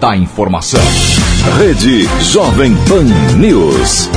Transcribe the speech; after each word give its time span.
da 0.00 0.16
informação. 0.16 0.80
Rede 1.58 2.08
Jovem 2.22 2.74
Pan 2.88 3.04
News. 3.36 4.08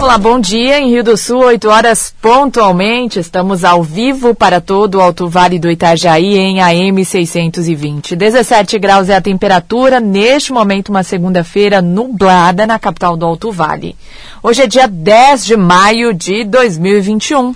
Olá, 0.00 0.16
bom 0.16 0.40
dia. 0.40 0.78
Em 0.78 0.88
Rio 0.88 1.04
do 1.04 1.16
Sul, 1.16 1.38
8 1.38 1.68
horas 1.68 2.14
pontualmente. 2.22 3.18
Estamos 3.18 3.62
ao 3.62 3.82
vivo 3.82 4.34
para 4.34 4.60
todo 4.60 4.94
o 4.94 5.00
Alto 5.02 5.28
Vale 5.28 5.58
do 5.58 5.70
Itajaí 5.70 6.38
em 6.38 6.60
AM 6.62 7.04
620. 7.04 8.16
17 8.16 8.78
graus 8.78 9.08
é 9.08 9.16
a 9.16 9.20
temperatura. 9.20 10.00
Neste 10.00 10.50
momento, 10.52 10.88
uma 10.88 11.02
segunda-feira 11.02 11.82
nublada 11.82 12.66
na 12.66 12.78
capital 12.78 13.16
do 13.16 13.26
Alto 13.26 13.52
Vale. 13.52 13.96
Hoje 14.42 14.62
é 14.62 14.66
dia 14.66 14.86
10 14.86 15.44
de 15.44 15.56
maio 15.56 16.14
de 16.14 16.44
2021. 16.44 17.54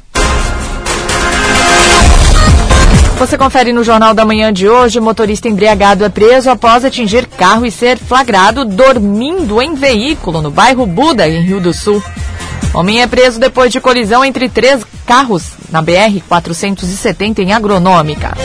Você 3.22 3.38
confere 3.38 3.72
no 3.72 3.84
Jornal 3.84 4.14
da 4.14 4.24
Manhã 4.24 4.52
de 4.52 4.68
hoje: 4.68 4.98
motorista 4.98 5.46
embriagado 5.46 6.04
é 6.04 6.08
preso 6.08 6.50
após 6.50 6.84
atingir 6.84 7.24
carro 7.28 7.64
e 7.64 7.70
ser 7.70 7.96
flagrado 7.96 8.64
dormindo 8.64 9.62
em 9.62 9.76
veículo 9.76 10.42
no 10.42 10.50
bairro 10.50 10.84
Buda, 10.84 11.28
em 11.28 11.40
Rio 11.40 11.60
do 11.60 11.72
Sul. 11.72 12.02
Homem 12.74 13.00
é 13.00 13.06
preso 13.06 13.38
depois 13.38 13.70
de 13.70 13.80
colisão 13.80 14.24
entre 14.24 14.48
três 14.48 14.84
carros 15.06 15.52
na 15.70 15.80
BR-470 15.80 17.38
em 17.38 17.52
Agronômica. 17.52 18.36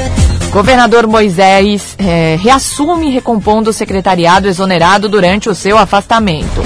Governador 0.51 1.07
Moisés 1.07 1.95
é, 1.97 2.37
reassume 2.39 3.09
recompondo 3.09 3.71
o 3.71 3.73
secretariado 3.73 4.47
exonerado 4.47 5.09
durante 5.09 5.49
o 5.49 5.55
seu 5.55 5.75
afastamento. 5.75 6.61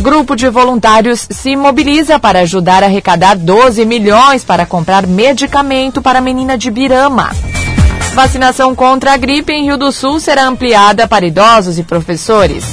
Grupo 0.00 0.36
de 0.36 0.48
voluntários 0.48 1.26
se 1.30 1.56
mobiliza 1.56 2.18
para 2.18 2.40
ajudar 2.40 2.82
a 2.82 2.86
arrecadar 2.86 3.36
12 3.36 3.84
milhões 3.84 4.44
para 4.44 4.66
comprar 4.66 5.06
medicamento 5.06 6.02
para 6.02 6.18
a 6.18 6.22
menina 6.22 6.58
de 6.58 6.70
Birama. 6.70 7.30
Vacinação 8.14 8.74
contra 8.74 9.14
a 9.14 9.16
gripe 9.16 9.52
em 9.52 9.64
Rio 9.64 9.76
do 9.76 9.90
Sul 9.90 10.20
será 10.20 10.46
ampliada 10.46 11.08
para 11.08 11.26
idosos 11.26 11.78
e 11.78 11.82
professores. 11.82 12.64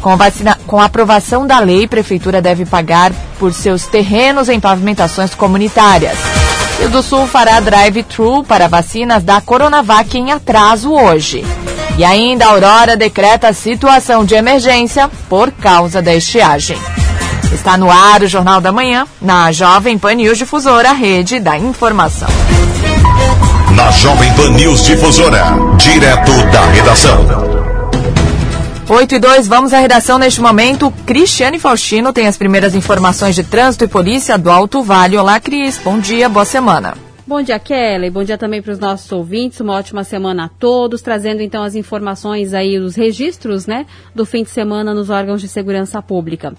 Com, 0.00 0.16
vacina, 0.16 0.58
com 0.66 0.80
aprovação 0.80 1.46
da 1.46 1.58
lei, 1.58 1.86
Prefeitura 1.86 2.40
deve 2.40 2.64
pagar 2.64 3.12
por 3.38 3.52
seus 3.52 3.86
terrenos 3.86 4.48
em 4.48 4.58
pavimentações 4.58 5.34
comunitárias. 5.34 6.16
Rio 6.78 6.90
do 6.90 7.02
Sul 7.02 7.26
fará 7.26 7.60
drive-thru 7.60 8.42
para 8.44 8.68
vacinas 8.68 9.22
da 9.22 9.40
Coronavac 9.40 10.16
em 10.16 10.32
atraso 10.32 10.92
hoje. 10.92 11.44
E 12.02 12.04
ainda 12.04 12.46
a 12.46 12.48
Aurora 12.48 12.96
decreta 12.96 13.52
situação 13.52 14.24
de 14.24 14.34
emergência 14.34 15.08
por 15.28 15.52
causa 15.52 16.02
da 16.02 16.12
estiagem. 16.12 16.76
Está 17.54 17.76
no 17.76 17.88
ar 17.88 18.22
o 18.22 18.26
Jornal 18.26 18.60
da 18.60 18.72
Manhã, 18.72 19.06
na 19.20 19.52
Jovem 19.52 19.96
Pan 19.96 20.14
News 20.14 20.36
Difusora, 20.36 20.92
rede 20.92 21.38
da 21.38 21.56
informação. 21.56 22.28
Na 23.76 23.88
Jovem 23.92 24.34
Pan 24.34 24.50
News 24.50 24.82
Difusora, 24.82 25.54
direto 25.76 26.32
da 26.50 26.62
redação. 26.72 27.24
8 28.88 29.14
e 29.14 29.18
2, 29.20 29.46
vamos 29.46 29.72
à 29.72 29.78
redação 29.78 30.18
neste 30.18 30.40
momento. 30.40 30.92
Cristiane 31.06 31.60
Faustino 31.60 32.12
tem 32.12 32.26
as 32.26 32.36
primeiras 32.36 32.74
informações 32.74 33.36
de 33.36 33.44
trânsito 33.44 33.84
e 33.84 33.86
polícia 33.86 34.36
do 34.36 34.50
Alto 34.50 34.82
Vale. 34.82 35.16
Olá, 35.16 35.38
Cris. 35.38 35.78
Bom 35.84 36.00
dia, 36.00 36.28
boa 36.28 36.44
semana. 36.44 37.11
Bom 37.32 37.40
dia, 37.40 37.58
Kelly. 37.58 38.10
Bom 38.10 38.22
dia 38.22 38.36
também 38.36 38.60
para 38.60 38.72
os 38.72 38.78
nossos 38.78 39.10
ouvintes. 39.10 39.58
Uma 39.58 39.72
ótima 39.72 40.04
semana 40.04 40.44
a 40.44 40.48
todos, 40.50 41.00
trazendo 41.00 41.40
então 41.40 41.62
as 41.62 41.74
informações 41.74 42.52
aí 42.52 42.78
dos 42.78 42.94
registros, 42.94 43.66
né, 43.66 43.86
do 44.14 44.26
fim 44.26 44.42
de 44.42 44.50
semana 44.50 44.92
nos 44.92 45.08
órgãos 45.08 45.40
de 45.40 45.48
segurança 45.48 46.02
pública. 46.02 46.52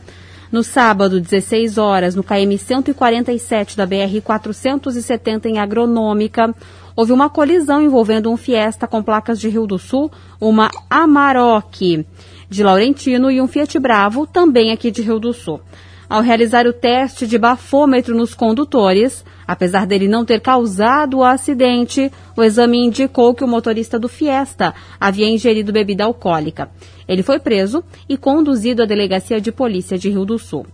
No 0.52 0.64
sábado, 0.64 1.22
16 1.22 1.78
horas, 1.78 2.16
no 2.16 2.24
KM 2.24 2.58
147 2.58 3.78
da 3.78 3.86
BR 3.86 4.20
470 4.24 5.48
em 5.48 5.60
Agronômica, 5.60 6.56
houve 6.96 7.12
uma 7.12 7.30
colisão 7.30 7.80
envolvendo 7.80 8.32
um 8.32 8.36
Fiesta 8.36 8.88
com 8.88 9.04
placas 9.04 9.40
de 9.40 9.50
Rio 9.50 9.68
do 9.68 9.78
Sul, 9.78 10.12
uma 10.42 10.72
Amarok 10.90 12.04
de 12.50 12.64
Laurentino 12.64 13.30
e 13.30 13.40
um 13.40 13.48
Fiat 13.48 13.78
Bravo, 13.78 14.26
também 14.26 14.72
aqui 14.72 14.89
de 14.89 15.04
Rio 15.04 15.20
do 15.20 15.33
Sul. 15.33 15.62
Ao 16.09 16.21
realizar 16.21 16.67
o 16.67 16.73
teste 16.73 17.25
de 17.25 17.37
bafômetro 17.37 18.15
nos 18.15 18.33
condutores, 18.33 19.23
apesar 19.47 19.86
dele 19.87 20.08
não 20.08 20.25
ter 20.25 20.41
causado 20.41 21.17
o 21.17 21.23
acidente, 21.23 22.11
o 22.36 22.43
exame 22.43 22.77
indicou 22.77 23.33
que 23.33 23.43
o 23.43 23.47
motorista 23.47 23.97
do 23.97 24.09
Fiesta 24.09 24.73
havia 24.99 25.27
ingerido 25.27 25.71
bebida 25.71 26.03
alcoólica. 26.03 26.69
Ele 27.08 27.23
foi 27.23 27.39
preso 27.39 27.83
e 28.08 28.17
conduzido 28.17 28.83
à 28.83 28.86
delegacia 28.86 29.39
de 29.39 29.52
polícia 29.52 29.97
de 29.97 30.09
Rio 30.09 30.25
do 30.25 30.37
Sul. 30.37 30.65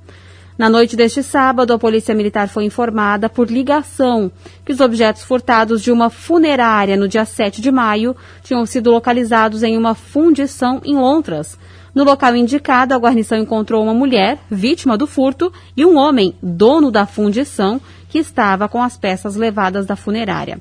Na 0.59 0.67
noite 0.67 0.97
deste 0.97 1.23
sábado, 1.23 1.71
a 1.71 1.79
Polícia 1.79 2.13
Militar 2.13 2.49
foi 2.49 2.65
informada 2.65 3.29
por 3.29 3.49
ligação 3.49 4.29
que 4.65 4.73
os 4.73 4.81
objetos 4.81 5.23
furtados 5.23 5.81
de 5.81 5.89
uma 5.89 6.09
funerária 6.09 6.97
no 6.97 7.07
dia 7.07 7.23
7 7.23 7.61
de 7.61 7.71
maio 7.71 8.13
tinham 8.43 8.65
sido 8.65 8.91
localizados 8.91 9.63
em 9.63 9.77
uma 9.77 9.95
fundição 9.95 10.81
em 10.83 10.95
Lontras. 10.95 11.57
No 11.93 12.03
local 12.03 12.35
indicado, 12.35 12.93
a 12.93 12.97
guarnição 12.97 13.37
encontrou 13.37 13.83
uma 13.83 13.93
mulher, 13.93 14.37
vítima 14.49 14.97
do 14.97 15.07
furto, 15.07 15.51
e 15.75 15.85
um 15.85 15.97
homem, 15.97 16.35
dono 16.41 16.91
da 16.91 17.05
fundição, 17.05 17.81
que 18.09 18.19
estava 18.19 18.67
com 18.67 18.81
as 18.81 18.97
peças 18.97 19.35
levadas 19.35 19.85
da 19.85 19.95
funerária. 19.95 20.59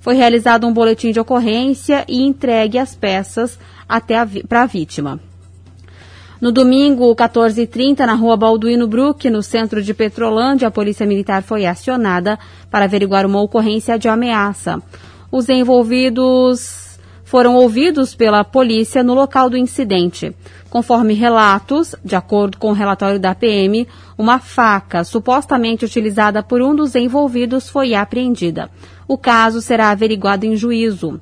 Foi 0.00 0.14
realizado 0.14 0.66
um 0.66 0.72
boletim 0.72 1.10
de 1.10 1.20
ocorrência 1.20 2.04
e 2.08 2.22
entregue 2.22 2.78
as 2.78 2.94
peças 2.94 3.58
até 3.88 4.24
para 4.48 4.62
a 4.62 4.66
vítima. 4.66 5.20
No 6.40 6.52
domingo, 6.52 7.14
14h30, 7.16 8.06
na 8.06 8.14
rua 8.14 8.36
Balduino 8.36 8.86
Brook, 8.86 9.28
no 9.28 9.42
centro 9.42 9.82
de 9.82 9.92
Petrolândia, 9.92 10.68
a 10.68 10.70
Polícia 10.70 11.04
Militar 11.04 11.42
foi 11.42 11.66
acionada 11.66 12.38
para 12.70 12.84
averiguar 12.84 13.26
uma 13.26 13.42
ocorrência 13.42 13.98
de 13.98 14.08
ameaça. 14.08 14.80
Os 15.32 15.48
envolvidos 15.48 16.87
foram 17.28 17.56
ouvidos 17.56 18.14
pela 18.14 18.42
polícia 18.42 19.02
no 19.02 19.12
local 19.12 19.50
do 19.50 19.56
incidente. 19.58 20.34
Conforme 20.70 21.12
relatos, 21.12 21.94
de 22.02 22.16
acordo 22.16 22.56
com 22.56 22.70
o 22.70 22.72
relatório 22.72 23.20
da 23.20 23.34
PM, 23.34 23.86
uma 24.16 24.38
faca 24.38 25.04
supostamente 25.04 25.84
utilizada 25.84 26.42
por 26.42 26.62
um 26.62 26.74
dos 26.74 26.94
envolvidos 26.94 27.68
foi 27.68 27.94
apreendida. 27.94 28.70
O 29.06 29.18
caso 29.18 29.60
será 29.60 29.90
averiguado 29.90 30.46
em 30.46 30.56
juízo. 30.56 31.20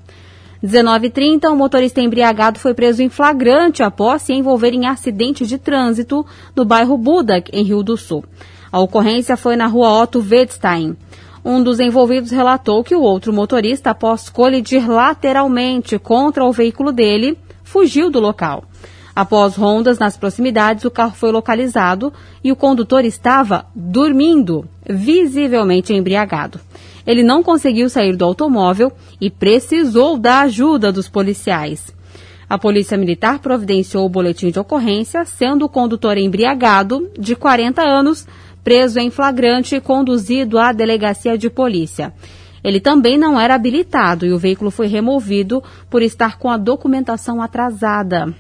19h30, 0.65 1.51
um 1.51 1.57
motorista 1.57 2.01
embriagado 2.01 2.61
foi 2.61 2.73
preso 2.73 3.03
em 3.03 3.09
flagrante 3.09 3.83
após 3.83 4.23
se 4.23 4.33
envolver 4.33 4.73
em 4.75 4.87
acidente 4.87 5.45
de 5.45 5.59
trânsito 5.59 6.25
no 6.55 6.65
bairro 6.65 6.97
Budak, 6.97 7.51
em 7.53 7.65
Rio 7.65 7.83
do 7.83 7.97
Sul. 7.97 8.25
A 8.71 8.79
ocorrência 8.79 9.37
foi 9.37 9.57
na 9.57 9.67
rua 9.67 10.03
Otto 10.03 10.21
Wedstein. 10.21 10.97
Um 11.49 11.63
dos 11.63 11.79
envolvidos 11.79 12.33
relatou 12.33 12.83
que 12.83 12.97
o 12.97 13.01
outro 13.01 13.33
motorista, 13.33 13.91
após 13.91 14.29
colidir 14.29 14.91
lateralmente 14.91 15.97
contra 15.97 16.45
o 16.45 16.51
veículo 16.51 16.91
dele, 16.91 17.39
fugiu 17.63 18.11
do 18.11 18.19
local. 18.19 18.65
Após 19.15 19.55
rondas 19.55 19.97
nas 19.97 20.17
proximidades, 20.17 20.85
o 20.85 20.91
carro 20.91 21.15
foi 21.15 21.31
localizado 21.31 22.13
e 22.43 22.51
o 22.51 22.57
condutor 22.57 23.05
estava 23.05 23.65
dormindo, 23.77 24.69
visivelmente 24.91 25.95
embriagado. 25.95 26.59
Ele 27.07 27.23
não 27.23 27.45
conseguiu 27.45 27.89
sair 27.89 28.17
do 28.17 28.25
automóvel 28.25 28.91
e 29.21 29.31
precisou 29.31 30.19
da 30.19 30.41
ajuda 30.41 30.91
dos 30.91 31.09
policiais. 31.09 31.95
A 32.51 32.59
Polícia 32.59 32.99
Militar 32.99 33.39
providenciou 33.39 34.05
o 34.05 34.09
boletim 34.09 34.51
de 34.51 34.59
ocorrência, 34.59 35.25
sendo 35.25 35.65
o 35.65 35.69
condutor 35.69 36.19
embriagado, 36.19 37.09
de 37.17 37.37
40 37.37 37.83
anos, 37.83 38.27
preso 38.67 38.99
em 38.99 39.11
flagrante 39.11 39.77
e 39.77 39.81
conduzido 39.81 40.59
à 40.59 40.73
delegacia 40.73 41.39
de 41.39 41.49
polícia. 41.49 42.13
Ele 42.65 42.81
também 42.81 43.17
não 43.17 43.39
era 43.39 43.55
habilitado 43.55 44.27
e 44.27 44.33
o 44.33 44.39
veículo 44.39 44.73
foi 44.73 44.89
removido 44.89 45.63
por 45.89 46.03
estar 46.03 46.37
com 46.37 46.51
a 46.51 46.57
documentação 46.57 47.41
atrasada. 47.41 48.35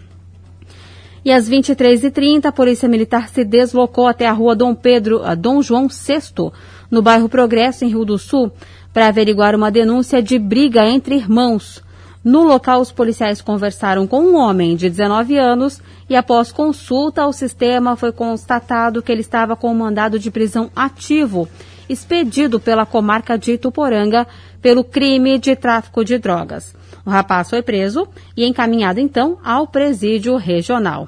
E 1.25 1.31
às 1.31 1.49
23h30, 1.49 2.47
a 2.47 2.51
Polícia 2.51 2.89
Militar 2.89 3.29
se 3.29 3.45
deslocou 3.45 4.09
até 4.09 4.27
a 4.27 4.33
rua 4.33 4.57
Dom 4.57 4.75
Pedro, 4.75 5.21
Dom 5.39 5.63
João 5.63 5.87
VI, 5.87 6.51
no 6.91 7.03
bairro 7.03 7.29
Progresso, 7.29 7.85
em 7.85 7.89
Rio 7.89 8.05
do 8.05 8.19
Sul, 8.19 8.51
para 8.93 9.07
averiguar 9.07 9.55
uma 9.55 9.71
denúncia 9.71 10.21
de 10.21 10.41
briga 10.41 10.85
entre 10.85 11.15
irmãos. 11.15 11.81
No 12.27 12.43
local, 12.43 12.81
os 12.81 12.91
policiais 12.91 13.41
conversaram 13.41 14.05
com 14.05 14.21
um 14.21 14.35
homem 14.35 14.75
de 14.75 14.91
19 14.91 15.39
anos 15.39 15.81
e, 16.11 16.17
após 16.17 16.51
consulta 16.51 17.23
ao 17.23 17.33
sistema, 17.33 17.95
foi 17.95 18.11
constatado 18.11 19.01
que 19.01 19.13
ele 19.13 19.21
estava 19.21 19.55
com 19.55 19.71
um 19.71 19.75
mandado 19.77 20.19
de 20.19 20.29
prisão 20.29 20.69
ativo, 20.75 21.49
expedido 21.89 22.59
pela 22.59 22.85
comarca 22.85 23.39
de 23.39 23.53
Ituporanga 23.53 24.27
pelo 24.61 24.83
crime 24.83 25.39
de 25.39 25.55
tráfico 25.55 26.05
de 26.05 26.19
drogas. 26.19 26.75
O 27.07 27.11
rapaz 27.11 27.49
foi 27.49 27.63
preso 27.63 28.09
e 28.37 28.45
encaminhado 28.45 28.99
então 28.99 29.39
ao 29.45 29.69
presídio 29.69 30.35
regional. 30.35 31.07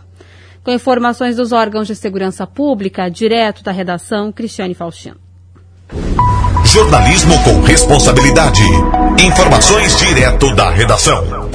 Com 0.63 0.71
informações 0.71 1.35
dos 1.35 1.51
órgãos 1.51 1.89
de 1.89 1.97
segurança 1.97 2.47
pública, 2.47 3.11
direto 3.11 3.65
da 3.65 3.73
redação, 3.73 4.31
Cristiane 4.31 4.73
Faustino. 4.73 5.28
Jornalismo 6.65 7.43
com 7.45 7.63
responsabilidade. 7.63 8.63
Informações 9.19 9.97
direto 9.99 10.55
da 10.55 10.71
redação. 10.71 11.49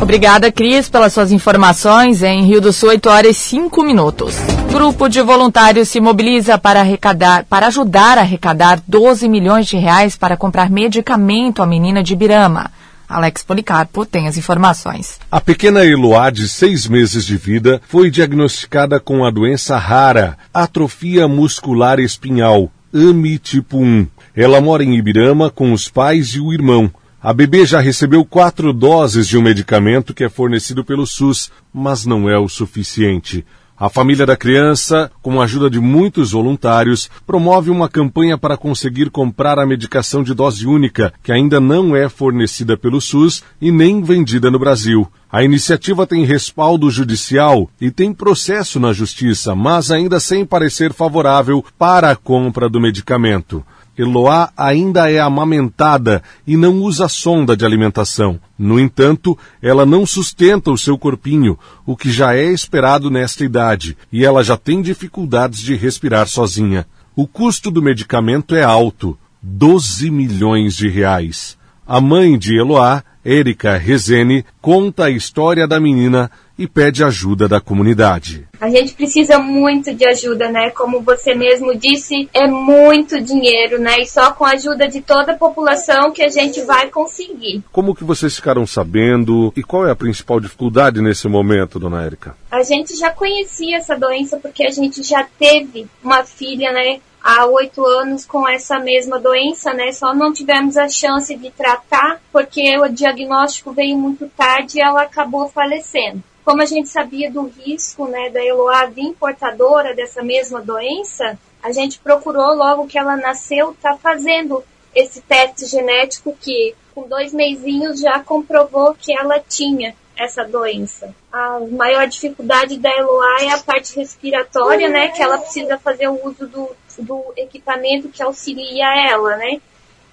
Obrigada, 0.00 0.52
Cris, 0.52 0.88
pelas 0.88 1.12
suas 1.12 1.32
informações. 1.32 2.22
Em 2.22 2.44
Rio 2.44 2.60
do 2.60 2.72
Sul, 2.72 2.90
8 2.90 3.08
horas 3.08 3.30
e 3.36 3.40
5 3.40 3.82
minutos. 3.82 4.34
Grupo 4.70 5.08
de 5.08 5.20
voluntários 5.22 5.88
se 5.88 6.00
mobiliza 6.00 6.58
para 6.58 6.80
arrecadar, 6.80 7.44
para 7.44 7.66
ajudar 7.68 8.18
a 8.18 8.20
arrecadar 8.20 8.80
12 8.86 9.28
milhões 9.28 9.66
de 9.66 9.76
reais 9.76 10.16
para 10.16 10.36
comprar 10.36 10.70
medicamento 10.70 11.62
à 11.62 11.66
menina 11.66 12.02
de 12.02 12.14
Birama. 12.14 12.70
Alex 13.08 13.42
Policarpo 13.42 14.04
tem 14.04 14.26
as 14.26 14.36
informações. 14.36 15.18
A 15.30 15.40
pequena 15.40 15.84
Eloá, 15.84 16.30
de 16.30 16.48
seis 16.48 16.88
meses 16.88 17.24
de 17.24 17.36
vida, 17.36 17.80
foi 17.86 18.10
diagnosticada 18.10 18.98
com 18.98 19.24
a 19.24 19.30
doença 19.30 19.76
rara, 19.76 20.36
atrofia 20.52 21.28
muscular 21.28 22.00
espinhal, 22.00 22.70
AMI 22.94 23.38
tipo 23.38 23.78
1. 23.78 24.06
Ela 24.36 24.60
mora 24.60 24.84
em 24.84 24.96
Ibirama 24.96 25.50
com 25.50 25.72
os 25.72 25.88
pais 25.88 26.28
e 26.28 26.40
o 26.40 26.52
irmão. 26.52 26.90
A 27.20 27.32
bebê 27.32 27.66
já 27.66 27.80
recebeu 27.80 28.24
quatro 28.24 28.72
doses 28.72 29.26
de 29.26 29.36
um 29.36 29.42
medicamento 29.42 30.14
que 30.14 30.22
é 30.22 30.28
fornecido 30.28 30.84
pelo 30.84 31.06
SUS, 31.06 31.50
mas 31.72 32.06
não 32.06 32.30
é 32.30 32.38
o 32.38 32.48
suficiente. 32.48 33.44
A 33.76 33.88
família 33.88 34.24
da 34.24 34.36
criança, 34.36 35.10
com 35.20 35.40
a 35.40 35.44
ajuda 35.44 35.68
de 35.68 35.80
muitos 35.80 36.30
voluntários, 36.30 37.10
promove 37.26 37.70
uma 37.70 37.88
campanha 37.88 38.38
para 38.38 38.56
conseguir 38.56 39.10
comprar 39.10 39.58
a 39.58 39.66
medicação 39.66 40.22
de 40.22 40.32
dose 40.32 40.64
única, 40.64 41.12
que 41.24 41.32
ainda 41.32 41.58
não 41.58 41.96
é 41.96 42.08
fornecida 42.08 42.76
pelo 42.76 43.00
SUS 43.00 43.42
e 43.60 43.72
nem 43.72 44.00
vendida 44.00 44.48
no 44.48 44.60
Brasil. 44.60 45.10
A 45.30 45.42
iniciativa 45.42 46.06
tem 46.06 46.24
respaldo 46.24 46.88
judicial 46.88 47.68
e 47.80 47.90
tem 47.90 48.14
processo 48.14 48.78
na 48.78 48.92
justiça, 48.92 49.56
mas 49.56 49.90
ainda 49.90 50.20
sem 50.20 50.46
parecer 50.46 50.92
favorável 50.92 51.64
para 51.76 52.12
a 52.12 52.16
compra 52.16 52.68
do 52.68 52.80
medicamento. 52.80 53.64
Eloá 53.96 54.52
ainda 54.56 55.10
é 55.10 55.20
amamentada 55.20 56.22
e 56.46 56.56
não 56.56 56.80
usa 56.82 57.08
sonda 57.08 57.56
de 57.56 57.64
alimentação. 57.64 58.40
No 58.58 58.78
entanto, 58.78 59.38
ela 59.62 59.86
não 59.86 60.04
sustenta 60.04 60.70
o 60.70 60.78
seu 60.78 60.98
corpinho, 60.98 61.58
o 61.86 61.96
que 61.96 62.10
já 62.10 62.34
é 62.34 62.50
esperado 62.50 63.10
nesta 63.10 63.44
idade, 63.44 63.96
e 64.12 64.24
ela 64.24 64.42
já 64.42 64.56
tem 64.56 64.82
dificuldades 64.82 65.60
de 65.60 65.74
respirar 65.74 66.26
sozinha. 66.26 66.86
O 67.14 67.26
custo 67.26 67.70
do 67.70 67.80
medicamento 67.80 68.56
é 68.56 68.62
alto, 68.64 69.16
12 69.40 70.10
milhões 70.10 70.74
de 70.74 70.88
reais. 70.88 71.56
A 71.86 72.00
mãe 72.00 72.38
de 72.38 72.58
Eloá, 72.58 73.04
Érica 73.22 73.76
Rezene, 73.76 74.42
conta 74.58 75.04
a 75.04 75.10
história 75.10 75.68
da 75.68 75.78
menina 75.78 76.30
e 76.58 76.66
pede 76.66 77.04
ajuda 77.04 77.46
da 77.46 77.60
comunidade. 77.60 78.48
A 78.58 78.70
gente 78.70 78.94
precisa 78.94 79.38
muito 79.38 79.92
de 79.92 80.08
ajuda, 80.08 80.50
né? 80.50 80.70
Como 80.70 81.02
você 81.02 81.34
mesmo 81.34 81.76
disse, 81.76 82.26
é 82.32 82.46
muito 82.46 83.20
dinheiro, 83.20 83.78
né? 83.78 84.00
E 84.00 84.06
só 84.06 84.32
com 84.32 84.46
a 84.46 84.52
ajuda 84.52 84.88
de 84.88 85.02
toda 85.02 85.32
a 85.32 85.36
população 85.36 86.10
que 86.10 86.22
a 86.22 86.28
gente 86.28 86.62
vai 86.62 86.88
conseguir. 86.88 87.62
Como 87.70 87.94
que 87.94 88.02
vocês 88.04 88.34
ficaram 88.34 88.66
sabendo 88.66 89.52
e 89.54 89.62
qual 89.62 89.86
é 89.86 89.90
a 89.90 89.96
principal 89.96 90.40
dificuldade 90.40 91.02
nesse 91.02 91.28
momento, 91.28 91.78
dona 91.78 92.02
Érica? 92.02 92.34
A 92.50 92.62
gente 92.62 92.96
já 92.96 93.10
conhecia 93.10 93.76
essa 93.76 93.94
doença 93.94 94.38
porque 94.38 94.64
a 94.64 94.70
gente 94.70 95.02
já 95.02 95.26
teve 95.38 95.86
uma 96.02 96.24
filha, 96.24 96.72
né? 96.72 97.00
Há 97.24 97.46
oito 97.46 97.82
anos 97.86 98.26
com 98.26 98.46
essa 98.46 98.78
mesma 98.78 99.18
doença, 99.18 99.72
né? 99.72 99.90
Só 99.92 100.14
não 100.14 100.30
tivemos 100.30 100.76
a 100.76 100.90
chance 100.90 101.34
de 101.34 101.50
tratar 101.50 102.20
porque 102.30 102.78
o 102.78 102.86
diagnóstico 102.86 103.72
veio 103.72 103.96
muito 103.96 104.28
tarde 104.28 104.78
e 104.78 104.82
ela 104.82 105.02
acabou 105.02 105.48
falecendo. 105.48 106.22
Como 106.44 106.60
a 106.60 106.66
gente 106.66 106.90
sabia 106.90 107.30
do 107.30 107.46
risco, 107.46 108.06
né, 108.06 108.28
da 108.28 108.44
Eloá 108.44 108.84
vir 108.84 109.14
portadora 109.14 109.94
dessa 109.94 110.22
mesma 110.22 110.60
doença, 110.60 111.38
a 111.62 111.72
gente 111.72 111.98
procurou 111.98 112.54
logo 112.54 112.86
que 112.86 112.98
ela 112.98 113.16
nasceu, 113.16 113.74
tá 113.80 113.96
fazendo 113.96 114.62
esse 114.94 115.22
teste 115.22 115.64
genético 115.64 116.36
que 116.38 116.74
com 116.94 117.08
dois 117.08 117.32
meizinhos 117.32 118.00
já 118.00 118.20
comprovou 118.20 118.94
que 118.94 119.18
ela 119.18 119.40
tinha 119.40 119.96
essa 120.16 120.44
doença. 120.44 121.14
A 121.32 121.58
maior 121.60 122.06
dificuldade 122.06 122.78
da 122.78 122.90
Eloá 122.90 123.38
é 123.40 123.50
a 123.50 123.58
parte 123.58 123.96
respiratória, 123.96 124.88
né? 124.88 125.08
Que 125.08 125.22
ela 125.22 125.38
precisa 125.38 125.78
fazer 125.78 126.08
o 126.08 126.24
uso 126.24 126.46
do, 126.46 126.70
do 126.98 127.32
equipamento 127.36 128.08
que 128.08 128.22
auxilia 128.22 128.86
ela, 129.08 129.36
né? 129.36 129.60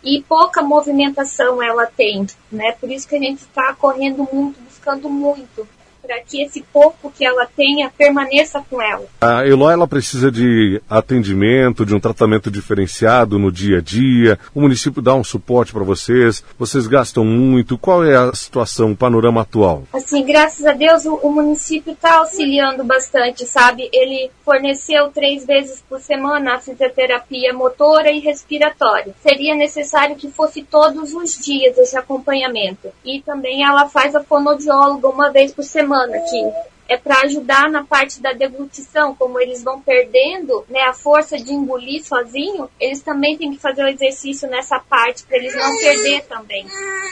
E 0.03 0.23
pouca 0.23 0.61
movimentação 0.61 1.61
ela 1.61 1.85
tem, 1.85 2.25
né? 2.51 2.71
Por 2.73 2.91
isso 2.91 3.07
que 3.07 3.15
a 3.15 3.19
gente 3.19 3.39
está 3.39 3.73
correndo 3.73 4.27
muito, 4.31 4.59
buscando 4.61 5.09
muito 5.09 5.67
para 6.11 6.19
que 6.19 6.43
esse 6.43 6.61
pouco 6.73 7.09
que 7.09 7.23
ela 7.23 7.47
tenha 7.55 7.89
permaneça 7.89 8.61
com 8.69 8.81
ela. 8.81 9.05
A 9.21 9.47
Eloy 9.47 9.71
ela 9.71 9.87
precisa 9.87 10.29
de 10.29 10.81
atendimento, 10.89 11.85
de 11.85 11.95
um 11.95 12.01
tratamento 12.01 12.51
diferenciado 12.51 13.39
no 13.39 13.49
dia 13.49 13.77
a 13.77 13.81
dia. 13.81 14.37
O 14.53 14.59
município 14.59 15.01
dá 15.01 15.15
um 15.15 15.23
suporte 15.23 15.71
para 15.71 15.85
vocês. 15.85 16.43
Vocês 16.59 16.85
gastam 16.85 17.23
muito. 17.23 17.77
Qual 17.77 18.03
é 18.03 18.17
a 18.17 18.35
situação, 18.35 18.91
o 18.91 18.97
panorama 18.97 19.41
atual? 19.41 19.83
Assim, 19.93 20.25
graças 20.25 20.65
a 20.65 20.73
Deus 20.73 21.05
o, 21.05 21.15
o 21.15 21.31
município 21.31 21.93
está 21.93 22.17
auxiliando 22.17 22.83
bastante, 22.83 23.45
sabe? 23.45 23.89
Ele 23.93 24.29
forneceu 24.43 25.09
três 25.11 25.45
vezes 25.45 25.81
por 25.87 26.01
semana 26.01 26.55
a 26.55 26.59
fisioterapia 26.59 27.53
motora 27.53 28.11
e 28.11 28.19
respiratória. 28.19 29.15
Seria 29.21 29.55
necessário 29.55 30.17
que 30.17 30.29
fosse 30.29 30.61
todos 30.61 31.13
os 31.13 31.39
dias 31.39 31.77
esse 31.77 31.95
acompanhamento. 31.97 32.89
E 33.05 33.21
também 33.21 33.63
ela 33.63 33.87
faz 33.87 34.13
a 34.13 34.21
fonoaudióloga 34.21 35.07
uma 35.07 35.31
vez 35.31 35.53
por 35.53 35.63
semana 35.63 36.00
semana 36.01 36.17
aqui 36.17 36.51
é 36.91 36.97
para 36.97 37.21
ajudar 37.21 37.69
na 37.69 37.85
parte 37.85 38.21
da 38.21 38.33
deglutição, 38.33 39.15
como 39.15 39.39
eles 39.39 39.63
vão 39.63 39.79
perdendo 39.79 40.65
né, 40.69 40.81
a 40.81 40.93
força 40.93 41.37
de 41.37 41.53
engolir 41.53 42.03
sozinho, 42.03 42.69
eles 42.77 43.01
também 43.01 43.37
têm 43.37 43.53
que 43.53 43.59
fazer 43.59 43.83
o 43.83 43.87
exercício 43.87 44.49
nessa 44.49 44.77
parte 44.77 45.23
para 45.23 45.37
eles 45.37 45.55
não 45.55 45.77
perder 45.77 46.23
também. 46.23 46.65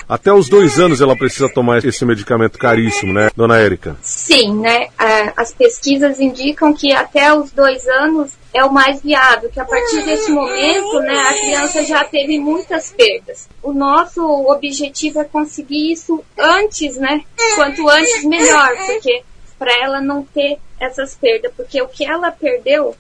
Até 0.08 0.34
os 0.34 0.50
dois 0.50 0.78
anos 0.80 1.00
ela 1.00 1.16
precisa 1.16 1.48
tomar 1.48 1.84
esse 1.86 2.04
medicamento 2.04 2.60
caríssimo, 2.60 3.14
né, 3.14 3.30
dona 3.34 3.58
Érica? 3.58 3.96
Sim, 4.02 4.60
né? 4.60 4.90
As 5.38 5.54
pesquisas 5.54 6.20
indicam 6.20 6.74
que 6.74 6.92
até 6.92 7.34
os 7.34 7.50
dois 7.52 7.88
anos 7.88 8.38
é 8.54 8.66
o 8.66 8.74
mais 8.74 9.02
viável, 9.02 9.50
que 9.50 9.60
a 9.60 9.66
partir 9.66 10.04
desse 10.04 10.32
momento, 10.32 11.00
né, 11.00 11.18
a 11.20 11.34
criança 11.34 11.84
já 11.84 12.04
teve 12.04 12.38
muitas 12.40 12.92
perdas. 12.92 13.48
O 13.62 13.72
nosso 13.72 14.22
objetivo 14.50 15.22
é 15.22 15.24
conseguir 15.24 15.94
isso 15.94 16.22
antes, 16.38 16.98
né? 16.98 17.24
Quanto 17.56 17.88
antes 17.88 18.26
melhor, 18.26 18.76
porque 18.88 19.24
para 19.60 19.72
ela 19.84 20.02
não 20.02 20.24
ter 20.24 20.58
essas 20.80 21.14
perdas, 21.14 21.52
porque 21.56 21.82
o 21.82 21.88
que 21.88 22.06
ela 22.06 22.32
perdeu, 22.32 22.96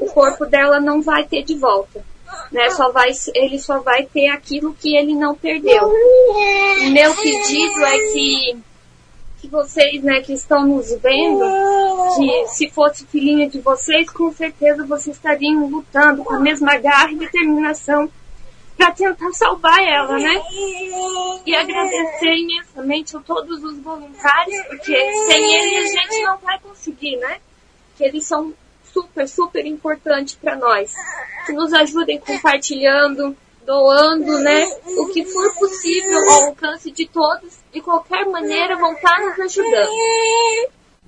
o 0.00 0.06
corpo 0.06 0.46
dela 0.46 0.80
não 0.80 1.02
vai 1.02 1.24
ter 1.24 1.42
de 1.44 1.54
volta. 1.54 2.02
Né? 2.50 2.70
Só 2.70 2.90
vai, 2.90 3.10
ele 3.34 3.58
só 3.58 3.80
vai 3.80 4.04
ter 4.06 4.28
aquilo 4.28 4.74
que 4.74 4.96
ele 4.96 5.14
não 5.14 5.34
perdeu. 5.34 5.84
O 5.84 6.90
meu 6.90 7.14
pedido 7.14 7.84
é 7.84 7.98
que, 8.12 8.58
que 9.40 9.48
vocês 9.48 10.02
né, 10.02 10.20
que 10.22 10.32
estão 10.32 10.66
nos 10.66 10.90
vendo, 10.94 11.44
que 12.16 12.48
se 12.48 12.70
fosse 12.70 13.06
filhinha 13.06 13.48
de 13.48 13.60
vocês, 13.60 14.08
com 14.10 14.32
certeza 14.32 14.86
vocês 14.86 15.16
estariam 15.16 15.66
lutando 15.68 16.24
com 16.24 16.34
a 16.34 16.40
mesma 16.40 16.76
garra 16.78 17.12
e 17.12 17.16
determinação 17.16 18.10
para 18.78 18.92
tentar 18.92 19.32
salvar 19.32 19.78
ela, 19.80 20.16
né? 20.16 20.40
E 21.44 21.54
agradecer 21.54 22.32
imensamente 22.38 23.16
a 23.16 23.20
todos 23.20 23.62
os 23.62 23.76
voluntários, 23.80 24.66
porque 24.68 24.94
sem 25.26 25.54
eles 25.54 25.90
a 25.92 26.00
gente 26.00 26.22
não 26.22 26.38
vai 26.38 26.58
conseguir, 26.60 27.16
né? 27.16 27.38
Que 27.96 28.04
eles 28.04 28.24
são 28.24 28.54
super, 28.92 29.28
super 29.28 29.66
importantes 29.66 30.36
para 30.36 30.54
nós. 30.54 30.94
Que 31.44 31.52
nos 31.52 31.72
ajudem 31.74 32.20
compartilhando, 32.20 33.36
doando, 33.66 34.38
né? 34.38 34.64
O 34.96 35.06
que 35.12 35.24
for 35.24 35.52
possível 35.56 36.18
ao 36.30 36.44
alcance 36.44 36.92
de 36.92 37.06
todos, 37.08 37.58
de 37.72 37.80
qualquer 37.80 38.26
maneira 38.26 38.76
vão 38.76 38.92
estar 38.92 39.18
nos 39.20 39.40
ajudando. 39.40 39.90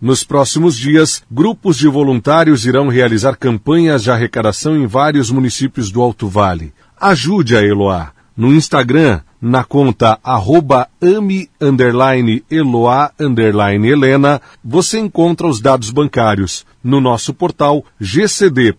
Nos 0.01 0.25
próximos 0.25 0.77
dias, 0.77 1.23
grupos 1.31 1.77
de 1.77 1.87
voluntários 1.87 2.65
irão 2.65 2.89
realizar 2.89 3.37
campanhas 3.37 4.03
de 4.03 4.11
arrecadação 4.11 4.75
em 4.75 4.87
vários 4.87 5.31
municípios 5.31 5.93
do 5.93 6.01
Alto 6.01 6.27
Vale. 6.27 6.73
Ajude 7.01 7.57
a 7.57 7.63
Eloá. 7.63 8.13
No 8.37 8.53
Instagram, 8.53 9.21
na 9.41 9.65
conta 9.65 10.19
arroba 10.23 10.87
ame 11.01 11.49
underline 11.59 12.45
Eloá 12.51 13.11
underline 13.19 13.89
Helena, 13.89 14.41
você 14.63 14.99
encontra 14.99 15.47
os 15.47 15.63
dados 15.63 15.91
bancários. 15.91 16.67
No 16.85 17.01
nosso 17.01 17.33
portal 17.33 17.83
gcd.com.br 17.99 18.75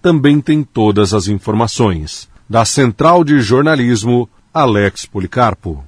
também 0.00 0.40
tem 0.40 0.62
todas 0.62 1.12
as 1.12 1.26
informações. 1.26 2.28
Da 2.48 2.64
Central 2.64 3.24
de 3.24 3.40
Jornalismo, 3.40 4.28
Alex 4.54 5.06
Policarpo. 5.06 5.84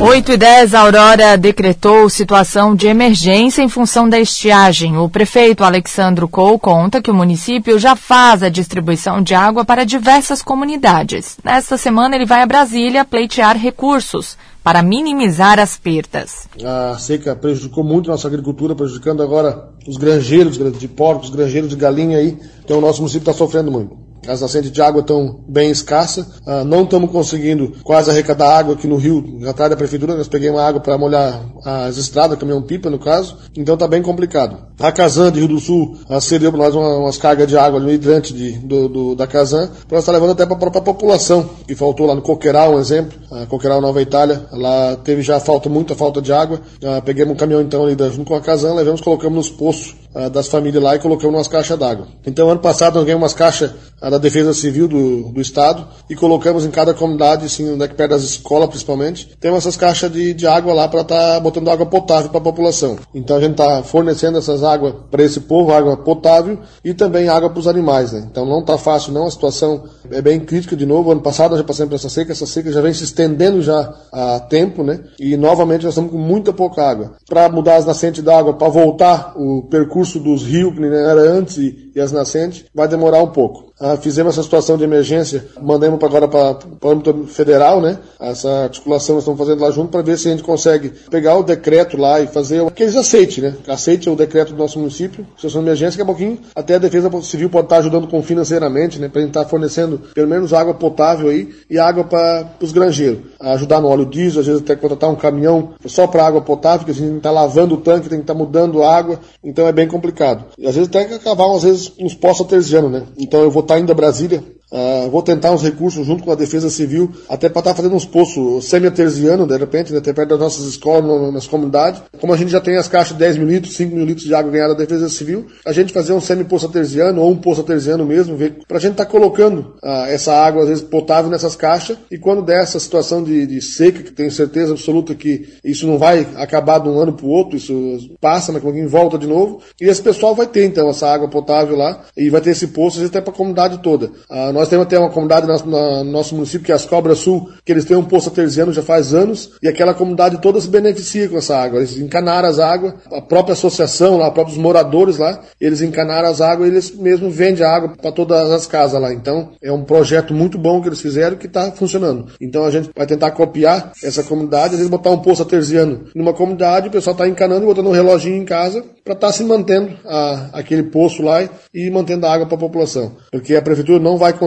8 0.00 0.32
e 0.32 0.36
10, 0.36 0.74
a 0.74 0.80
Aurora 0.80 1.36
decretou 1.36 2.08
situação 2.08 2.74
de 2.74 2.86
emergência 2.86 3.62
em 3.62 3.68
função 3.68 4.08
da 4.08 4.20
estiagem. 4.20 4.96
O 4.96 5.08
prefeito 5.08 5.64
Alexandro 5.64 6.28
Cole 6.28 6.58
conta 6.58 7.02
que 7.02 7.10
o 7.10 7.14
município 7.14 7.78
já 7.78 7.96
faz 7.96 8.42
a 8.42 8.48
distribuição 8.48 9.22
de 9.22 9.34
água 9.34 9.64
para 9.64 9.84
diversas 9.84 10.42
comunidades. 10.42 11.36
Nesta 11.42 11.76
semana, 11.76 12.14
ele 12.14 12.26
vai 12.26 12.42
a 12.42 12.46
Brasília 12.46 13.04
pleitear 13.04 13.56
recursos 13.56 14.36
para 14.62 14.82
minimizar 14.82 15.58
as 15.58 15.76
perdas. 15.76 16.48
A 16.64 16.98
seca 16.98 17.34
prejudicou 17.34 17.82
muito 17.82 18.10
a 18.10 18.12
nossa 18.12 18.28
agricultura, 18.28 18.74
prejudicando 18.74 19.22
agora 19.22 19.70
os 19.88 19.96
granjeiros 19.96 20.58
de 20.78 20.88
porcos, 20.88 21.30
granjeiros 21.30 21.70
de 21.70 21.76
galinha 21.76 22.18
aí. 22.18 22.38
Então 22.64 22.78
o 22.78 22.80
nosso 22.80 23.00
município 23.00 23.30
está 23.30 23.32
sofrendo 23.32 23.70
muito. 23.70 24.05
As 24.28 24.40
nascentes 24.40 24.70
de 24.70 24.80
água 24.82 25.00
estão 25.00 25.40
bem 25.48 25.70
escassas, 25.70 26.26
uh, 26.46 26.64
não 26.64 26.84
estamos 26.84 27.10
conseguindo 27.10 27.72
quase 27.82 28.10
arrecadar 28.10 28.56
água 28.56 28.74
aqui 28.74 28.86
no 28.86 28.96
rio, 28.96 29.40
atrás 29.48 29.70
da 29.70 29.76
prefeitura, 29.76 30.14
nós 30.14 30.28
peguei 30.28 30.50
uma 30.50 30.62
água 30.62 30.80
para 30.80 30.98
molhar 30.98 31.44
as 31.64 31.96
estradas, 31.96 32.38
caminhão-pipa 32.38 32.90
no 32.90 32.98
caso, 32.98 33.36
então 33.56 33.74
está 33.74 33.88
bem 33.88 34.02
complicado. 34.02 34.66
A 34.78 34.92
Casan 34.92 35.32
de 35.32 35.40
Rio 35.40 35.48
do 35.48 35.58
Sul 35.58 35.96
uh, 36.08 36.20
cedeu 36.20 36.52
para 36.52 36.64
nós 36.64 36.74
uma, 36.74 36.98
umas 36.98 37.16
cargas 37.16 37.48
de 37.48 37.56
água 37.56 37.80
no 37.80 37.90
hidrante 37.90 38.32
de, 38.32 38.52
do, 38.52 38.88
do, 38.88 39.14
da 39.14 39.26
Casan, 39.26 39.70
para 39.88 39.98
estar 39.98 40.12
tá 40.12 40.18
levando 40.18 40.32
até 40.32 40.44
para 40.44 40.54
a 40.54 40.58
própria 40.58 40.82
população, 40.82 41.48
que 41.66 41.74
faltou 41.74 42.06
lá 42.06 42.14
no 42.14 42.22
Coqueiral, 42.22 42.74
um 42.74 42.78
exemplo, 42.78 43.18
uh, 43.30 43.46
Coqueiral 43.46 43.80
Nova 43.80 44.02
Itália, 44.02 44.46
lá 44.52 44.96
teve 44.96 45.22
já 45.22 45.40
falta, 45.40 45.68
muita 45.68 45.94
falta 45.94 46.20
de 46.20 46.32
água, 46.32 46.60
uh, 46.82 47.02
peguemos 47.02 47.34
um 47.34 47.36
caminhão 47.36 47.62
então 47.62 47.84
ali 47.84 47.96
junto 48.10 48.24
com 48.24 48.34
a 48.34 48.40
Casan, 48.40 48.74
levamos, 48.74 49.00
colocamos 49.00 49.36
nos 49.36 49.50
poços 49.50 49.94
uh, 50.16 50.30
das 50.30 50.48
famílias 50.48 50.82
lá 50.82 50.96
e 50.96 50.98
colocamos 50.98 51.36
umas 51.36 51.48
caixas 51.48 51.78
d'água. 51.78 52.08
Então 52.26 52.48
ano 52.50 52.60
passado 52.60 52.94
nós 52.94 53.04
ganhamos 53.04 53.22
umas 53.22 53.34
caixas 53.34 53.72
da 54.00 54.18
Defesa 54.18 54.52
Civil 54.52 54.86
do, 54.86 55.32
do 55.32 55.40
Estado 55.40 55.86
e 56.08 56.14
colocamos 56.14 56.64
em 56.64 56.70
cada 56.70 56.92
comunidade, 56.92 57.46
assim, 57.46 57.72
onde 57.72 57.82
é 57.82 57.88
que 57.88 57.94
perto 57.94 58.10
das 58.10 58.22
escolas 58.22 58.68
principalmente, 58.68 59.36
temos 59.40 59.58
essas 59.58 59.76
caixas 59.76 60.12
de, 60.12 60.34
de 60.34 60.46
água 60.46 60.74
lá 60.74 60.86
para 60.86 61.00
estar 61.00 61.34
tá 61.34 61.40
botando 61.40 61.68
água 61.70 61.86
potável 61.86 62.28
para 62.28 62.38
a 62.38 62.42
população. 62.42 62.96
Então 63.14 63.36
a 63.36 63.40
gente 63.40 63.52
está 63.52 63.82
fornecendo 63.82 64.38
essas 64.38 64.62
águas 64.62 64.94
para 65.10 65.22
esse 65.22 65.40
povo, 65.40 65.72
água 65.72 65.96
potável 65.96 66.58
e 66.84 66.92
também 66.92 67.28
água 67.28 67.50
para 67.50 67.60
os 67.60 67.66
animais. 67.66 68.12
Né? 68.12 68.26
Então 68.30 68.44
não 68.44 68.60
está 68.60 68.76
fácil 68.76 69.12
não, 69.12 69.26
a 69.26 69.30
situação 69.30 69.84
é 70.10 70.20
bem 70.20 70.40
crítica 70.40 70.76
de 70.76 70.86
novo. 70.86 71.10
Ano 71.10 71.22
passado 71.22 71.50
nós 71.50 71.60
já 71.60 71.64
passamos 71.64 71.90
por 71.90 71.96
essa 71.96 72.08
seca, 72.08 72.32
essa 72.32 72.46
seca 72.46 72.70
já 72.70 72.80
vem 72.80 72.92
se 72.92 73.04
estendendo 73.04 73.62
já 73.62 73.92
há 74.12 74.40
tempo, 74.40 74.82
né? 74.82 75.00
E 75.18 75.36
novamente 75.36 75.84
nós 75.84 75.92
estamos 75.92 76.10
com 76.10 76.18
muita 76.18 76.52
pouca 76.52 76.88
água. 76.88 77.12
Para 77.26 77.48
mudar 77.48 77.76
as 77.76 77.86
nascentes 77.86 78.22
d'água, 78.22 78.54
para 78.54 78.68
voltar 78.68 79.32
o 79.36 79.62
percurso 79.62 80.05
dos 80.14 80.44
rios 80.44 80.74
que 80.74 80.84
era 80.84 81.20
antes 81.20 81.56
e, 81.58 81.90
e 81.94 82.00
as 82.00 82.12
nascentes, 82.12 82.64
vai 82.74 82.88
demorar 82.88 83.22
um 83.22 83.28
pouco. 83.28 83.66
Ah, 83.78 83.96
fizemos 83.96 84.32
essa 84.32 84.42
situação 84.42 84.78
de 84.78 84.84
emergência, 84.84 85.44
mandamos 85.60 86.02
agora 86.02 86.26
para 86.26 86.58
o 86.82 86.90
âmbito 86.90 87.26
federal, 87.26 87.78
né? 87.78 87.98
Essa 88.18 88.64
articulação 88.64 89.16
nós 89.16 89.24
estamos 89.24 89.38
fazendo 89.38 89.60
lá 89.60 89.70
junto 89.70 89.90
para 89.90 90.00
ver 90.00 90.16
se 90.16 90.28
a 90.28 90.30
gente 90.30 90.42
consegue 90.42 90.92
pegar 91.10 91.36
o 91.36 91.42
decreto 91.42 91.94
lá 91.98 92.18
e 92.18 92.26
fazer 92.26 92.66
aqueles 92.66 92.96
aceite, 92.96 93.42
né? 93.42 93.54
Aceite 93.68 94.08
o 94.08 94.16
decreto 94.16 94.54
do 94.54 94.58
nosso 94.58 94.78
município, 94.78 95.26
situação 95.36 95.60
de 95.60 95.66
emergência, 95.68 95.96
que 95.96 96.02
é 96.02 96.06
pouquinho 96.06 96.38
até 96.54 96.76
a 96.76 96.78
Defesa 96.78 97.10
Civil 97.20 97.50
pode 97.50 97.66
estar 97.66 97.76
ajudando 97.78 98.08
com 98.08 98.22
financeiramente, 98.22 98.98
né? 98.98 99.10
Para 99.10 99.20
a 99.20 99.24
gente 99.24 99.30
estar 99.36 99.44
fornecendo 99.44 100.00
pelo 100.14 100.28
menos 100.28 100.54
água 100.54 100.72
potável 100.72 101.28
aí 101.28 101.54
e 101.68 101.78
água 101.78 102.04
para 102.04 102.52
os 102.62 102.72
granjeiros. 102.72 103.18
Ajudar 103.40 103.80
no 103.80 103.88
óleo 103.88 104.06
diesel, 104.06 104.40
às 104.40 104.46
vezes 104.46 104.62
até 104.62 104.76
contratar 104.76 105.10
um 105.10 105.16
caminhão 105.16 105.70
só 105.86 106.06
para 106.06 106.26
água 106.26 106.40
potável, 106.40 106.84
que 106.84 106.90
a 106.90 106.94
gente 106.94 107.04
tem 107.04 107.12
que 107.12 107.18
estar 107.18 107.30
lavando 107.30 107.74
o 107.74 107.80
tanque, 107.80 108.08
tem 108.08 108.18
que 108.18 108.24
estar 108.24 108.34
mudando 108.34 108.82
água, 108.82 109.20
então 109.44 109.66
é 109.66 109.72
bem 109.72 109.88
complicado. 109.88 110.44
E 110.58 110.66
às 110.66 110.74
vezes 110.74 110.88
até 110.88 111.04
que 111.04 111.14
acabar, 111.14 111.54
às 111.54 111.62
vezes, 111.62 111.92
uns 111.98 112.14
poços 112.14 112.42
artesianos, 112.42 112.90
né? 112.90 113.02
Então 113.18 113.40
eu 113.40 113.50
vou 113.50 113.62
estar 113.62 113.78
indo 113.78 113.92
a 113.92 113.94
Brasília 113.94 114.42
Uh, 114.70 115.08
vou 115.10 115.22
tentar 115.22 115.52
uns 115.52 115.62
recursos 115.62 116.04
junto 116.04 116.24
com 116.24 116.32
a 116.32 116.34
Defesa 116.34 116.68
Civil, 116.68 117.12
até 117.28 117.48
para 117.48 117.60
estar 117.60 117.70
tá 117.70 117.76
fazendo 117.76 117.94
uns 117.94 118.04
poços 118.04 118.64
semi-artesianos, 118.64 119.46
de 119.46 119.56
repente, 119.56 119.92
né, 119.92 119.98
até 119.98 120.12
perto 120.12 120.30
das 120.30 120.40
nossas 120.40 120.66
escolas, 120.66 121.32
nas 121.32 121.46
comunidades. 121.46 122.02
Como 122.20 122.32
a 122.32 122.36
gente 122.36 122.50
já 122.50 122.60
tem 122.60 122.76
as 122.76 122.88
caixas 122.88 123.12
de 123.12 123.18
10 123.20 123.36
mil 123.38 123.46
litros, 123.46 123.76
5 123.76 123.94
mil 123.94 124.04
litros 124.04 124.26
de 124.26 124.34
água 124.34 124.50
ganhada 124.50 124.74
da 124.74 124.80
Defesa 124.80 125.08
Civil, 125.08 125.46
a 125.64 125.72
gente 125.72 125.92
fazer 125.92 126.12
um 126.12 126.20
semi-poço 126.20 126.66
artesiano 126.66 127.22
ou 127.22 127.30
um 127.30 127.36
poço 127.36 127.60
artesiano 127.60 128.04
mesmo, 128.04 128.36
para 128.66 128.78
a 128.78 128.80
gente 128.80 128.92
estar 128.92 129.04
tá 129.04 129.10
colocando 129.10 129.76
uh, 129.82 130.06
essa 130.08 130.34
água, 130.34 130.62
às 130.62 130.68
vezes, 130.68 130.82
potável 130.82 131.30
nessas 131.30 131.54
caixas, 131.54 131.96
e 132.10 132.18
quando 132.18 132.42
der 132.42 132.62
essa 132.62 132.80
situação 132.80 133.22
de, 133.22 133.46
de 133.46 133.62
seca, 133.62 134.02
que 134.02 134.10
tenho 134.10 134.32
certeza 134.32 134.72
absoluta 134.72 135.14
que 135.14 135.48
isso 135.64 135.86
não 135.86 135.96
vai 135.96 136.26
acabar 136.36 136.80
de 136.80 136.88
um 136.88 136.98
ano 136.98 137.12
para 137.12 137.26
o 137.26 137.28
outro, 137.28 137.56
isso 137.56 137.98
passa, 138.20 138.50
mas 138.50 138.64
alguém 138.64 138.86
volta 138.86 139.16
de 139.16 139.28
novo, 139.28 139.60
e 139.80 139.84
esse 139.84 140.02
pessoal 140.02 140.34
vai 140.34 140.46
ter, 140.46 140.64
então, 140.64 140.88
essa 140.90 141.08
água 141.08 141.28
potável 141.28 141.76
lá, 141.76 142.04
e 142.16 142.28
vai 142.30 142.40
ter 142.40 142.50
esse 142.50 142.68
poço, 142.68 142.96
às 142.96 143.02
vezes, 143.02 143.10
até 143.10 143.20
para 143.20 143.32
a 143.32 143.36
comunidade 143.36 143.78
toda. 143.78 144.06
Uh, 144.28 144.55
nós 144.56 144.68
temos 144.68 144.86
até 144.86 144.98
uma 144.98 145.10
comunidade 145.10 145.46
no 145.46 146.04
nosso 146.04 146.34
município, 146.34 146.64
que 146.64 146.72
é 146.72 146.74
as 146.74 146.86
Cobras 146.86 147.18
Sul, 147.18 147.50
que 147.64 147.72
eles 147.72 147.84
têm 147.84 147.96
um 147.96 148.04
poço 148.04 148.28
artesiano 148.28 148.72
já 148.72 148.82
faz 148.82 149.12
anos, 149.12 149.52
e 149.62 149.68
aquela 149.68 149.94
comunidade 149.94 150.40
toda 150.40 150.60
se 150.60 150.68
beneficia 150.68 151.28
com 151.28 151.36
essa 151.36 151.56
água. 151.56 151.78
Eles 151.78 151.96
encanaram 151.98 152.48
as 152.48 152.58
águas, 152.58 152.94
a 153.12 153.20
própria 153.20 153.52
associação 153.52 154.16
lá, 154.16 154.28
os 154.28 154.34
próprios 154.34 154.58
moradores 154.58 155.18
lá, 155.18 155.40
eles 155.60 155.82
encanaram 155.82 156.28
as 156.28 156.40
águas 156.40 156.68
e 156.68 156.72
eles 156.72 156.96
mesmos 156.96 157.34
vendem 157.34 157.64
a 157.64 157.70
água 157.70 157.94
para 158.00 158.10
todas 158.10 158.50
as 158.50 158.66
casas 158.66 159.00
lá. 159.00 159.12
Então, 159.12 159.50
é 159.62 159.70
um 159.70 159.84
projeto 159.84 160.32
muito 160.32 160.56
bom 160.56 160.80
que 160.80 160.88
eles 160.88 161.00
fizeram 161.00 161.36
que 161.36 161.46
está 161.46 161.70
funcionando. 161.72 162.28
Então, 162.40 162.64
a 162.64 162.70
gente 162.70 162.90
vai 162.96 163.06
tentar 163.06 163.32
copiar 163.32 163.92
essa 164.02 164.22
comunidade, 164.22 164.74
às 164.74 164.78
vezes 164.78 164.88
botar 164.88 165.10
um 165.10 165.18
poço 165.18 165.42
artesiano 165.42 166.06
numa 166.14 166.32
comunidade, 166.32 166.88
o 166.88 166.90
pessoal 166.90 167.12
está 167.12 167.28
encanando 167.28 167.64
e 167.64 167.66
botando 167.66 167.88
um 167.88 167.92
reloginho 167.92 168.36
em 168.36 168.44
casa 168.44 168.82
para 169.04 169.14
estar 169.14 169.28
tá 169.28 169.32
se 169.32 169.44
mantendo 169.44 169.96
a, 170.04 170.48
aquele 170.54 170.82
poço 170.84 171.22
lá 171.22 171.48
e 171.72 171.90
mantendo 171.90 172.26
a 172.26 172.32
água 172.32 172.46
para 172.46 172.56
a 172.56 172.60
população. 172.60 173.12
Porque 173.30 173.54
a 173.54 173.62
prefeitura 173.62 174.00
não 174.00 174.16
vai 174.16 174.32
conseguir 174.32 174.45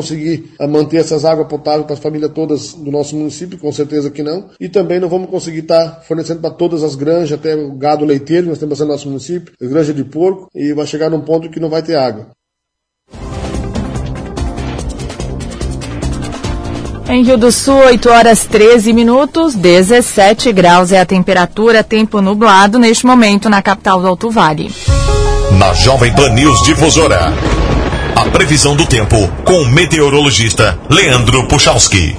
a 0.59 0.67
manter 0.67 0.97
essas 0.97 1.25
águas 1.25 1.47
potáveis 1.47 1.85
para 1.85 1.93
as 1.93 1.99
famílias 1.99 2.31
todas 2.33 2.73
do 2.73 2.91
nosso 2.91 3.15
município, 3.15 3.57
com 3.57 3.71
certeza 3.71 4.09
que 4.09 4.23
não. 4.23 4.49
E 4.59 4.69
também 4.69 4.99
não 4.99 5.09
vamos 5.09 5.29
conseguir 5.29 5.59
estar 5.59 6.01
fornecendo 6.07 6.41
para 6.41 6.51
todas 6.51 6.83
as 6.83 6.95
granjas, 6.95 7.33
até 7.33 7.55
o 7.55 7.73
gado 7.73 8.05
leiteiro, 8.05 8.47
nós 8.47 8.59
temos 8.59 8.79
no 8.79 8.85
nosso 8.87 9.07
município, 9.07 9.53
granja 9.61 9.93
de 9.93 10.03
porco, 10.03 10.49
e 10.55 10.73
vai 10.73 10.85
chegar 10.85 11.09
num 11.09 11.21
ponto 11.21 11.49
que 11.49 11.59
não 11.59 11.69
vai 11.69 11.81
ter 11.81 11.95
água. 11.95 12.27
Em 17.09 17.23
Rio 17.23 17.39
do 17.39 17.51
Sul, 17.51 17.73
8 17.73 18.07
horas 18.07 18.45
13 18.45 18.93
minutos, 18.93 19.55
17 19.55 20.53
graus 20.53 20.91
é 20.91 20.99
a 20.99 21.05
temperatura, 21.05 21.83
tempo 21.83 22.21
nublado 22.21 22.77
neste 22.77 23.03
momento 23.03 23.49
na 23.49 23.63
capital 23.63 23.99
do 23.99 24.07
Alto 24.07 24.29
Vale. 24.29 24.71
Na 25.57 25.73
Jovem 25.73 26.13
Pan 26.13 26.29
News 26.29 26.61
Difusora. 26.61 27.33
A 28.19 28.25
previsão 28.25 28.75
do 28.75 28.85
tempo 28.85 29.31
com 29.45 29.61
o 29.61 29.65
meteorologista 29.65 30.77
Leandro 30.89 31.47
Puchalski. 31.47 32.17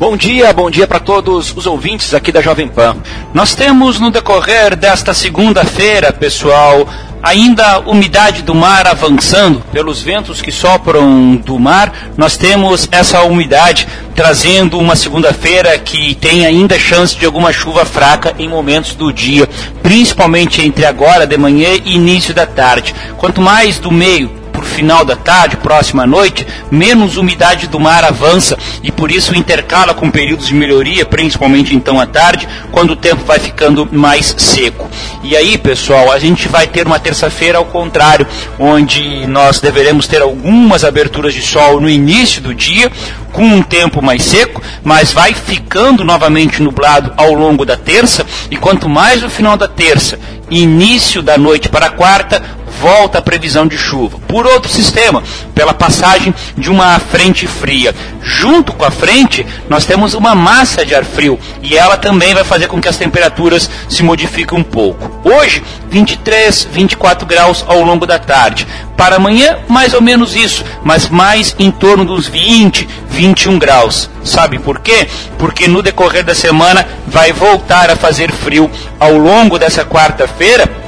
Bom 0.00 0.16
dia, 0.16 0.50
bom 0.54 0.70
dia 0.70 0.86
para 0.86 0.98
todos 0.98 1.54
os 1.54 1.66
ouvintes 1.66 2.14
aqui 2.14 2.32
da 2.32 2.40
Jovem 2.40 2.66
Pan. 2.66 2.96
Nós 3.34 3.54
temos 3.54 4.00
no 4.00 4.10
decorrer 4.10 4.74
desta 4.74 5.12
segunda-feira, 5.12 6.10
pessoal, 6.10 6.88
ainda 7.22 7.80
umidade 7.80 8.40
do 8.40 8.54
mar 8.54 8.86
avançando 8.86 9.60
pelos 9.70 10.00
ventos 10.00 10.40
que 10.40 10.50
sopram 10.50 11.36
do 11.36 11.58
mar. 11.58 11.92
Nós 12.16 12.38
temos 12.38 12.88
essa 12.90 13.20
umidade 13.24 13.86
trazendo 14.14 14.78
uma 14.78 14.96
segunda-feira 14.96 15.78
que 15.78 16.14
tem 16.14 16.46
ainda 16.46 16.78
chance 16.78 17.14
de 17.14 17.26
alguma 17.26 17.52
chuva 17.52 17.84
fraca 17.84 18.34
em 18.38 18.48
momentos 18.48 18.94
do 18.94 19.12
dia, 19.12 19.46
principalmente 19.82 20.62
entre 20.62 20.86
agora 20.86 21.26
de 21.26 21.36
manhã 21.36 21.68
e 21.84 21.94
início 21.94 22.32
da 22.32 22.46
tarde. 22.46 22.94
Quanto 23.18 23.42
mais 23.42 23.78
do 23.78 23.92
meio 23.92 24.43
final 24.64 25.04
da 25.04 25.16
tarde, 25.16 25.56
próxima 25.56 26.06
noite, 26.06 26.46
menos 26.70 27.16
umidade 27.16 27.66
do 27.68 27.78
mar 27.78 28.04
avança 28.04 28.58
e 28.82 28.90
por 28.90 29.10
isso 29.10 29.34
intercala 29.34 29.94
com 29.94 30.10
períodos 30.10 30.48
de 30.48 30.54
melhoria, 30.54 31.04
principalmente 31.04 31.74
então 31.74 32.00
à 32.00 32.06
tarde, 32.06 32.48
quando 32.72 32.90
o 32.92 32.96
tempo 32.96 33.24
vai 33.24 33.38
ficando 33.38 33.88
mais 33.92 34.34
seco. 34.38 34.90
E 35.22 35.36
aí, 35.36 35.56
pessoal, 35.56 36.10
a 36.10 36.18
gente 36.18 36.48
vai 36.48 36.66
ter 36.66 36.86
uma 36.86 36.98
terça-feira 36.98 37.58
ao 37.58 37.64
contrário, 37.64 38.26
onde 38.58 39.26
nós 39.26 39.60
deveremos 39.60 40.06
ter 40.06 40.22
algumas 40.22 40.84
aberturas 40.84 41.34
de 41.34 41.42
sol 41.42 41.80
no 41.80 41.88
início 41.88 42.42
do 42.42 42.54
dia, 42.54 42.90
com 43.32 43.44
um 43.44 43.62
tempo 43.62 44.00
mais 44.00 44.22
seco, 44.22 44.62
mas 44.82 45.12
vai 45.12 45.34
ficando 45.34 46.04
novamente 46.04 46.62
nublado 46.62 47.12
ao 47.16 47.32
longo 47.32 47.64
da 47.64 47.76
terça, 47.76 48.24
e 48.50 48.56
quanto 48.56 48.88
mais 48.88 49.22
no 49.22 49.28
final 49.28 49.56
da 49.56 49.66
terça, 49.66 50.18
início 50.50 51.20
da 51.20 51.36
noite 51.36 51.68
para 51.68 51.86
a 51.86 51.90
quarta, 51.90 52.42
volta 52.80 53.18
a 53.18 53.22
previsão 53.22 53.66
de 53.66 53.76
chuva. 53.76 54.18
Por 54.26 54.46
outro 54.46 54.70
sistema, 54.70 55.22
pela 55.54 55.74
passagem 55.74 56.34
de 56.56 56.70
uma 56.70 56.98
frente 56.98 57.46
fria. 57.46 57.94
Junto 58.22 58.72
com 58.72 58.84
a 58.84 58.90
frente, 58.90 59.46
nós 59.68 59.84
temos 59.84 60.14
uma 60.14 60.34
massa 60.34 60.84
de 60.84 60.94
ar 60.94 61.04
frio 61.04 61.38
e 61.62 61.76
ela 61.76 61.96
também 61.96 62.34
vai 62.34 62.44
fazer 62.44 62.66
com 62.68 62.80
que 62.80 62.88
as 62.88 62.96
temperaturas 62.96 63.70
se 63.88 64.02
modifiquem 64.02 64.58
um 64.58 64.62
pouco. 64.62 65.10
Hoje, 65.28 65.62
23, 65.90 66.68
24 66.72 67.26
graus 67.26 67.64
ao 67.66 67.82
longo 67.82 68.06
da 68.06 68.18
tarde. 68.18 68.66
Para 68.96 69.16
amanhã, 69.16 69.58
mais 69.68 69.92
ou 69.92 70.00
menos 70.00 70.36
isso, 70.36 70.64
mas 70.82 71.08
mais 71.08 71.54
em 71.58 71.70
torno 71.70 72.04
dos 72.04 72.26
20, 72.26 72.88
21 73.10 73.58
graus. 73.58 74.10
Sabe 74.22 74.58
por 74.58 74.80
quê? 74.80 75.08
Porque 75.38 75.68
no 75.68 75.82
decorrer 75.82 76.24
da 76.24 76.34
semana 76.34 76.86
vai 77.06 77.32
voltar 77.32 77.90
a 77.90 77.96
fazer 77.96 78.32
frio 78.32 78.70
ao 78.98 79.16
longo 79.16 79.58
dessa 79.58 79.84
quarta-feira 79.84 80.83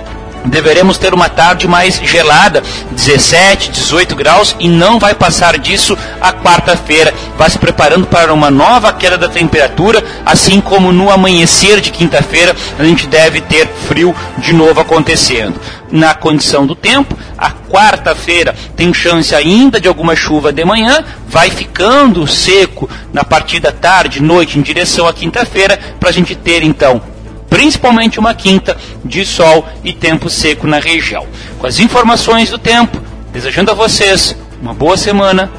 deveremos 0.46 0.98
ter 0.98 1.12
uma 1.12 1.28
tarde 1.28 1.66
mais 1.68 2.00
gelada, 2.02 2.62
17, 2.90 3.70
18 3.70 4.14
graus, 4.14 4.56
e 4.58 4.68
não 4.68 4.98
vai 4.98 5.14
passar 5.14 5.58
disso 5.58 5.96
a 6.20 6.32
quarta-feira. 6.32 7.12
Vai 7.36 7.50
se 7.50 7.58
preparando 7.58 8.06
para 8.06 8.32
uma 8.32 8.50
nova 8.50 8.92
queda 8.92 9.18
da 9.18 9.28
temperatura, 9.28 10.02
assim 10.24 10.60
como 10.60 10.92
no 10.92 11.10
amanhecer 11.10 11.80
de 11.80 11.90
quinta-feira 11.90 12.54
a 12.78 12.84
gente 12.84 13.06
deve 13.06 13.40
ter 13.40 13.68
frio 13.88 14.14
de 14.38 14.52
novo 14.52 14.80
acontecendo. 14.80 15.60
Na 15.90 16.14
condição 16.14 16.66
do 16.66 16.74
tempo, 16.74 17.16
a 17.38 17.50
quarta-feira 17.50 18.54
tem 18.74 18.92
chance 18.92 19.34
ainda 19.34 19.80
de 19.80 19.86
alguma 19.86 20.16
chuva 20.16 20.52
de 20.52 20.64
manhã, 20.64 21.04
vai 21.28 21.50
ficando 21.50 22.26
seco 22.26 22.88
na 23.12 23.24
partir 23.24 23.60
da 23.60 23.72
tarde, 23.72 24.22
noite, 24.22 24.58
em 24.58 24.62
direção 24.62 25.06
à 25.06 25.12
quinta-feira, 25.12 25.78
para 26.00 26.08
a 26.08 26.12
gente 26.12 26.34
ter 26.34 26.62
então 26.62 27.15
principalmente 27.48 28.18
uma 28.18 28.34
quinta 28.34 28.76
de 29.04 29.24
sol 29.24 29.66
e 29.84 29.92
tempo 29.92 30.28
seco 30.28 30.66
na 30.66 30.78
região. 30.78 31.26
Com 31.58 31.66
as 31.66 31.78
informações 31.78 32.50
do 32.50 32.58
tempo, 32.58 33.00
desejando 33.32 33.70
a 33.70 33.74
vocês 33.74 34.36
uma 34.60 34.74
boa 34.74 34.96
semana 34.96 35.50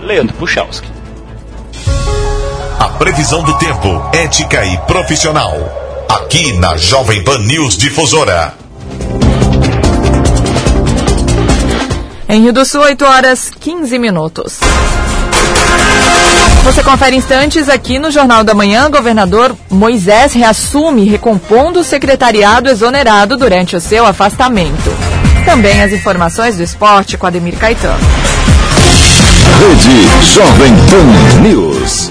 Leandro 0.00 0.34
Puchalski. 0.36 0.88
A 2.78 2.88
previsão 2.88 3.42
do 3.42 3.56
tempo, 3.58 4.10
ética 4.12 4.64
e 4.64 4.76
profissional. 4.86 5.54
Aqui 6.08 6.52
na 6.58 6.76
Jovem 6.76 7.22
Pan 7.22 7.38
News 7.38 7.76
Difusora. 7.76 8.54
Em 12.28 12.42
Rio 12.42 12.52
do 12.52 12.64
Sul, 12.64 12.80
8 12.80 13.04
horas 13.04 13.50
15 13.50 13.98
minutos. 13.98 14.58
Você 16.64 16.80
confere 16.80 17.16
instantes 17.16 17.68
aqui 17.68 17.98
no 17.98 18.10
Jornal 18.10 18.44
da 18.44 18.54
Manhã. 18.54 18.88
Governador 18.88 19.54
Moisés 19.68 20.32
reassume 20.32 21.04
recompondo 21.04 21.80
o 21.80 21.84
secretariado 21.84 22.70
exonerado 22.70 23.36
durante 23.36 23.74
o 23.74 23.80
seu 23.80 24.06
afastamento. 24.06 24.90
Também 25.44 25.82
as 25.82 25.92
informações 25.92 26.56
do 26.56 26.62
esporte 26.62 27.18
com 27.18 27.26
Ademir 27.26 27.58
Caetano. 27.58 27.98
Rede 29.58 30.24
Jovem 30.32 30.72
Pan 30.88 31.40
News. 31.42 32.10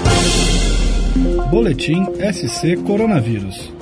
Boletim 1.50 2.06
SC 2.32 2.76
Coronavírus. 2.86 3.81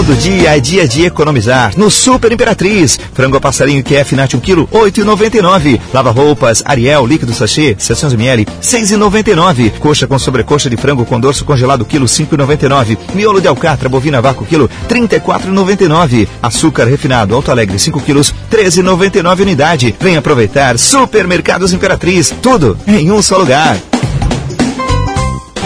Todo 0.00 0.16
dia 0.16 0.56
é 0.56 0.58
dia 0.58 0.88
de 0.88 1.04
economizar. 1.04 1.74
No 1.76 1.90
Super 1.90 2.32
Imperatriz. 2.32 2.98
Frango 3.12 3.36
a 3.36 3.40
passarinho 3.40 3.84
QF 3.84 4.16
Nat 4.16 4.32
1 4.32 4.40
kg, 4.40 4.66
8,99. 4.72 5.78
Lava 5.92 6.10
roupas 6.10 6.62
Ariel 6.64 7.06
líquido 7.06 7.34
sachê, 7.34 7.76
700 7.78 8.14
ml, 8.14 8.46
6,99. 8.62 9.72
Coxa 9.78 10.06
com 10.06 10.18
sobrecoxa 10.18 10.70
de 10.70 10.78
frango 10.78 11.04
com 11.04 11.20
dorso 11.20 11.44
congelado 11.44 11.84
quilo, 11.84 12.06
5,99. 12.06 12.96
Miolo 13.12 13.42
de 13.42 13.48
alcatra 13.48 13.90
bovina 13.90 14.22
vácuo 14.22 14.46
quilo, 14.46 14.70
34,99. 14.88 16.26
Açúcar 16.42 16.86
refinado 16.86 17.34
Alto 17.34 17.50
Alegre 17.50 17.78
5 17.78 18.00
quilos, 18.00 18.34
13,99 18.50 19.42
unidade. 19.42 19.94
Vem 20.00 20.16
aproveitar 20.16 20.78
Supermercados 20.78 21.74
Imperatriz. 21.74 22.32
Tudo 22.40 22.74
em 22.86 23.12
um 23.12 23.20
só 23.20 23.36
lugar. 23.36 23.76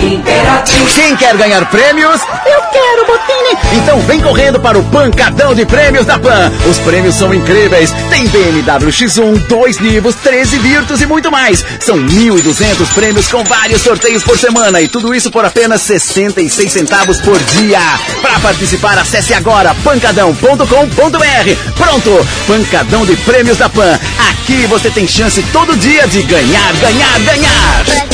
Imperativo. 0.04 0.86
Quem 0.94 1.16
quer 1.16 1.36
ganhar 1.36 1.64
prêmios? 1.70 2.20
Eu 2.44 2.60
quero, 2.70 3.06
Botini! 3.06 3.58
Então 3.82 3.98
vem 4.00 4.20
correndo 4.20 4.60
para 4.60 4.78
o 4.78 4.84
Pancadão 4.84 5.54
de 5.54 5.64
Prêmios 5.64 6.04
da 6.04 6.18
Pan. 6.18 6.52
Os 6.68 6.78
prêmios 6.78 7.14
são 7.14 7.32
incríveis. 7.32 7.90
Tem 8.10 8.26
BMW 8.28 8.90
X1, 8.90 9.46
dois 9.48 9.78
livros, 9.78 10.14
13 10.16 10.58
Virtus 10.58 11.00
e 11.00 11.06
muito 11.06 11.30
mais. 11.30 11.64
São 11.80 11.96
1.200 11.96 12.92
prêmios 12.94 13.28
com 13.28 13.42
vários 13.44 13.80
sorteios 13.80 14.22
por 14.22 14.38
semana 14.38 14.80
e 14.80 14.88
tudo 14.88 15.14
isso 15.14 15.30
por 15.30 15.44
apenas 15.44 15.80
66 15.82 16.70
centavos 16.70 17.20
por 17.20 17.38
dia. 17.38 17.80
Para 18.20 18.38
participar, 18.40 18.98
acesse 18.98 19.32
agora 19.32 19.74
pancadão.com.br. 19.82 21.72
Pronto! 21.76 22.26
Pancadão 22.46 23.06
de 23.06 23.16
Prêmios 23.16 23.58
da 23.58 23.68
Pan. 23.68 23.98
Aqui 24.30 24.66
você 24.66 24.90
tem 24.90 25.08
chance 25.08 25.42
todo 25.52 25.76
dia 25.76 26.06
de 26.08 26.22
ganhar, 26.22 26.72
ganhar, 26.74 27.18
ganhar. 27.20 28.13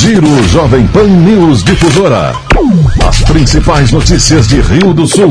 Giro 0.00 0.48
Jovem 0.48 0.86
Pan 0.88 1.06
News 1.06 1.64
Difusora. 1.64 2.32
As 3.06 3.20
principais 3.22 3.90
notícias 3.90 4.46
de 4.46 4.60
Rio 4.60 4.92
do 4.92 5.06
Sul, 5.06 5.30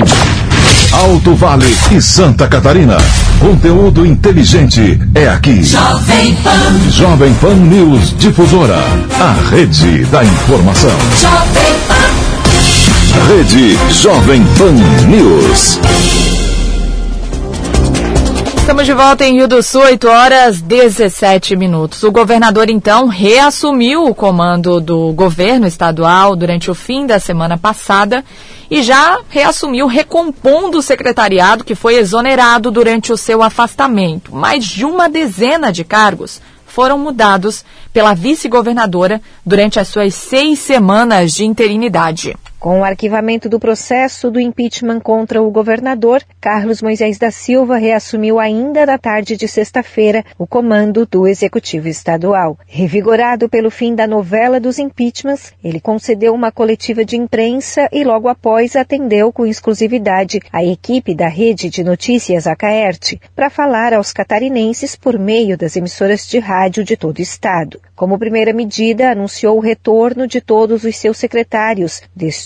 Alto 0.91 1.35
Vale 1.35 1.73
e 1.91 2.01
Santa 2.01 2.47
Catarina. 2.47 2.97
Conteúdo 3.39 4.05
inteligente 4.05 4.99
é 5.13 5.27
aqui. 5.27 5.63
Jovem 5.63 6.35
Pan. 6.43 6.89
Jovem 6.89 7.33
Pan 7.35 7.55
News 7.55 8.15
Difusora. 8.17 8.79
A 9.19 9.49
rede 9.49 10.03
da 10.05 10.23
informação. 10.23 10.97
Jovem 11.21 11.73
Pan. 11.87 13.35
Rede 13.35 13.77
Jovem 13.91 14.43
Pan 14.57 15.07
News. 15.07 16.34
Estamos 18.65 18.87
de 18.87 18.93
volta 18.93 19.23
em 19.23 19.35
Rio 19.35 19.47
do 19.47 19.61
Sul, 19.61 19.81
8 19.81 20.07
horas 20.07 20.59
17 20.59 21.55
minutos. 21.55 22.01
O 22.01 22.11
governador, 22.11 22.67
então, 22.67 23.05
reassumiu 23.05 24.05
o 24.05 24.15
comando 24.15 24.81
do 24.81 25.13
governo 25.13 25.67
estadual 25.67 26.35
durante 26.35 26.71
o 26.71 26.73
fim 26.73 27.05
da 27.05 27.19
semana 27.19 27.59
passada 27.59 28.25
e 28.69 28.81
já 28.81 29.19
reassumiu 29.29 29.85
recompondo 29.85 30.79
o 30.79 30.81
secretariado 30.81 31.63
que 31.63 31.75
foi 31.75 31.97
exonerado 31.97 32.71
durante 32.71 33.13
o 33.13 33.17
seu 33.17 33.43
afastamento. 33.43 34.35
Mais 34.35 34.65
de 34.65 34.83
uma 34.83 35.07
dezena 35.07 35.71
de 35.71 35.83
cargos 35.83 36.41
foram 36.65 36.97
mudados 36.97 37.63
pela 37.93 38.15
vice-governadora 38.15 39.21
durante 39.45 39.79
as 39.79 39.89
suas 39.89 40.15
seis 40.15 40.57
semanas 40.57 41.33
de 41.33 41.45
interinidade. 41.45 42.35
Com 42.65 42.79
o 42.79 42.83
arquivamento 42.83 43.47
do 43.47 43.59
processo 43.59 44.31
do 44.31 44.39
impeachment 44.39 44.99
contra 44.99 45.39
o 45.39 45.51
governador, 45.51 46.23
Carlos 46.41 46.81
Moisés 46.81 47.19
da 47.19 47.29
Silva 47.29 47.77
reassumiu 47.77 48.39
ainda 48.39 48.87
na 48.87 48.97
tarde 48.97 49.37
de 49.37 49.47
sexta-feira 49.47 50.25
o 50.35 50.47
comando 50.47 51.05
do 51.05 51.27
Executivo 51.27 51.87
Estadual. 51.87 52.57
Revigorado 52.65 53.47
pelo 53.47 53.69
fim 53.69 53.93
da 53.93 54.07
novela 54.07 54.59
dos 54.59 54.79
impeachments, 54.79 55.53
ele 55.63 55.79
concedeu 55.79 56.33
uma 56.33 56.51
coletiva 56.51 57.05
de 57.05 57.15
imprensa 57.15 57.87
e 57.91 58.03
logo 58.03 58.27
após 58.27 58.75
atendeu 58.75 59.31
com 59.31 59.45
exclusividade 59.45 60.39
a 60.51 60.65
equipe 60.65 61.13
da 61.13 61.27
rede 61.27 61.69
de 61.69 61.83
notícias 61.83 62.47
Acaerte 62.47 63.21
para 63.35 63.51
falar 63.51 63.93
aos 63.93 64.11
catarinenses 64.11 64.95
por 64.95 65.19
meio 65.19 65.55
das 65.55 65.75
emissoras 65.75 66.27
de 66.27 66.39
rádio 66.39 66.83
de 66.83 66.97
todo 66.97 67.19
o 67.19 67.21
estado. 67.21 67.79
Como 67.95 68.19
primeira 68.19 68.51
medida, 68.51 69.11
anunciou 69.11 69.55
o 69.55 69.61
retorno 69.61 70.27
de 70.27 70.41
todos 70.41 70.83
os 70.83 70.97
seus 70.97 71.17
secretários, 71.17 72.01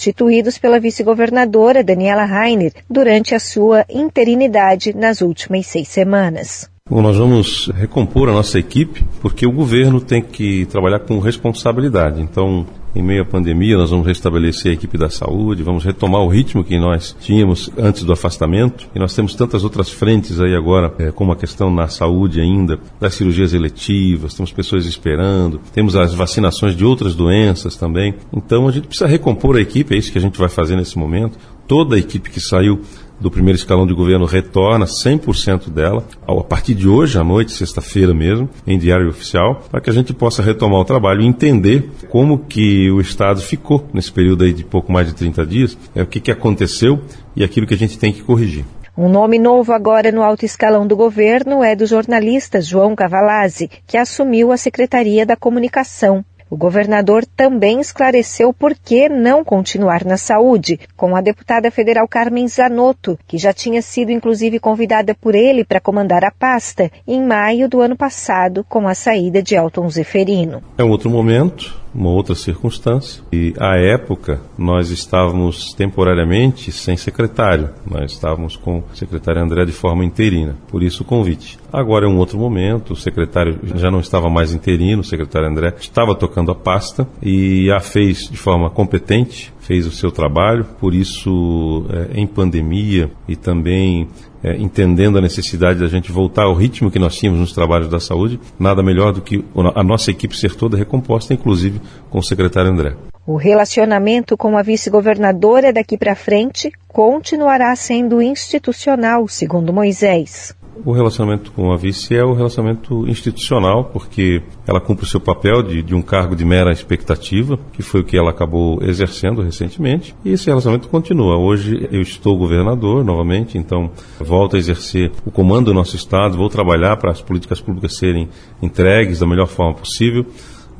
destituídos 0.10 0.58
pela 0.58 0.80
vice-governadora 0.80 1.84
Daniela 1.84 2.26
Rainer 2.26 2.74
durante 2.90 3.36
a 3.36 3.40
sua 3.40 3.86
interinidade 3.90 4.96
nas 4.96 5.22
últimas 5.22 5.68
seis 5.68 5.88
semanas. 5.88 6.70
Bom, 6.90 7.02
nós 7.02 7.18
vamos 7.18 7.68
recompor 7.76 8.30
a 8.30 8.34
nossa 8.34 8.58
equipe 8.58 9.06
porque 9.22 9.46
o 9.46 9.52
governo 9.52 10.02
tem 10.02 10.22
que 10.22 10.66
trabalhar 10.66 11.00
com 11.02 11.20
responsabilidade. 11.20 12.22
Então, 12.22 12.66
em 12.96 13.02
meio 13.02 13.22
à 13.22 13.26
pandemia, 13.26 13.78
nós 13.78 13.90
vamos 13.90 14.06
restabelecer 14.06 14.72
a 14.72 14.74
equipe 14.74 14.98
da 14.98 15.10
saúde, 15.10 15.64
vamos 15.64 15.84
retomar 15.84 16.22
o 16.22 16.28
ritmo 16.28 16.64
que 16.64 16.78
nós 16.80 17.16
tínhamos 17.20 17.70
antes 17.78 18.04
do 18.04 18.12
afastamento. 18.12 18.88
E 18.96 19.00
nós 19.00 19.14
temos 19.14 19.36
tantas 19.36 19.64
outras 19.64 19.90
frentes 19.90 20.40
aí 20.40 20.56
agora, 20.56 20.94
é, 20.98 21.12
como 21.12 21.32
a 21.32 21.36
questão 21.36 21.72
na 21.72 21.88
saúde 21.88 22.42
ainda, 22.42 22.80
das 23.00 23.16
cirurgias 23.16 23.54
eletivas, 23.54 24.34
temos 24.34 24.52
pessoas 24.52 24.86
esperando, 24.86 25.60
temos 25.74 25.96
as 25.96 26.14
vacinações 26.14 26.76
de 26.76 26.84
outras 26.84 27.16
doenças 27.16 27.76
também. 27.76 28.16
Então 28.34 28.68
a 28.68 28.72
gente 28.72 28.88
precisa 28.88 29.08
recompor 29.08 29.58
a 29.58 29.62
equipe, 29.62 29.94
é 29.94 29.98
isso 29.98 30.12
que 30.12 30.18
a 30.18 30.22
gente 30.22 30.40
vai 30.40 30.50
fazer 30.50 30.76
nesse 30.76 30.98
momento. 30.98 31.38
Toda 31.68 31.96
a 31.96 32.00
equipe 32.00 32.32
que 32.32 32.40
saiu 32.40 32.82
do 33.20 33.32
primeiro 33.32 33.58
escalão 33.58 33.86
de 33.86 33.94
governo 33.94 34.26
retorna 34.26 34.86
100% 34.86 35.70
dela, 35.70 36.06
a 36.28 36.44
partir 36.44 36.74
de 36.74 36.88
hoje 36.88 37.18
à 37.18 37.24
noite, 37.24 37.52
sexta-feira 37.52 38.14
mesmo, 38.14 38.50
em 38.66 38.78
diário 38.78 39.10
oficial, 39.10 39.64
para 39.70 39.82
que 39.82 39.90
a 39.90 39.94
gente 39.94 40.14
possa 40.14 40.42
retomar 40.42 40.80
o 40.80 40.86
trabalho 40.86 41.22
e 41.22 41.28
entender 41.28 41.90
como 42.10 42.40
que 42.40 42.90
o 42.92 43.02
Estado 43.02 43.42
ficou 43.42 43.88
nesse 43.94 44.12
período 44.12 44.44
aí 44.44 44.54
de 44.54 44.64
pouco 44.64 44.92
mais 44.92 45.08
de 45.08 45.14
30 45.14 45.46
dias, 45.46 45.78
é, 45.96 46.02
o 46.02 46.08
que, 46.08 46.20
que 46.20 46.32
aconteceu 46.32 47.02
e 47.36 47.44
aquilo 47.44 47.68
que 47.68 47.74
a 47.74 47.78
gente 47.78 47.98
tem 47.98 48.12
que 48.12 48.24
corrigir. 48.24 48.66
Um 48.98 49.08
nome 49.08 49.40
novo 49.40 49.72
agora 49.72 50.12
no 50.12 50.22
alto 50.22 50.44
escalão 50.44 50.86
do 50.86 50.94
governo 50.94 51.64
é 51.64 51.74
do 51.74 51.86
jornalista 51.86 52.60
João 52.60 52.96
Cavalazzi, 52.96 53.70
que 53.88 53.96
assumiu 53.96 54.52
a 54.52 54.58
Secretaria 54.58 55.26
da 55.26 55.38
Comunicação. 55.38 56.26
O 56.50 56.58
governador 56.58 57.26
também 57.26 57.80
esclareceu 57.80 58.52
por 58.52 58.74
que 58.74 59.08
não 59.08 59.44
continuar 59.44 60.04
na 60.04 60.18
saúde, 60.18 60.80
com 60.98 61.16
a 61.16 61.22
deputada 61.22 61.70
federal 61.70 62.08
Carmen 62.08 62.48
Zanotto, 62.48 63.20
que 63.28 63.38
já 63.38 63.54
tinha 63.54 63.82
sido 63.84 64.12
inclusive 64.12 64.60
convidada 64.60 65.14
por 65.14 65.36
ele 65.36 65.64
para 65.64 65.80
comandar 65.80 66.26
a 66.26 66.32
pasta 66.32 66.92
em 67.08 67.24
maio 67.24 67.70
do 67.70 67.82
ano 67.82 67.96
passado, 67.96 68.66
com 68.68 68.88
a 68.88 68.96
saída 68.96 69.44
de 69.44 69.56
Elton 69.56 69.88
Zeferino. 69.90 70.64
É 70.76 70.84
outro 70.84 71.10
momento, 71.10 71.80
uma 71.94 72.10
outra 72.10 72.36
circunstância. 72.36 73.24
E 73.32 73.54
à 73.60 73.78
época 73.78 74.40
nós 74.58 74.90
estávamos 74.90 75.74
temporariamente 75.74 76.72
sem 76.72 76.96
secretário, 76.98 77.70
nós 77.90 78.12
estávamos 78.12 78.56
com 78.56 78.80
o 78.80 78.84
secretário 78.96 79.42
André 79.42 79.66
de 79.66 79.72
forma 79.72 80.06
interina, 80.06 80.56
por 80.68 80.84
isso 80.84 81.04
o 81.04 81.06
convite. 81.06 81.58
Agora 81.72 82.06
é 82.06 82.10
um 82.10 82.18
outro 82.18 82.38
momento, 82.38 82.94
o 82.94 82.96
secretário 82.96 83.60
já 83.76 83.92
não 83.92 84.00
estava 84.00 84.30
mais 84.30 84.54
interino, 84.54 85.02
o 85.02 85.06
secretário 85.06 85.48
André 85.48 85.74
estava 85.80 86.16
tocando 86.16 86.52
a 86.52 86.56
pasta 86.56 87.08
e 87.22 87.72
a 87.72 87.80
fez 87.80 88.30
de 88.30 88.38
forma 88.38 88.70
competente, 88.70 89.54
fez 89.60 89.86
o 89.86 89.92
seu 89.92 90.12
trabalho, 90.12 90.66
por 90.80 90.96
isso, 90.96 91.86
é, 91.90 92.20
em 92.20 92.26
pandemia 92.26 93.12
e 93.28 93.36
também 93.36 94.08
é, 94.44 94.56
entendendo 94.58 95.18
a 95.18 95.22
necessidade 95.22 95.80
da 95.80 95.88
gente 95.88 96.12
voltar 96.12 96.44
ao 96.44 96.54
ritmo 96.54 96.92
que 96.92 97.00
nós 97.00 97.16
tínhamos 97.16 97.40
nos 97.40 97.54
trabalhos 97.54 97.90
da 97.90 98.00
saúde, 98.00 98.40
nada 98.60 98.82
melhor 98.82 99.14
do 99.14 99.22
que 99.22 99.44
a 99.76 99.84
nossa 99.84 100.12
equipe 100.12 100.38
ser 100.38 100.56
toda 100.56 100.78
recomposta, 100.78 101.34
inclusive 101.34 101.82
com 102.10 102.20
o 102.20 102.24
secretário 102.24 102.72
André. 102.72 102.96
O 103.26 103.36
relacionamento 103.36 104.36
com 104.36 104.58
a 104.58 104.64
vice-governadora 104.64 105.72
daqui 105.72 105.98
para 105.98 106.16
frente 106.16 106.72
continuará 106.88 107.76
sendo 107.76 108.22
institucional, 108.22 109.28
segundo 109.28 109.72
Moisés. 109.72 110.56
O 110.86 110.92
relacionamento 110.92 111.52
com 111.52 111.72
a 111.72 111.78
vice 111.78 112.16
é 112.16 112.24
o 112.24 112.34
relacionamento 112.34 113.08
institucional, 113.08 113.86
porque 113.86 114.42
ela 114.66 114.80
cumpre 114.80 115.06
o 115.06 115.08
seu 115.08 115.20
papel 115.20 115.62
de, 115.62 115.82
de, 115.82 115.94
um 115.94 116.02
cargo 116.02 116.36
de 116.36 116.46
mera 116.46 116.72
expectativa, 116.72 117.60
que 117.74 117.82
foi 117.82 118.02
o 118.02 118.04
que 118.04 118.18
ela 118.18 118.30
acabou 118.30 118.80
exercendo 118.82 119.42
recentemente, 119.42 120.16
e 120.24 120.32
esse 120.32 120.48
relacionamento 120.48 120.88
continua. 120.88 121.38
Hoje 121.38 121.88
eu 121.92 122.02
estou 122.02 122.38
governador 122.38 123.04
novamente, 123.04 123.58
então 123.58 123.92
volto 124.20 124.56
a 124.56 124.60
exercer 124.60 125.12
o 125.26 125.32
comando 125.32 125.66
do 125.66 125.74
nosso 125.74 125.96
Estado, 125.96 126.38
vou 126.38 126.50
trabalhar 126.50 126.98
para 126.98 127.12
as 127.12 127.22
políticas 127.22 127.60
públicas 127.60 127.98
serem 127.98 128.30
entregues 128.62 129.20
da 129.20 129.28
melhor 129.28 129.48
forma 129.48 129.74
possível, 129.74 130.26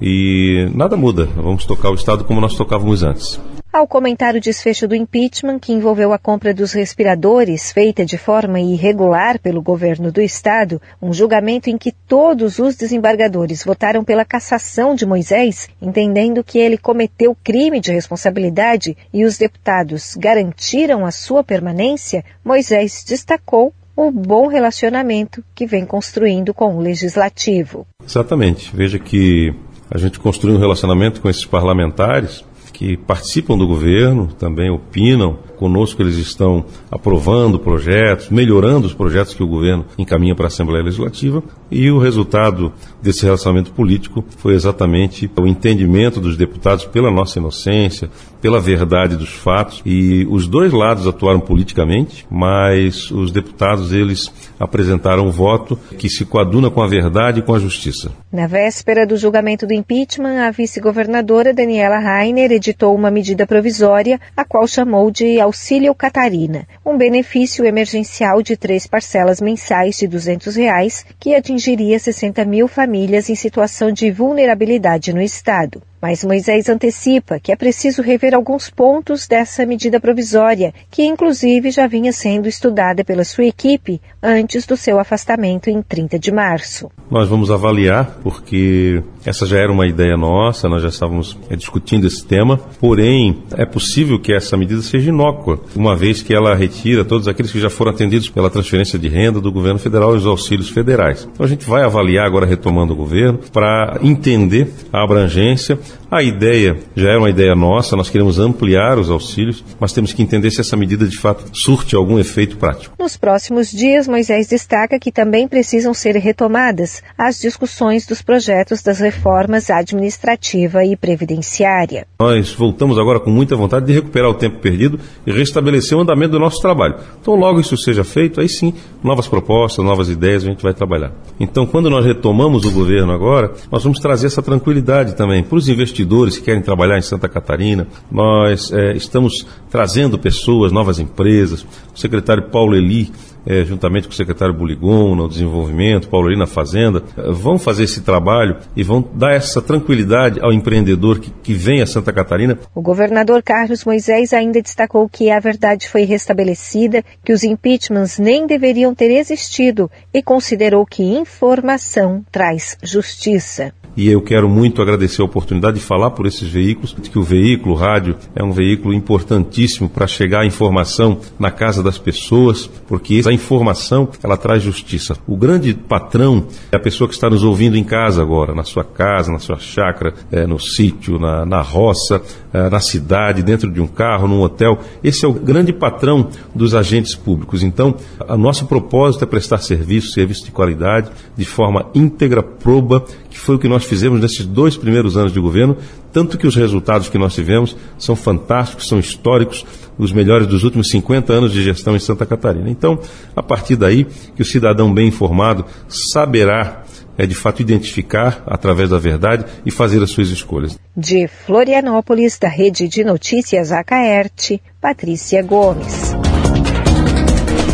e 0.02 0.70
nada 0.74 0.96
muda, 0.96 1.26
vamos 1.36 1.66
tocar 1.66 1.90
o 1.90 1.96
Estado 1.96 2.24
como 2.24 2.40
nós 2.40 2.56
tocávamos 2.56 3.04
antes. 3.04 3.40
Ao 3.72 3.88
comentar 3.88 4.36
o 4.36 4.42
desfecho 4.42 4.88
do 4.88 4.96
impeachment, 4.96 5.60
que 5.60 5.72
envolveu 5.72 6.12
a 6.12 6.18
compra 6.18 6.56
dos 6.56 6.74
respiradores, 6.74 7.72
feita 7.72 8.04
de 8.04 8.18
forma 8.18 8.60
irregular 8.60 9.40
pelo 9.40 9.62
governo 9.62 10.12
do 10.12 10.20
Estado, 10.20 10.82
um 11.00 11.14
julgamento 11.14 11.70
em 11.70 11.78
que 11.78 11.92
todos 11.92 12.58
os 12.58 12.76
desembargadores 12.76 13.64
votaram 13.64 14.04
pela 14.04 14.26
cassação 14.26 14.96
de 14.96 15.06
Moisés, 15.06 15.70
entendendo 15.80 16.44
que 16.44 16.58
ele 16.58 16.80
cometeu 16.80 17.38
crime 17.44 17.80
de 17.80 17.92
responsabilidade 17.92 18.98
e 19.14 19.24
os 19.24 19.38
deputados 19.38 20.16
garantiram 20.18 21.06
a 21.06 21.12
sua 21.12 21.44
permanência, 21.44 22.26
Moisés 22.44 23.06
destacou 23.08 23.72
o 23.96 24.10
bom 24.10 24.48
relacionamento 24.48 25.44
que 25.54 25.68
vem 25.68 25.86
construindo 25.86 26.56
com 26.56 26.76
o 26.76 26.82
legislativo. 26.82 27.86
Exatamente. 28.04 28.76
Veja 28.76 28.98
que 28.98 29.54
a 29.92 29.98
gente 30.00 30.20
construiu 30.20 30.56
um 30.56 30.60
relacionamento 30.60 31.22
com 31.22 31.30
esses 31.30 31.46
parlamentares 31.46 32.49
que 32.80 32.96
participam 32.96 33.58
do 33.58 33.68
governo, 33.68 34.28
também 34.40 34.70
opinam. 34.70 35.38
Conosco 35.60 36.02
eles 36.02 36.16
estão 36.16 36.64
aprovando 36.90 37.60
projetos, 37.60 38.30
melhorando 38.30 38.88
os 38.88 38.94
projetos 38.94 39.34
que 39.34 39.44
o 39.44 39.48
governo 39.48 39.86
encaminha 39.98 40.34
para 40.34 40.46
a 40.46 40.48
Assembleia 40.48 40.86
Legislativa. 40.86 41.44
E 41.70 41.92
o 41.92 42.00
resultado 42.00 42.72
desse 43.02 43.26
relacionamento 43.26 43.74
político 43.74 44.24
foi 44.38 44.54
exatamente 44.54 45.30
o 45.38 45.46
entendimento 45.46 46.22
dos 46.22 46.38
deputados 46.38 46.86
pela 46.86 47.12
nossa 47.12 47.40
inocência, 47.40 48.10
pela 48.42 48.62
verdade 48.62 49.18
dos 49.18 49.34
fatos. 49.34 49.82
E 49.86 50.26
os 50.30 50.48
dois 50.48 50.72
lados 50.72 51.06
atuaram 51.06 51.42
politicamente, 51.42 52.26
mas 52.32 53.12
os 53.12 53.30
deputados 53.30 53.92
eles 53.92 54.32
apresentaram 54.58 55.28
um 55.28 55.32
voto 55.32 55.78
que 55.98 56.08
se 56.08 56.24
coaduna 56.24 56.72
com 56.72 56.82
a 56.82 56.88
verdade 56.88 57.40
e 57.40 57.44
com 57.44 57.54
a 57.54 57.60
justiça. 57.60 58.12
Na 58.32 58.48
véspera 58.48 59.06
do 59.06 59.18
julgamento 59.18 59.68
do 59.68 59.74
impeachment, 59.74 60.48
a 60.48 60.52
vice-governadora 60.52 61.54
Daniela 61.54 62.00
Rainer 62.00 62.50
editou 62.54 62.96
uma 62.96 63.12
medida 63.12 63.46
provisória, 63.46 64.22
a 64.38 64.46
qual 64.46 64.66
chamou 64.66 65.12
de 65.12 65.42
Auxílio 65.50 65.96
Catarina, 65.96 66.68
um 66.86 66.96
benefício 66.96 67.66
emergencial 67.66 68.40
de 68.44 68.56
três 68.56 68.86
parcelas 68.86 69.42
mensais 69.42 69.98
de 69.98 70.08
200 70.08 70.56
reais, 70.56 71.04
que 71.20 71.34
atingiria 71.34 71.98
60 71.98 72.46
mil 72.46 72.68
famílias 72.68 73.32
em 73.32 73.36
situação 73.36 73.92
de 73.92 74.12
vulnerabilidade 74.12 75.12
no 75.12 75.20
Estado. 75.20 75.82
Mas 76.02 76.24
Moisés 76.24 76.70
antecipa 76.70 77.40
que 77.40 77.52
é 77.52 77.56
preciso 77.56 78.02
rever 78.02 78.34
alguns 78.34 78.70
pontos 78.70 79.28
dessa 79.28 79.66
medida 79.66 80.00
provisória, 80.00 80.74
que 80.90 81.04
inclusive 81.04 81.72
já 81.72 81.88
vinha 81.88 82.14
sendo 82.14 82.48
estudada 82.48 83.04
pela 83.04 83.24
sua 83.24 83.46
equipe 83.46 84.02
antes 84.22 84.66
do 84.66 84.78
seu 84.78 85.00
afastamento 85.00 85.70
em 85.70 85.82
30 85.82 86.18
de 86.18 86.32
março. 86.32 86.90
Nós 87.10 87.28
vamos 87.28 87.52
avaliar, 87.52 88.20
porque 88.24 89.02
essa 89.26 89.46
já 89.46 89.58
era 89.58 89.72
uma 89.72 89.88
ideia 89.88 90.16
nossa, 90.16 90.70
nós 90.70 90.82
já 90.82 90.90
estávamos 90.90 91.38
é, 91.50 91.56
discutindo 91.56 92.08
esse 92.08 92.26
tema, 92.26 92.58
porém 92.80 93.44
é 93.58 93.66
possível 93.66 94.20
que 94.20 94.34
essa 94.34 94.56
medida 94.56 94.82
seja 94.82 95.10
inócua, 95.10 95.62
uma 95.76 95.96
vez 95.96 96.22
que 96.22 96.34
ela 96.34 96.56
retira 96.56 97.04
todos 97.04 97.28
aqueles 97.28 97.52
que 97.52 97.60
já 97.60 97.70
foram 97.70 97.92
atendidos 97.92 98.30
pela 98.30 98.50
transferência 98.50 98.98
de 98.98 99.08
renda 99.08 99.42
do 99.42 99.52
governo 99.52 99.80
federal 99.80 100.14
e 100.14 100.18
os 100.18 100.26
auxílios 100.26 100.70
federais. 100.70 101.28
Então 101.32 101.46
a 101.46 101.50
gente 101.50 101.66
vai 101.66 101.84
avaliar 101.84 102.26
agora, 102.26 102.46
retomando 102.46 102.94
o 102.94 102.96
governo, 102.96 103.40
para 103.52 104.00
entender 104.02 104.72
a 104.94 105.04
abrangência 105.04 105.78
a 106.12 106.24
ideia 106.24 106.78
já 106.96 107.12
é 107.12 107.18
uma 107.18 107.30
ideia 107.30 107.56
nossa, 107.56 107.96
nós 107.96 108.10
queremos 108.10 108.40
ampliar 108.40 108.98
os 108.98 109.10
auxílios, 109.10 109.64
mas 109.80 109.94
temos 109.94 110.12
que 110.12 110.24
entender 110.24 110.50
se 110.52 110.62
essa 110.62 110.76
medida 110.76 111.08
de 111.08 111.18
fato 111.18 111.46
surte 111.54 111.96
algum 111.96 112.18
efeito 112.18 112.58
prático. 112.58 112.96
Nos 113.00 113.16
próximos 113.16 113.72
dias, 113.72 114.08
Moisés 114.08 114.48
destaca 114.48 115.00
que 115.00 115.12
também 115.12 115.48
precisam 115.48 115.94
ser 115.94 116.16
retomadas 116.16 117.04
as 117.18 117.40
discussões 117.40 118.06
dos 118.06 118.22
projetos 118.22 118.82
das 118.82 119.00
reformas 119.00 119.70
administrativa 119.70 120.84
e 120.84 120.96
previdenciária. 120.96 122.08
Nós 122.20 122.54
voltamos 122.54 122.98
agora 122.98 123.20
com 123.20 123.30
muita 123.30 123.56
vontade 123.56 123.86
de 123.86 123.94
recuperar 123.94 124.30
o 124.30 124.34
tempo 124.34 124.60
perdido 124.60 125.00
e 125.26 125.32
restabelecer 125.32 125.98
o 125.98 126.02
andamento 126.02 126.32
do 126.32 126.40
nosso 126.40 126.62
trabalho. 126.62 126.96
Então, 127.22 127.36
logo 127.36 127.60
isso 127.60 127.78
seja 127.78 128.04
feito, 128.04 128.42
aí 128.42 128.50
sim, 128.50 128.74
novas 129.04 129.28
propostas, 129.28 129.86
novas 129.86 130.10
ideias 130.10 130.44
a 130.44 130.48
gente 130.48 130.64
vai 130.64 130.74
trabalhar. 130.74 131.12
Então, 131.40 131.66
quando 131.66 131.90
nós 131.90 132.06
retomamos 132.06 132.66
o 132.66 132.72
governo 132.72 133.12
agora, 133.12 133.52
nós 133.72 133.84
vamos 133.84 134.00
trazer 134.00 134.28
essa 134.28 134.42
tranquilidade 134.42 135.16
também 135.16 135.44
para 135.44 135.58
os 135.58 135.68
investidores 135.80 136.38
que 136.38 136.44
querem 136.44 136.62
trabalhar 136.62 136.98
em 136.98 137.02
Santa 137.02 137.30
Catarina. 137.30 137.88
Nós 138.12 138.72
é, 138.72 138.94
estamos 138.94 139.48
trazendo 139.70 140.20
pessoas, 140.20 140.72
novas 140.72 141.00
empresas. 141.00 141.66
O 141.94 141.98
secretário 141.98 142.50
Paulo 142.50 142.76
Eli, 142.76 143.12
é, 143.46 143.64
juntamente 143.64 144.08
com 144.08 144.14
o 144.14 144.16
secretário 144.16 144.54
Buligon 144.54 145.16
no 145.16 145.30
desenvolvimento, 145.30 146.10
Paulo 146.10 146.30
Eli 146.30 146.38
na 146.38 146.48
Fazenda, 146.48 147.04
é, 147.18 147.32
vão 147.32 147.58
fazer 147.58 147.86
esse 147.86 148.02
trabalho 148.02 148.58
e 148.76 148.84
vão 148.84 149.04
dar 149.14 149.34
essa 149.34 149.62
tranquilidade 149.62 150.40
ao 150.42 150.52
empreendedor 150.52 151.20
que, 151.20 151.32
que 151.42 151.54
vem 151.54 151.82
a 151.82 151.86
Santa 151.86 152.12
Catarina. 152.12 152.58
O 152.76 152.82
governador 152.82 153.42
Carlos 153.42 153.86
Moisés 153.86 154.34
ainda 154.34 154.62
destacou 154.62 155.08
que 155.08 155.32
a 155.32 155.40
verdade 155.40 155.88
foi 155.88 156.04
restabelecida, 156.04 157.04
que 157.24 157.32
os 157.32 157.44
impeachments 157.44 158.20
nem 158.20 158.46
deveriam 158.46 158.94
ter 158.94 159.12
existido 159.12 159.90
e 160.14 160.22
considerou 160.22 160.86
que 160.86 161.04
informação 161.04 162.24
traz 162.32 162.78
justiça 162.84 163.74
e 163.96 164.10
eu 164.10 164.22
quero 164.22 164.50
muito 164.50 164.82
agradecer 164.82 165.22
a 165.22 165.26
oportunidade 165.26 165.80
de 165.80 165.86
falar 165.86 166.12
por 166.12 166.26
esses 166.26 166.48
veículos, 166.48 166.94
que 166.94 167.20
o 167.20 167.24
veículo, 167.24 167.76
o 167.76 167.78
rádio, 167.78 168.16
é 168.36 168.44
um 168.44 168.52
veículo 168.52 168.94
importantíssimo 168.94 169.90
para 169.90 170.08
chegar 170.08 170.42
a 170.42 170.46
informação 170.46 171.20
na 171.38 171.52
casa 171.52 171.82
das 171.84 171.98
pessoas, 171.98 172.70
porque 172.88 173.16
essa 173.16 173.32
informação, 173.32 174.10
ela 174.24 174.38
traz 174.38 174.64
justiça. 174.64 175.18
O 175.28 175.36
grande 175.36 175.74
patrão 175.74 176.46
é 176.72 176.76
a 176.76 176.80
pessoa 176.80 177.08
que 177.08 177.14
está 177.14 177.30
nos 177.30 177.44
ouvindo 177.44 177.78
em 177.78 177.84
casa 177.84 178.22
agora, 178.22 178.54
na 178.54 178.64
sua 178.64 178.84
casa, 178.84 179.32
na 179.32 179.40
sua 179.40 179.58
chácara, 179.58 180.14
é, 180.32 180.46
no 180.46 180.60
sítio, 180.60 181.20
na, 181.20 181.46
na 181.46 181.62
roça, 181.62 182.22
é, 182.54 182.70
na 182.70 182.80
cidade, 182.80 183.44
dentro 183.44 183.72
de 183.72 183.82
um 183.82 183.88
carro, 183.88 184.28
num 184.28 184.42
hotel. 184.42 184.80
Esse 185.04 185.26
é 185.26 185.28
o 185.28 185.34
grande 185.34 185.74
patrão 185.74 186.30
dos 186.54 186.74
agentes 186.74 187.16
públicos. 187.16 187.64
Então, 187.64 187.96
o 188.28 188.38
nosso 188.38 188.66
propósito 188.66 189.24
é 189.24 189.28
prestar 189.28 189.60
serviço, 189.60 190.12
serviço 190.12 190.46
de 190.46 190.52
qualidade, 190.52 191.12
de 191.36 191.46
forma 191.46 191.88
íntegra, 191.94 192.42
proba, 192.42 193.04
que 193.40 193.46
foi 193.46 193.56
o 193.56 193.60
que 193.60 193.70
nós 193.70 193.86
fizemos 193.86 194.20
nesses 194.20 194.46
dois 194.46 194.76
primeiros 194.76 195.16
anos 195.16 195.32
de 195.32 195.40
governo, 195.40 195.78
tanto 196.12 196.38
que 196.38 196.46
os 196.46 196.56
resultados 196.56 197.08
que 197.08 197.18
nós 197.18 197.34
tivemos 197.34 197.76
são 197.98 198.14
fantásticos, 198.16 198.88
são 198.88 199.00
históricos, 199.00 199.66
os 199.98 200.12
melhores 200.12 200.46
dos 200.46 200.64
últimos 200.64 200.90
50 200.90 201.32
anos 201.32 201.54
de 201.54 201.64
gestão 201.64 201.96
em 201.96 202.00
Santa 202.00 202.26
Catarina. 202.26 202.70
Então, 202.70 203.00
a 203.36 203.42
partir 203.42 203.78
daí, 203.78 204.06
que 204.36 204.42
o 204.42 204.46
cidadão 204.46 204.94
bem 204.94 205.08
informado 205.08 205.66
saberá 205.88 206.84
é 207.18 207.26
de 207.26 207.36
fato 207.36 207.62
identificar 207.62 208.44
através 208.46 208.90
da 208.90 208.98
verdade 208.98 209.46
e 209.66 209.72
fazer 209.72 210.02
as 210.04 210.10
suas 210.10 210.30
escolhas. 210.30 210.78
De 210.96 211.28
Florianópolis, 211.28 212.38
da 212.38 212.48
Rede 212.48 212.88
de 212.88 213.04
Notícias 213.04 213.72
Acaerte, 213.72 214.62
Patrícia 214.82 215.42
Gomes. 215.44 216.29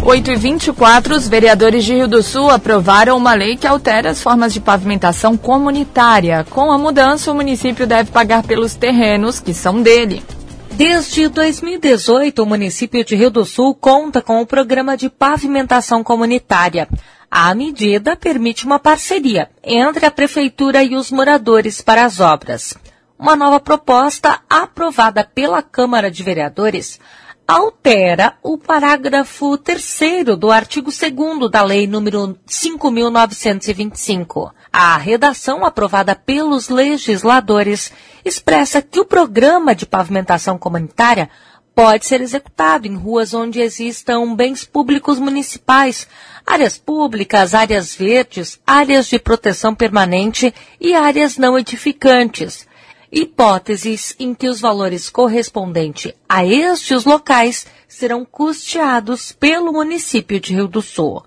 8 0.05 0.29
e 0.29 0.35
24, 0.35 1.15
os 1.15 1.27
vereadores 1.27 1.83
de 1.83 1.95
Rio 1.95 2.07
do 2.07 2.21
Sul 2.21 2.51
aprovaram 2.51 3.17
uma 3.17 3.33
lei 3.33 3.57
que 3.57 3.65
altera 3.65 4.11
as 4.11 4.21
formas 4.21 4.53
de 4.53 4.61
pavimentação 4.61 5.35
comunitária. 5.35 6.45
Com 6.51 6.71
a 6.71 6.77
mudança, 6.77 7.31
o 7.31 7.35
município 7.35 7.87
deve 7.87 8.11
pagar 8.11 8.43
pelos 8.43 8.75
terrenos 8.75 9.39
que 9.39 9.51
são 9.51 9.81
dele. 9.81 10.23
Desde 10.73 11.27
2018, 11.27 12.43
o 12.43 12.45
município 12.45 13.03
de 13.03 13.15
Rio 13.15 13.31
do 13.31 13.43
Sul 13.45 13.73
conta 13.73 14.21
com 14.21 14.39
o 14.39 14.45
programa 14.45 14.95
de 14.95 15.09
pavimentação 15.09 16.03
comunitária. 16.03 16.87
A 17.31 17.55
medida 17.55 18.15
permite 18.15 18.63
uma 18.63 18.77
parceria 18.77 19.49
entre 19.63 20.05
a 20.05 20.11
prefeitura 20.11 20.83
e 20.83 20.95
os 20.95 21.09
moradores 21.09 21.81
para 21.81 22.05
as 22.05 22.19
obras. 22.19 22.75
Uma 23.17 23.35
nova 23.35 23.59
proposta 23.59 24.39
aprovada 24.47 25.23
pela 25.23 25.63
Câmara 25.63 26.11
de 26.11 26.21
Vereadores 26.21 26.99
altera 27.47 28.37
o 28.41 28.57
parágrafo 28.57 29.55
3 29.57 30.35
do 30.37 30.51
artigo 30.51 30.91
2 30.91 31.51
da 31.51 31.63
Lei 31.63 31.85
número 31.85 32.35
5.925. 32.47 34.51
A 34.73 34.97
redação 34.97 35.63
aprovada 35.63 36.15
pelos 36.15 36.69
legisladores 36.69 37.93
expressa 38.23 38.81
que 38.81 38.99
o 38.99 39.05
programa 39.05 39.75
de 39.75 39.85
pavimentação 39.85 40.57
comunitária 40.57 41.29
pode 41.75 42.05
ser 42.05 42.21
executado 42.21 42.87
em 42.87 42.95
ruas 42.95 43.33
onde 43.33 43.59
existam 43.59 44.33
bens 44.33 44.63
públicos 44.63 45.19
municipais, 45.19 46.07
áreas 46.45 46.77
públicas, 46.77 47.53
áreas 47.53 47.93
verdes, 47.93 48.57
áreas 48.65 49.07
de 49.07 49.19
proteção 49.19 49.75
permanente 49.75 50.53
e 50.79 50.95
áreas 50.95 51.37
não 51.37 51.59
edificantes. 51.59 52.65
Hipóteses 53.17 54.13
em 54.19 54.33
que 54.33 54.49
os 54.49 54.59
valores 54.59 55.09
correspondentes 55.09 56.11
a 56.27 56.45
estes 56.45 57.05
locais 57.05 57.65
serão 57.87 58.25
custeados 58.25 59.31
pelo 59.31 59.71
município 59.71 60.37
de 60.37 60.53
Rio 60.53 60.67
do 60.67 60.81
Sul. 60.81 61.23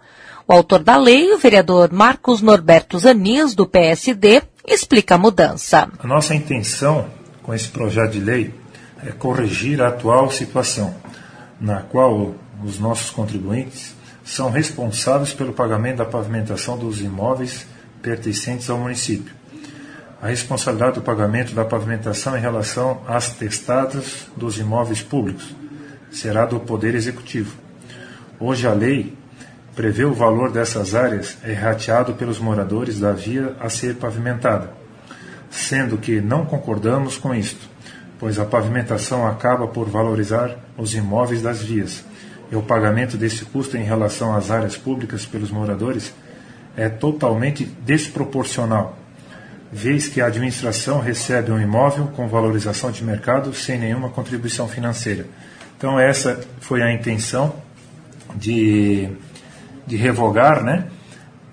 O 0.47 0.53
autor 0.53 0.83
da 0.83 0.99
lei, 0.99 1.33
o 1.33 1.39
vereador 1.39 1.91
Marcos 1.91 2.43
Norberto 2.43 2.99
Zanis, 2.99 3.55
do 3.55 3.67
PSD, 3.67 4.43
explica 4.67 5.15
a 5.15 5.19
mudança. 5.19 5.89
A 5.99 6.07
nossa 6.07 6.35
intenção 6.35 7.09
com 7.43 7.55
esse 7.55 7.69
projeto 7.69 8.13
de 8.13 8.21
lei 8.21 8.53
é 9.03 9.11
corrigir 9.11 9.81
a 9.81 9.89
atual 9.89 10.31
situação, 10.31 10.95
na 11.59 11.81
qual 11.81 12.35
os 12.63 12.79
nossos 12.79 13.09
contribuintes 13.09 13.95
são 14.23 14.51
responsáveis 14.51 15.33
pelo 15.33 15.55
pagamento 15.55 15.97
da 15.97 16.05
pavimentação 16.05 16.77
dos 16.77 17.01
imóveis 17.01 17.67
pertencentes 18.03 18.69
ao 18.69 18.77
município. 18.77 19.38
A 20.21 20.29
responsabilidade 20.29 20.97
do 20.97 21.03
pagamento 21.03 21.55
da 21.55 21.65
pavimentação 21.65 22.37
em 22.37 22.41
relação 22.41 23.01
às 23.07 23.31
testadas 23.31 24.27
dos 24.37 24.59
imóveis 24.59 25.03
públicos 25.03 25.55
será 26.11 26.45
do 26.45 26.59
Poder 26.59 26.95
Executivo. 26.95 27.57
Hoje 28.41 28.67
a 28.67 28.73
lei 28.73 29.17
prevê 29.77 30.05
o 30.05 30.15
valor 30.15 30.51
dessas 30.51 30.95
áreas 30.95 31.39
é 31.45 31.53
rateado 31.53 32.15
pelos 32.15 32.39
moradores 32.39 32.99
da 32.99 33.13
via 33.13 33.55
a 33.61 33.69
ser 33.69 33.95
pavimentada, 33.97 34.71
sendo 35.51 35.97
que 35.99 36.21
não 36.21 36.45
concordamos 36.45 37.17
com 37.17 37.35
isto 37.35 37.69
pois 38.19 38.39
a 38.39 38.45
pavimentação 38.45 39.27
acaba 39.27 39.69
por 39.69 39.89
valorizar 39.89 40.57
os 40.77 40.95
imóveis 40.95 41.41
das 41.41 41.63
vias, 41.63 42.05
e 42.51 42.57
o 42.57 42.63
pagamento 42.63 43.17
desse 43.17 43.45
custo 43.45 43.77
em 43.77 43.85
relação 43.85 44.35
às 44.35 44.51
áreas 44.51 44.77
públicas 44.77 45.25
pelos 45.25 45.51
moradores 45.51 46.13
é 46.77 46.89
totalmente 46.89 47.65
desproporcional, 47.65 48.98
vez 49.73 50.09
que 50.09 50.21
a 50.21 50.27
administração 50.27 51.01
recebe 51.01 51.53
um 51.53 51.61
imóvel 51.61 52.09
com 52.09 52.27
valorização 52.27 52.91
de 52.91 53.05
mercado 53.05 53.53
sem 53.55 53.79
nenhuma 53.79 54.09
contribuição 54.09 54.67
financeira. 54.69 55.27
Então, 55.77 55.99
essa 55.99 56.41
foi 56.61 56.83
a 56.83 56.93
intenção 56.93 57.55
de, 58.35 59.09
de 59.87 59.97
revogar, 59.97 60.65
né? 60.65 60.87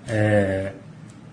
É, 0.08 0.72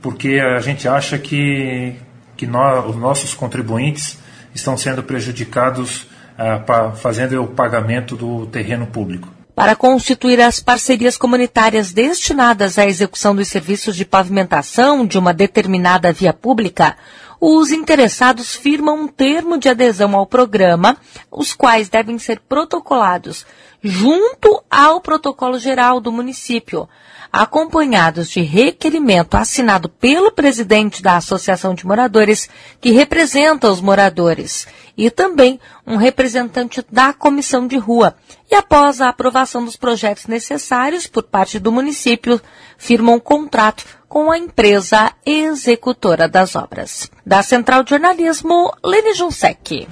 porque 0.01 0.39
a 0.39 0.59
gente 0.59 0.87
acha 0.87 1.17
que, 1.17 1.95
que 2.35 2.45
nós, 2.45 2.85
os 2.89 2.95
nossos 2.95 3.33
contribuintes 3.33 4.19
estão 4.53 4.77
sendo 4.77 5.01
prejudicados 5.01 6.07
ah, 6.37 6.91
fazendo 6.95 7.41
o 7.41 7.47
pagamento 7.47 8.15
do 8.15 8.45
terreno 8.47 8.85
público. 8.87 9.32
Para 9.55 9.75
constituir 9.75 10.41
as 10.41 10.59
parcerias 10.59 11.15
comunitárias 11.15 11.91
destinadas 11.91 12.79
à 12.79 12.87
execução 12.87 13.35
dos 13.35 13.47
serviços 13.47 13.95
de 13.95 14.03
pavimentação 14.03 15.05
de 15.05 15.19
uma 15.19 15.31
determinada 15.31 16.11
via 16.11 16.33
pública, 16.33 16.97
os 17.39 17.71
interessados 17.71 18.55
firmam 18.55 19.03
um 19.03 19.07
termo 19.07 19.59
de 19.59 19.69
adesão 19.69 20.15
ao 20.15 20.25
programa, 20.25 20.97
os 21.29 21.53
quais 21.53 21.87
devem 21.87 22.17
ser 22.17 22.39
protocolados 22.39 23.45
junto 23.83 24.63
ao 24.71 25.01
protocolo 25.01 25.59
geral 25.59 25.99
do 25.99 26.11
município, 26.11 26.87
acompanhados 27.33 28.29
de 28.29 28.41
requerimento 28.41 29.33
assinado 29.33 29.89
pelo 29.89 30.31
presidente 30.31 31.01
da 31.01 31.17
Associação 31.17 31.73
de 31.73 31.83
Moradores, 31.83 32.47
que 32.79 32.91
representa 32.91 33.71
os 33.71 33.81
moradores, 33.81 34.67
e 34.95 35.09
também 35.09 35.59
um 35.87 35.95
representante 35.95 36.85
da 36.91 37.11
comissão 37.11 37.65
de 37.65 37.75
rua. 37.75 38.15
E 38.51 38.53
após 38.53 39.01
a 39.01 39.09
aprovação 39.09 39.65
dos 39.65 39.75
projetos 39.75 40.27
necessários 40.27 41.07
por 41.07 41.23
parte 41.23 41.57
do 41.57 41.71
município, 41.71 42.39
firmam 42.77 43.15
um 43.15 43.19
contrato 43.19 43.83
com 44.07 44.29
a 44.29 44.37
empresa 44.37 45.11
executora 45.25 46.29
das 46.29 46.55
obras. 46.55 47.09
Da 47.25 47.41
Central 47.41 47.83
de 47.83 47.89
Jornalismo, 47.89 48.71
Lene 48.85 49.15
Junsec. 49.15 49.87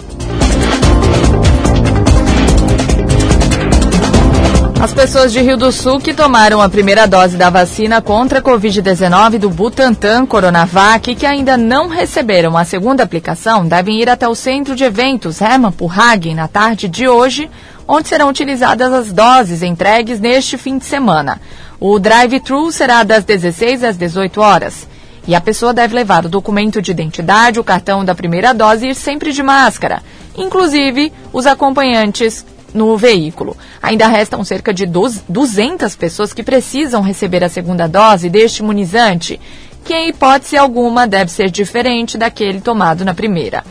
As 4.82 4.96
pessoas 4.96 5.32
de 5.32 5.40
Rio 5.40 5.58
do 5.58 5.72
Sul 5.72 6.00
que 6.00 6.12
tomaram 6.12 6.60
a 6.60 6.68
primeira 6.68 7.06
dose 7.08 7.38
da 7.38 7.52
vacina 7.52 8.02
contra 8.02 8.40
a 8.40 8.42
Covid-19 8.42 9.38
do 9.38 9.48
Butantan 9.48 10.26
Coronavac 10.26 11.12
e 11.12 11.14
que 11.14 11.24
ainda 11.24 11.56
não 11.56 11.88
receberam 11.88 12.58
a 12.58 12.66
segunda 12.66 13.04
aplicação 13.04 13.68
devem 13.68 14.02
ir 14.02 14.10
até 14.10 14.28
o 14.28 14.34
centro 14.34 14.76
de 14.76 14.84
eventos 14.84 15.40
Hermann 15.40 15.72
Purhagen 15.72 16.34
na 16.34 16.48
tarde 16.48 16.88
de 16.88 17.08
hoje, 17.08 17.48
onde 17.88 18.08
serão 18.08 18.28
utilizadas 18.28 18.92
as 18.92 19.14
doses 19.14 19.62
entregues 19.62 20.20
neste 20.20 20.58
fim 20.58 20.80
de 20.80 20.86
semana. 20.86 21.40
O 21.80 22.00
drive-thru 22.00 22.72
será 22.72 23.04
das 23.04 23.24
16 23.24 23.84
às 23.84 23.98
18 23.98 24.42
horas. 24.42 24.88
E 25.28 25.36
a 25.36 25.42
pessoa 25.42 25.76
deve 25.76 25.94
levar 25.94 26.26
o 26.26 26.30
documento 26.30 26.82
de 26.82 26.90
identidade, 26.90 27.60
o 27.60 27.64
cartão 27.64 28.04
da 28.04 28.16
primeira 28.16 28.52
dose 28.52 28.88
e 28.88 28.90
ir 28.90 28.96
sempre 28.96 29.32
de 29.32 29.44
máscara. 29.44 30.02
Inclusive, 30.36 31.14
os 31.32 31.46
acompanhantes 31.46 32.44
no 32.74 32.98
veículo. 32.98 33.56
Ainda 33.82 34.08
restam 34.08 34.44
cerca 34.44 34.74
de 34.74 34.86
200 34.86 35.96
pessoas 35.96 36.34
que 36.34 36.44
precisam 36.44 37.02
receber 37.02 37.44
a 37.44 37.50
segunda 37.50 37.88
dose 37.88 38.30
deste 38.30 38.60
imunizante, 38.60 39.40
que 39.84 39.94
em 39.94 40.10
hipótese 40.10 40.58
alguma 40.58 41.08
deve 41.08 41.32
ser 41.32 41.50
diferente 41.50 42.18
daquele 42.18 42.62
tomado 42.62 43.04
na 43.04 43.14
primeira. 43.14 43.64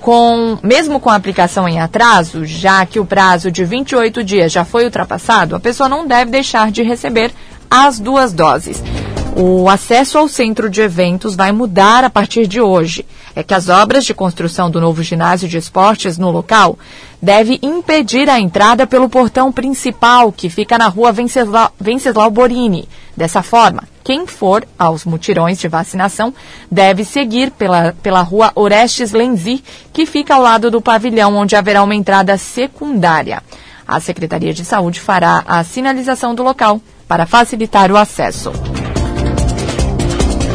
Com, 0.00 0.58
mesmo 0.62 0.98
com 0.98 1.10
a 1.10 1.14
aplicação 1.14 1.68
em 1.68 1.78
atraso, 1.78 2.46
já 2.46 2.86
que 2.86 2.98
o 2.98 3.04
prazo 3.04 3.50
de 3.50 3.64
28 3.64 4.24
dias 4.24 4.50
já 4.50 4.64
foi 4.64 4.84
ultrapassado, 4.84 5.54
a 5.54 5.60
pessoa 5.60 5.88
não 5.88 6.06
deve 6.06 6.30
deixar 6.30 6.70
de 6.70 6.82
receber 6.82 7.30
as 7.70 8.00
duas 8.00 8.32
doses. 8.32 8.82
O 9.36 9.68
acesso 9.68 10.18
ao 10.18 10.26
centro 10.26 10.68
de 10.68 10.80
eventos 10.80 11.36
vai 11.36 11.52
mudar 11.52 12.02
a 12.02 12.10
partir 12.10 12.46
de 12.46 12.60
hoje. 12.60 13.06
É 13.40 13.42
que 13.42 13.54
as 13.54 13.70
obras 13.70 14.04
de 14.04 14.12
construção 14.12 14.70
do 14.70 14.82
novo 14.82 15.02
ginásio 15.02 15.48
de 15.48 15.56
esportes 15.56 16.18
no 16.18 16.30
local 16.30 16.78
devem 17.22 17.58
impedir 17.62 18.28
a 18.28 18.38
entrada 18.38 18.86
pelo 18.86 19.08
portão 19.08 19.50
principal, 19.50 20.30
que 20.30 20.50
fica 20.50 20.76
na 20.76 20.88
rua 20.88 21.10
Venceslau, 21.10 21.72
Venceslau 21.80 22.30
Borini. 22.30 22.86
Dessa 23.16 23.42
forma, 23.42 23.84
quem 24.04 24.26
for 24.26 24.62
aos 24.78 25.06
mutirões 25.06 25.58
de 25.58 25.68
vacinação 25.68 26.34
deve 26.70 27.02
seguir 27.02 27.50
pela, 27.50 27.94
pela 28.02 28.20
rua 28.20 28.52
Orestes 28.54 29.12
Lenzi, 29.12 29.64
que 29.90 30.04
fica 30.04 30.34
ao 30.34 30.42
lado 30.42 30.70
do 30.70 30.82
pavilhão, 30.82 31.34
onde 31.34 31.56
haverá 31.56 31.82
uma 31.82 31.94
entrada 31.94 32.36
secundária. 32.36 33.42
A 33.88 34.00
Secretaria 34.00 34.52
de 34.52 34.66
Saúde 34.66 35.00
fará 35.00 35.42
a 35.46 35.64
sinalização 35.64 36.34
do 36.34 36.42
local 36.42 36.78
para 37.08 37.24
facilitar 37.24 37.90
o 37.90 37.96
acesso. 37.96 38.52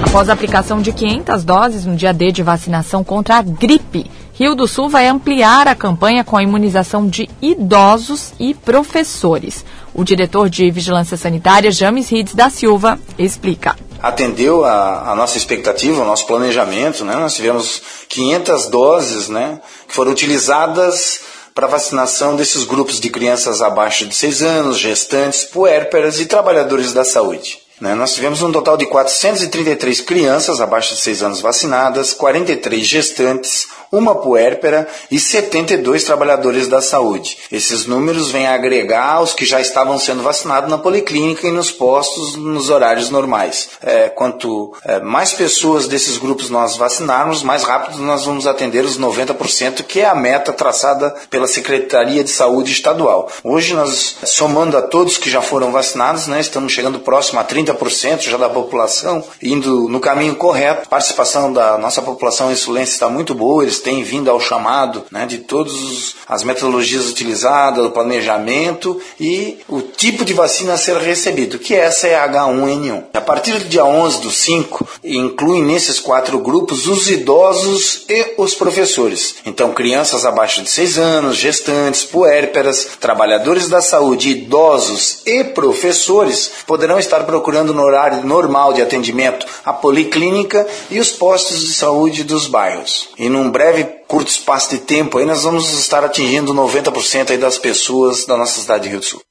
Após 0.07 0.29
a 0.29 0.33
aplicação 0.33 0.81
de 0.81 0.93
500 0.93 1.43
doses 1.43 1.85
no 1.85 1.95
dia 1.95 2.13
D 2.13 2.31
de 2.31 2.43
vacinação 2.43 3.03
contra 3.03 3.37
a 3.37 3.41
gripe, 3.41 4.09
Rio 4.33 4.53
do 4.53 4.67
Sul 4.67 4.87
vai 4.87 5.07
ampliar 5.07 5.67
a 5.67 5.75
campanha 5.75 6.23
com 6.23 6.37
a 6.37 6.43
imunização 6.43 7.07
de 7.07 7.27
idosos 7.41 8.31
e 8.39 8.53
professores. 8.53 9.65
O 9.93 10.03
diretor 10.03 10.47
de 10.47 10.69
Vigilância 10.69 11.17
Sanitária, 11.17 11.71
James 11.71 12.07
Rides 12.07 12.35
da 12.35 12.49
Silva, 12.49 12.99
explica. 13.17 13.75
Atendeu 14.01 14.63
a, 14.63 15.11
a 15.11 15.15
nossa 15.15 15.37
expectativa, 15.37 16.01
o 16.01 16.05
nosso 16.05 16.27
planejamento, 16.27 17.03
né? 17.03 17.15
Nós 17.15 17.35
tivemos 17.35 17.81
500 18.07 18.67
doses, 18.67 19.27
né? 19.27 19.59
Que 19.87 19.93
foram 19.93 20.11
utilizadas 20.11 21.21
para 21.53 21.67
vacinação 21.67 22.35
desses 22.35 22.63
grupos 22.63 22.99
de 22.99 23.09
crianças 23.09 23.61
abaixo 23.61 24.05
de 24.05 24.13
6 24.13 24.43
anos, 24.43 24.77
gestantes, 24.77 25.45
puérperas 25.45 26.19
e 26.19 26.25
trabalhadores 26.27 26.93
da 26.93 27.03
saúde. 27.03 27.64
Né? 27.79 27.93
Nós 27.93 28.13
tivemos 28.13 28.41
um 28.41 28.51
total 28.51 28.77
de 28.77 28.85
433 28.85 30.01
crianças 30.01 30.61
abaixo 30.61 30.93
de 30.95 31.01
6 31.01 31.23
anos 31.23 31.41
vacinadas, 31.41 32.13
43 32.13 32.87
gestantes, 32.87 33.67
uma 33.91 34.15
puérpera 34.15 34.87
e 35.09 35.19
72 35.19 36.03
trabalhadores 36.03 36.67
da 36.67 36.81
saúde. 36.81 37.37
Esses 37.51 37.85
números 37.85 38.31
vêm 38.31 38.47
agregar 38.47 39.21
os 39.21 39.33
que 39.33 39.45
já 39.45 39.61
estavam 39.61 39.97
sendo 39.97 40.23
vacinados 40.23 40.69
na 40.69 40.77
policlínica 40.77 41.47
e 41.47 41.51
nos 41.51 41.71
postos 41.71 42.35
nos 42.35 42.69
horários 42.69 43.09
normais. 43.09 43.69
É, 43.81 44.09
quanto 44.09 44.73
é, 44.83 44.99
mais 44.99 45.33
pessoas 45.33 45.87
desses 45.87 46.17
grupos 46.17 46.49
nós 46.49 46.75
vacinarmos, 46.75 47.43
mais 47.43 47.63
rápido 47.63 47.99
nós 47.99 48.25
vamos 48.25 48.47
atender 48.47 48.83
os 48.83 48.99
90%, 48.99 49.83
que 49.83 50.01
é 50.01 50.05
a 50.05 50.15
meta 50.15 50.51
traçada 50.53 51.13
pela 51.29 51.47
Secretaria 51.47 52.23
de 52.23 52.29
Saúde 52.29 52.71
Estadual. 52.71 53.29
Hoje 53.43 53.73
nós, 53.73 54.17
somando 54.25 54.77
a 54.77 54.81
todos 54.81 55.17
que 55.17 55.29
já 55.29 55.41
foram 55.41 55.71
vacinados, 55.71 56.27
né, 56.27 56.39
estamos 56.39 56.73
chegando 56.73 56.99
próximo 56.99 57.39
a 57.39 57.43
30% 57.43 58.21
já 58.21 58.37
da 58.37 58.49
população, 58.49 59.23
indo 59.41 59.87
no 59.89 59.99
caminho 59.99 60.35
correto. 60.35 60.83
A 60.85 60.89
participação 60.89 61.51
da 61.51 61.77
nossa 61.77 62.01
população 62.01 62.51
insulense 62.51 62.93
está 62.93 63.09
muito 63.09 63.33
boa, 63.33 63.63
eles 63.63 63.74
professores 63.75 63.79
têm 63.79 64.03
vindo 64.03 64.29
ao 64.29 64.39
chamado 64.39 65.03
né, 65.11 65.25
de 65.25 65.39
todas 65.39 66.15
as 66.27 66.43
metodologias 66.43 67.09
utilizadas, 67.09 67.85
o 67.85 67.91
planejamento 67.91 68.99
e 69.19 69.59
o 69.67 69.81
tipo 69.81 70.25
de 70.25 70.33
vacina 70.33 70.73
a 70.73 70.77
ser 70.77 70.97
recebido, 70.97 71.59
que 71.59 71.73
essa 71.73 72.07
é 72.07 72.15
a 72.15 72.27
H1N1. 72.27 73.05
A 73.13 73.21
partir 73.21 73.59
do 73.59 73.65
dia 73.65 73.85
11 73.85 74.21
do 74.21 74.31
5, 74.31 74.87
incluem 75.03 75.63
nesses 75.63 75.99
quatro 75.99 76.39
grupos 76.39 76.87
os 76.87 77.09
idosos 77.09 78.05
e 78.09 78.33
os 78.37 78.53
professores. 78.53 79.35
Então, 79.45 79.73
crianças 79.73 80.25
abaixo 80.25 80.61
de 80.61 80.69
6 80.69 80.97
anos, 80.97 81.37
gestantes, 81.37 82.03
puérperas, 82.03 82.87
trabalhadores 82.99 83.69
da 83.69 83.81
saúde, 83.81 84.29
idosos 84.29 85.21
e 85.25 85.43
professores 85.43 86.51
poderão 86.65 86.99
estar 86.99 87.23
procurando 87.23 87.73
no 87.73 87.83
horário 87.83 88.23
normal 88.23 88.73
de 88.73 88.81
atendimento 88.81 89.45
a 89.63 89.73
policlínica 89.73 90.65
e 90.89 90.99
os 90.99 91.11
postos 91.11 91.59
de 91.59 91.73
saúde 91.73 92.23
dos 92.23 92.47
bairros. 92.47 93.09
E 93.17 93.29
num 93.29 93.49
breve 93.49 93.64
curto 94.07 94.29
espaço 94.29 94.69
de 94.69 94.79
tempo 94.79 95.17
aí 95.17 95.25
nós 95.25 95.43
vamos 95.43 95.71
estar 95.73 96.03
atingindo 96.03 96.53
90% 96.53 97.31
aí 97.31 97.37
das 97.37 97.57
pessoas 97.57 98.25
da 98.25 98.37
nossa 98.37 98.59
cidade 98.59 98.83
de 98.83 98.89
Rio 98.89 98.99
do 98.99 99.05
Sul. 99.05 99.21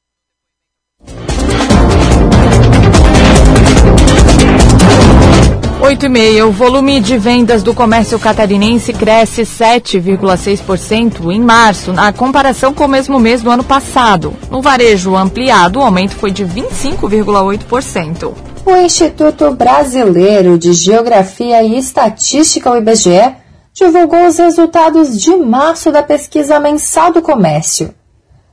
Oito 5.84 6.06
e 6.06 6.08
meia. 6.08 6.46
O 6.46 6.50
volume 6.50 6.98
de 6.98 7.18
vendas 7.18 7.62
do 7.62 7.74
comércio 7.74 8.18
catarinense 8.18 8.90
cresce 8.90 9.42
7,6% 9.42 11.30
em 11.30 11.38
março, 11.38 11.92
na 11.92 12.10
comparação 12.10 12.72
com 12.72 12.86
o 12.86 12.88
mesmo 12.88 13.20
mês 13.20 13.42
do 13.42 13.50
ano 13.50 13.62
passado. 13.62 14.34
No 14.50 14.62
varejo 14.62 15.14
ampliado, 15.14 15.78
o 15.78 15.82
aumento 15.82 16.16
foi 16.16 16.30
de 16.30 16.42
25,8%. 16.46 18.32
O 18.64 18.76
Instituto 18.76 19.50
Brasileiro 19.50 20.56
de 20.56 20.72
Geografia 20.72 21.62
e 21.62 21.76
Estatística, 21.76 22.70
o 22.70 22.76
IBGE, 22.78 23.43
divulgou 23.74 24.26
os 24.26 24.38
resultados 24.38 25.20
de 25.20 25.36
março 25.36 25.90
da 25.90 26.02
pesquisa 26.02 26.60
mensal 26.60 27.12
do 27.12 27.20
comércio. 27.20 27.92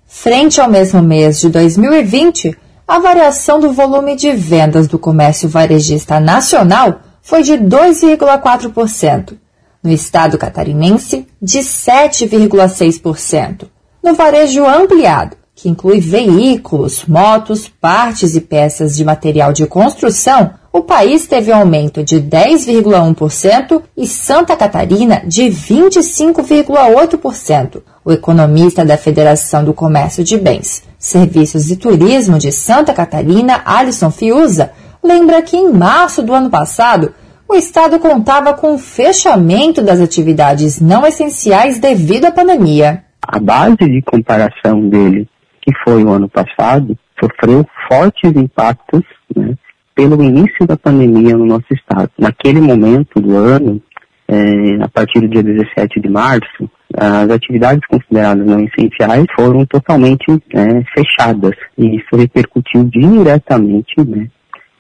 Frente 0.08 0.60
ao 0.60 0.68
mesmo 0.68 1.00
mês 1.02 1.40
de 1.40 1.48
2020, 1.48 2.58
a 2.88 2.98
variação 2.98 3.60
do 3.60 3.72
volume 3.72 4.16
de 4.16 4.32
vendas 4.32 4.88
do 4.88 4.98
comércio 4.98 5.48
varejista 5.48 6.20
nacional 6.20 7.02
foi 7.22 7.44
de 7.44 7.54
2,4%. 7.54 9.38
No 9.84 9.92
estado 9.92 10.40
catarinense, 10.40 11.28
de 11.40 11.60
7,6%. 11.60 13.68
No 14.04 14.16
varejo 14.16 14.66
ampliado, 14.66 15.38
que 15.62 15.70
inclui 15.70 16.00
veículos, 16.00 17.06
motos, 17.08 17.70
partes 17.70 18.36
e 18.36 18.42
peças 18.42 18.98
de 18.98 19.06
material 19.06 19.54
de 19.54 19.68
construção, 19.68 20.56
o 20.74 20.82
país 20.82 21.28
teve 21.28 21.52
um 21.52 21.58
aumento 21.58 22.04
de 22.04 22.20
10,1% 22.20 23.84
e 23.96 24.08
Santa 24.08 24.56
Catarina 24.56 25.22
de 25.24 25.44
25,8%. 25.44 27.84
O 28.04 28.12
economista 28.12 28.84
da 28.84 28.98
Federação 28.98 29.64
do 29.64 29.72
Comércio 29.72 30.24
de 30.24 30.36
Bens, 30.36 30.82
Serviços 30.98 31.70
e 31.70 31.76
Turismo 31.76 32.40
de 32.40 32.52
Santa 32.52 32.92
Catarina, 32.92 33.62
Alisson 33.64 34.10
Fiuza, 34.10 34.72
lembra 35.04 35.44
que 35.44 35.56
em 35.56 35.72
março 35.72 36.24
do 36.24 36.34
ano 36.34 36.50
passado, 36.50 37.14
o 37.48 37.54
Estado 37.54 38.00
contava 38.00 38.56
com 38.56 38.74
o 38.74 38.80
fechamento 38.80 39.84
das 39.84 40.00
atividades 40.00 40.82
não 40.82 41.06
essenciais 41.06 41.78
devido 41.78 42.26
à 42.26 42.32
pandemia. 42.32 43.04
A 43.22 43.40
base 43.40 43.76
de 43.76 44.02
comparação 44.02 44.90
dele, 44.90 45.30
que 45.62 45.72
foi 45.84 46.04
o 46.04 46.10
ano 46.10 46.28
passado, 46.28 46.98
sofreu 47.22 47.66
fortes 47.88 48.32
impactos 48.36 49.04
né, 49.36 49.56
pelo 49.96 50.22
início 50.24 50.66
da 50.66 50.76
pandemia 50.76 51.38
no 51.38 51.46
nosso 51.46 51.72
Estado. 51.72 52.10
Naquele 52.18 52.60
momento 52.60 53.22
do 53.22 53.36
ano, 53.36 53.82
é, 54.28 54.84
a 54.84 54.88
partir 54.88 55.20
do 55.20 55.28
dia 55.28 55.44
17 55.44 56.00
de 56.00 56.10
março, 56.10 56.70
as 56.98 57.30
atividades 57.30 57.86
consideradas 57.88 58.46
não 58.46 58.60
essenciais 58.60 59.26
foram 59.36 59.66
totalmente 59.66 60.26
é, 60.54 60.84
fechadas 60.94 61.56
e 61.78 61.98
isso 61.98 62.16
repercutiu 62.16 62.84
diretamente 62.86 63.96
né, 64.06 64.28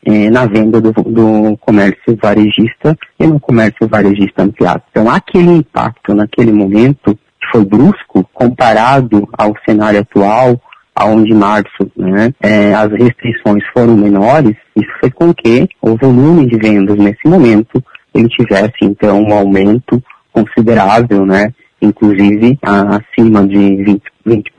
é, 0.06 0.30
na 0.30 0.46
venda 0.46 0.82
do, 0.82 0.92
do, 0.92 1.58
comércio 1.58 2.18
varejista 2.22 2.98
e 3.20 3.28
no 3.28 3.40
comércio 3.40 3.88
varejista 3.88 4.44
ampliado. 4.44 4.84
Então, 4.90 5.10
aquele 5.10 5.52
impacto 5.52 6.14
naquele 6.14 6.52
momento 6.52 7.18
foi 7.52 7.66
brusco 7.66 8.28
comparado 8.34 9.28
ao 9.38 9.54
cenário 9.66 10.00
atual, 10.00 10.60
aonde 10.96 11.32
em 11.32 11.36
março 11.36 11.92
né, 11.96 12.34
é, 12.42 12.74
as 12.74 12.92
restrições 12.92 13.64
foram 13.74 13.96
menores, 13.96 14.56
isso 14.76 14.92
fez 15.00 15.14
com 15.14 15.34
que 15.34 15.68
o 15.82 15.96
volume 15.96 16.48
de 16.48 16.58
vendas 16.58 16.98
nesse 16.98 17.28
momento 17.28 17.84
ele 18.14 18.28
tivesse 18.28 18.78
então 18.82 19.24
um 19.24 19.34
aumento 19.34 20.02
considerável, 20.34 21.26
né, 21.26 21.52
inclusive 21.82 22.58
acima 22.62 23.48
de 23.48 23.58
20%, 23.58 24.02
20, 24.26 24.52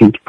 20 0.00 0.20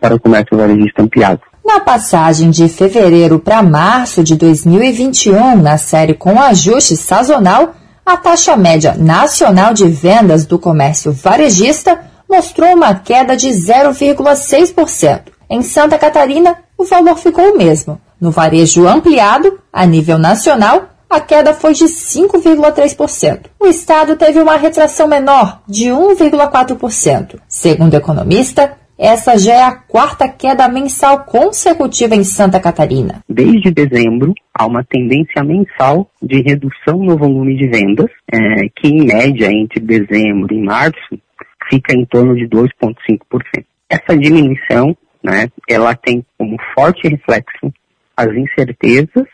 para 0.00 0.14
o 0.14 0.20
comércio 0.20 0.56
varejista 0.56 1.02
ampliado. 1.02 1.40
Na 1.64 1.80
passagem 1.80 2.50
de 2.50 2.68
fevereiro 2.68 3.38
para 3.38 3.62
março 3.62 4.24
de 4.24 4.36
2021, 4.36 5.60
na 5.60 5.76
série 5.76 6.14
com 6.14 6.40
ajuste 6.40 6.96
sazonal, 6.96 7.74
a 8.04 8.16
taxa 8.16 8.56
média 8.56 8.94
nacional 8.94 9.74
de 9.74 9.86
vendas 9.86 10.46
do 10.46 10.58
comércio 10.58 11.12
varejista 11.12 12.07
mostrou 12.28 12.74
uma 12.74 12.94
queda 12.94 13.36
de 13.36 13.48
0,6%. 13.48 15.20
Em 15.50 15.62
Santa 15.62 15.98
Catarina, 15.98 16.58
o 16.76 16.84
valor 16.84 17.16
ficou 17.16 17.52
o 17.52 17.56
mesmo. 17.58 18.00
No 18.20 18.30
varejo 18.30 18.86
ampliado, 18.86 19.58
a 19.72 19.86
nível 19.86 20.18
nacional, 20.18 20.88
a 21.08 21.20
queda 21.20 21.54
foi 21.54 21.72
de 21.72 21.84
5,3%. 21.84 23.46
O 23.58 23.66
estado 23.66 24.16
teve 24.16 24.40
uma 24.40 24.56
retração 24.56 25.08
menor, 25.08 25.62
de 25.66 25.86
1,4%. 25.86 27.40
Segundo 27.48 27.94
o 27.94 27.96
economista, 27.96 28.76
essa 28.98 29.38
já 29.38 29.54
é 29.54 29.62
a 29.62 29.72
quarta 29.72 30.28
queda 30.28 30.68
mensal 30.68 31.20
consecutiva 31.20 32.16
em 32.16 32.24
Santa 32.24 32.58
Catarina. 32.58 33.22
Desde 33.28 33.70
dezembro, 33.70 34.34
há 34.52 34.66
uma 34.66 34.84
tendência 34.84 35.42
mensal 35.44 36.10
de 36.20 36.42
redução 36.42 36.98
no 36.98 37.16
volume 37.16 37.56
de 37.56 37.68
vendas, 37.68 38.10
é, 38.30 38.68
que 38.76 38.88
em 38.88 39.06
média 39.06 39.46
entre 39.50 39.80
dezembro 39.80 40.52
e 40.52 40.60
março 40.60 41.18
fica 41.68 41.94
em 41.94 42.04
torno 42.04 42.34
de 42.34 42.46
2,5%. 42.48 43.64
Essa 43.88 44.16
diminuição, 44.16 44.96
né, 45.22 45.48
ela 45.68 45.94
tem 45.94 46.24
como 46.36 46.56
forte 46.74 47.08
reflexo 47.08 47.72
as 48.16 48.28
incertezas 48.34 49.26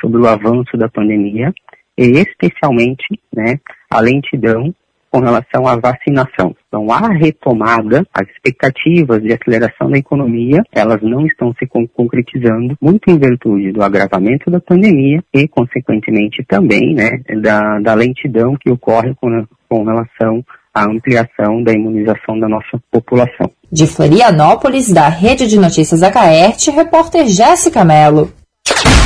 sobre 0.00 0.20
o 0.20 0.26
avanço 0.26 0.76
da 0.76 0.88
pandemia 0.88 1.52
e 1.96 2.04
especialmente, 2.18 3.06
né, 3.32 3.58
a 3.90 4.00
lentidão 4.00 4.74
com 5.14 5.20
relação 5.20 5.68
à 5.68 5.76
vacinação. 5.76 6.56
Então, 6.66 6.90
a 6.90 7.12
retomada, 7.12 8.04
as 8.12 8.28
expectativas 8.30 9.22
de 9.22 9.32
aceleração 9.32 9.88
da 9.88 9.96
economia, 9.96 10.60
elas 10.72 11.00
não 11.02 11.24
estão 11.24 11.54
se 11.56 11.68
concretizando, 11.68 12.76
muito 12.80 13.08
em 13.08 13.16
virtude 13.16 13.70
do 13.70 13.80
agravamento 13.80 14.50
da 14.50 14.58
pandemia 14.58 15.22
e, 15.32 15.46
consequentemente, 15.46 16.44
também 16.48 16.94
né, 16.94 17.22
da, 17.40 17.78
da 17.78 17.94
lentidão 17.94 18.56
que 18.56 18.68
ocorre 18.68 19.14
com, 19.14 19.46
com 19.68 19.84
relação 19.84 20.44
à 20.74 20.84
ampliação 20.84 21.62
da 21.62 21.72
imunização 21.72 22.38
da 22.38 22.48
nossa 22.48 22.78
população. 22.90 23.50
De 23.70 23.86
Florianópolis, 23.86 24.92
da 24.92 25.08
Rede 25.08 25.46
de 25.46 25.58
Notícias 25.58 26.02
Acaerte, 26.02 26.70
repórter 26.70 27.26
Jéssica 27.28 27.84
Mello. 27.84 28.32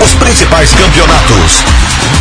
Os 0.03 0.15
principais 0.15 0.73
campeonatos 0.75 1.65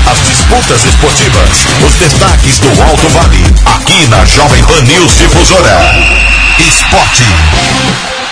as 0.10 0.20
disputas 0.26 0.86
esportivas, 0.86 1.66
os 1.86 1.94
destaques 1.96 2.60
do 2.60 2.70
Alto 2.82 3.10
Vale, 3.10 3.44
aqui 3.66 4.08
na 4.08 4.24
Jovem 4.26 4.64
Pan 4.64 4.82
News 4.84 5.18
Difusora. 5.18 5.78
Esporte. 6.60 8.27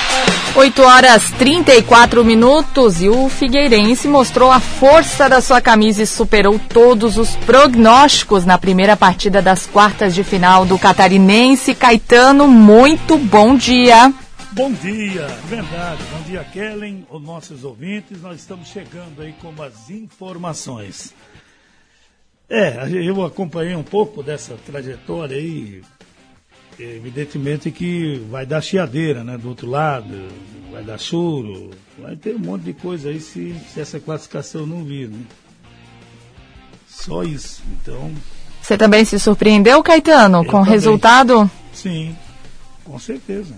8 0.58 0.82
horas 0.84 1.32
34 1.32 2.24
minutos 2.24 3.02
e 3.02 3.10
o 3.10 3.28
Figueirense 3.28 4.08
mostrou 4.08 4.50
a 4.50 4.62
força 4.62 5.28
da 5.28 5.41
sua 5.41 5.60
camisa 5.60 6.02
e 6.02 6.08
superou 6.08 6.58
todos 6.58 7.18
os 7.18 7.36
prognósticos 7.36 8.46
na 8.46 8.58
primeira 8.58 8.96
partida 8.96 9.41
das 9.41 9.68
quartas 9.68 10.15
de 10.15 10.24
final 10.24 10.65
do 10.65 10.80
Catarinense. 10.80 11.76
Caetano, 11.76 12.48
muito 12.48 13.18
bom 13.18 13.58
dia. 13.58 14.13
Bom 14.54 14.72
dia, 14.72 15.28
verdade. 15.44 16.02
Bom 16.10 16.22
dia, 16.22 16.46
Kellen, 16.46 17.06
os 17.12 17.22
nossos 17.22 17.65
ouvintes. 17.65 18.22
Nós 18.22 18.39
estamos 18.39 18.70
chegando 18.70 19.22
aí 19.22 19.34
com 19.34 19.62
as 19.62 19.89
informações. 19.89 21.13
É, 22.50 22.88
eu 22.94 23.26
acompanhei 23.26 23.76
um 23.76 23.84
pouco 23.84 24.24
dessa 24.24 24.56
trajetória 24.65 25.36
aí. 25.36 25.82
Evidentemente 26.78 27.72
que 27.72 28.18
vai 28.30 28.46
dar 28.46 28.62
chiadeira, 28.62 29.24
né? 29.24 29.38
Do 29.38 29.50
outro 29.50 29.70
lado, 29.70 30.28
vai 30.72 30.84
dar 30.84 30.98
choro, 30.98 31.72
vai 31.98 32.16
ter 32.16 32.36
um 32.36 32.40
monte 32.40 32.64
de 32.64 32.74
coisa 32.74 33.10
aí 33.10 33.20
se, 33.20 33.56
se 33.74 33.80
essa 33.80 34.00
classificação 34.00 34.66
não 34.66 34.84
vir, 34.84 35.10
né? 35.10 35.24
Só 36.88 37.24
isso. 37.24 37.64
Então. 37.82 38.12
Você 38.62 38.78
também 38.78 39.06
se 39.06 39.20
surpreendeu, 39.20 39.82
Caetano, 39.82 40.44
com 40.46 40.58
o 40.58 40.64
resultado? 40.64 41.50
Sim, 41.74 42.16
com 42.84 42.98
certeza. 43.00 43.56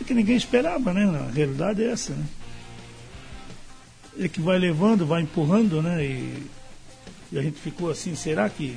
É 0.00 0.04
que 0.04 0.14
ninguém 0.14 0.36
esperava, 0.36 0.94
né? 0.94 1.04
A 1.04 1.30
realidade 1.30 1.82
é 1.82 1.90
essa, 1.90 2.12
né? 2.12 2.24
Ele 4.16 4.28
que 4.28 4.40
vai 4.40 4.58
levando, 4.58 5.06
vai 5.06 5.22
empurrando, 5.22 5.82
né? 5.82 6.04
E 6.04 6.46
e 7.30 7.38
a 7.38 7.42
gente 7.42 7.60
ficou 7.60 7.90
assim, 7.90 8.14
será 8.14 8.48
que 8.48 8.76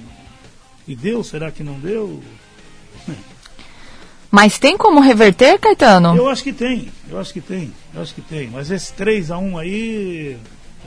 que 0.85 0.95
deu, 0.95 1.23
será 1.23 1.51
que 1.51 1.63
não 1.63 1.79
deu? 1.79 2.21
Mas 4.31 4.57
tem 4.57 4.77
como 4.77 5.01
reverter, 5.01 5.59
Caetano? 5.59 6.15
Eu 6.15 6.29
acho 6.29 6.41
que 6.41 6.53
tem, 6.53 6.89
eu 7.09 7.19
acho 7.19 7.33
que 7.33 7.41
tem, 7.41 7.73
eu 7.93 8.01
acho 8.01 8.15
que 8.15 8.21
tem. 8.21 8.49
Mas 8.49 8.71
esse 8.71 8.93
3 8.93 9.29
a 9.29 9.37
1 9.37 9.57
aí 9.57 10.37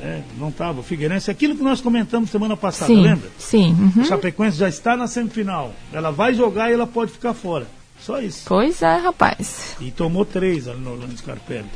é, 0.01 0.23
não 0.39 0.49
estava. 0.49 0.81
O 0.81 0.83
Figueirense, 0.83 1.31
aquilo 1.31 1.55
que 1.55 1.63
nós 1.63 1.81
comentamos 1.81 2.31
semana 2.31 2.57
passada, 2.57 2.87
sim, 2.87 3.03
lembra? 3.03 3.31
Sim. 3.39 3.77
Uhum. 3.79 4.03
O 4.03 4.05
Chapecoense 4.07 4.57
já 4.57 4.69
está 4.69 4.97
na 4.97 5.07
semifinal. 5.07 5.75
Ela 5.93 6.11
vai 6.11 6.33
jogar 6.33 6.71
e 6.71 6.75
ela 6.75 6.87
pode 6.87 7.13
ficar 7.13 7.35
fora. 7.35 7.67
Só 8.01 8.21
isso. 8.21 8.45
Pois 8.47 8.83
é, 8.83 8.97
rapaz. 8.97 9.77
E 9.81 9.91
tomou 9.91 10.25
três 10.25 10.67
ali 10.67 10.81
no 10.81 10.93
Orlando 10.93 11.17
Scarpelli. 11.17 11.71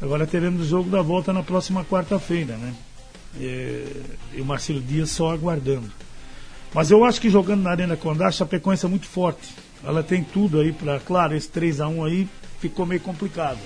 Agora 0.00 0.26
teremos 0.26 0.62
o 0.62 0.64
jogo 0.64 0.90
da 0.90 1.00
volta 1.00 1.32
na 1.32 1.42
próxima 1.42 1.84
quarta-feira, 1.84 2.56
né? 2.56 2.74
E, 3.38 3.84
e 4.34 4.40
o 4.40 4.44
Marcelo 4.44 4.80
Dias 4.80 5.10
só 5.10 5.30
aguardando. 5.32 5.90
Mas 6.76 6.90
eu 6.90 7.02
acho 7.04 7.18
que 7.22 7.30
jogando 7.30 7.62
na 7.62 7.70
Arena 7.70 7.96
Condá, 7.96 8.26
a 8.28 8.30
Chapecoense 8.30 8.84
é 8.84 8.88
muito 8.88 9.06
forte. 9.06 9.48
Ela 9.82 10.02
tem 10.02 10.22
tudo 10.22 10.60
aí 10.60 10.72
para. 10.74 11.00
Claro, 11.00 11.34
esse 11.34 11.48
3 11.48 11.80
a 11.80 11.88
1 11.88 12.04
aí 12.04 12.28
ficou 12.60 12.84
meio 12.84 13.00
complicado. 13.00 13.58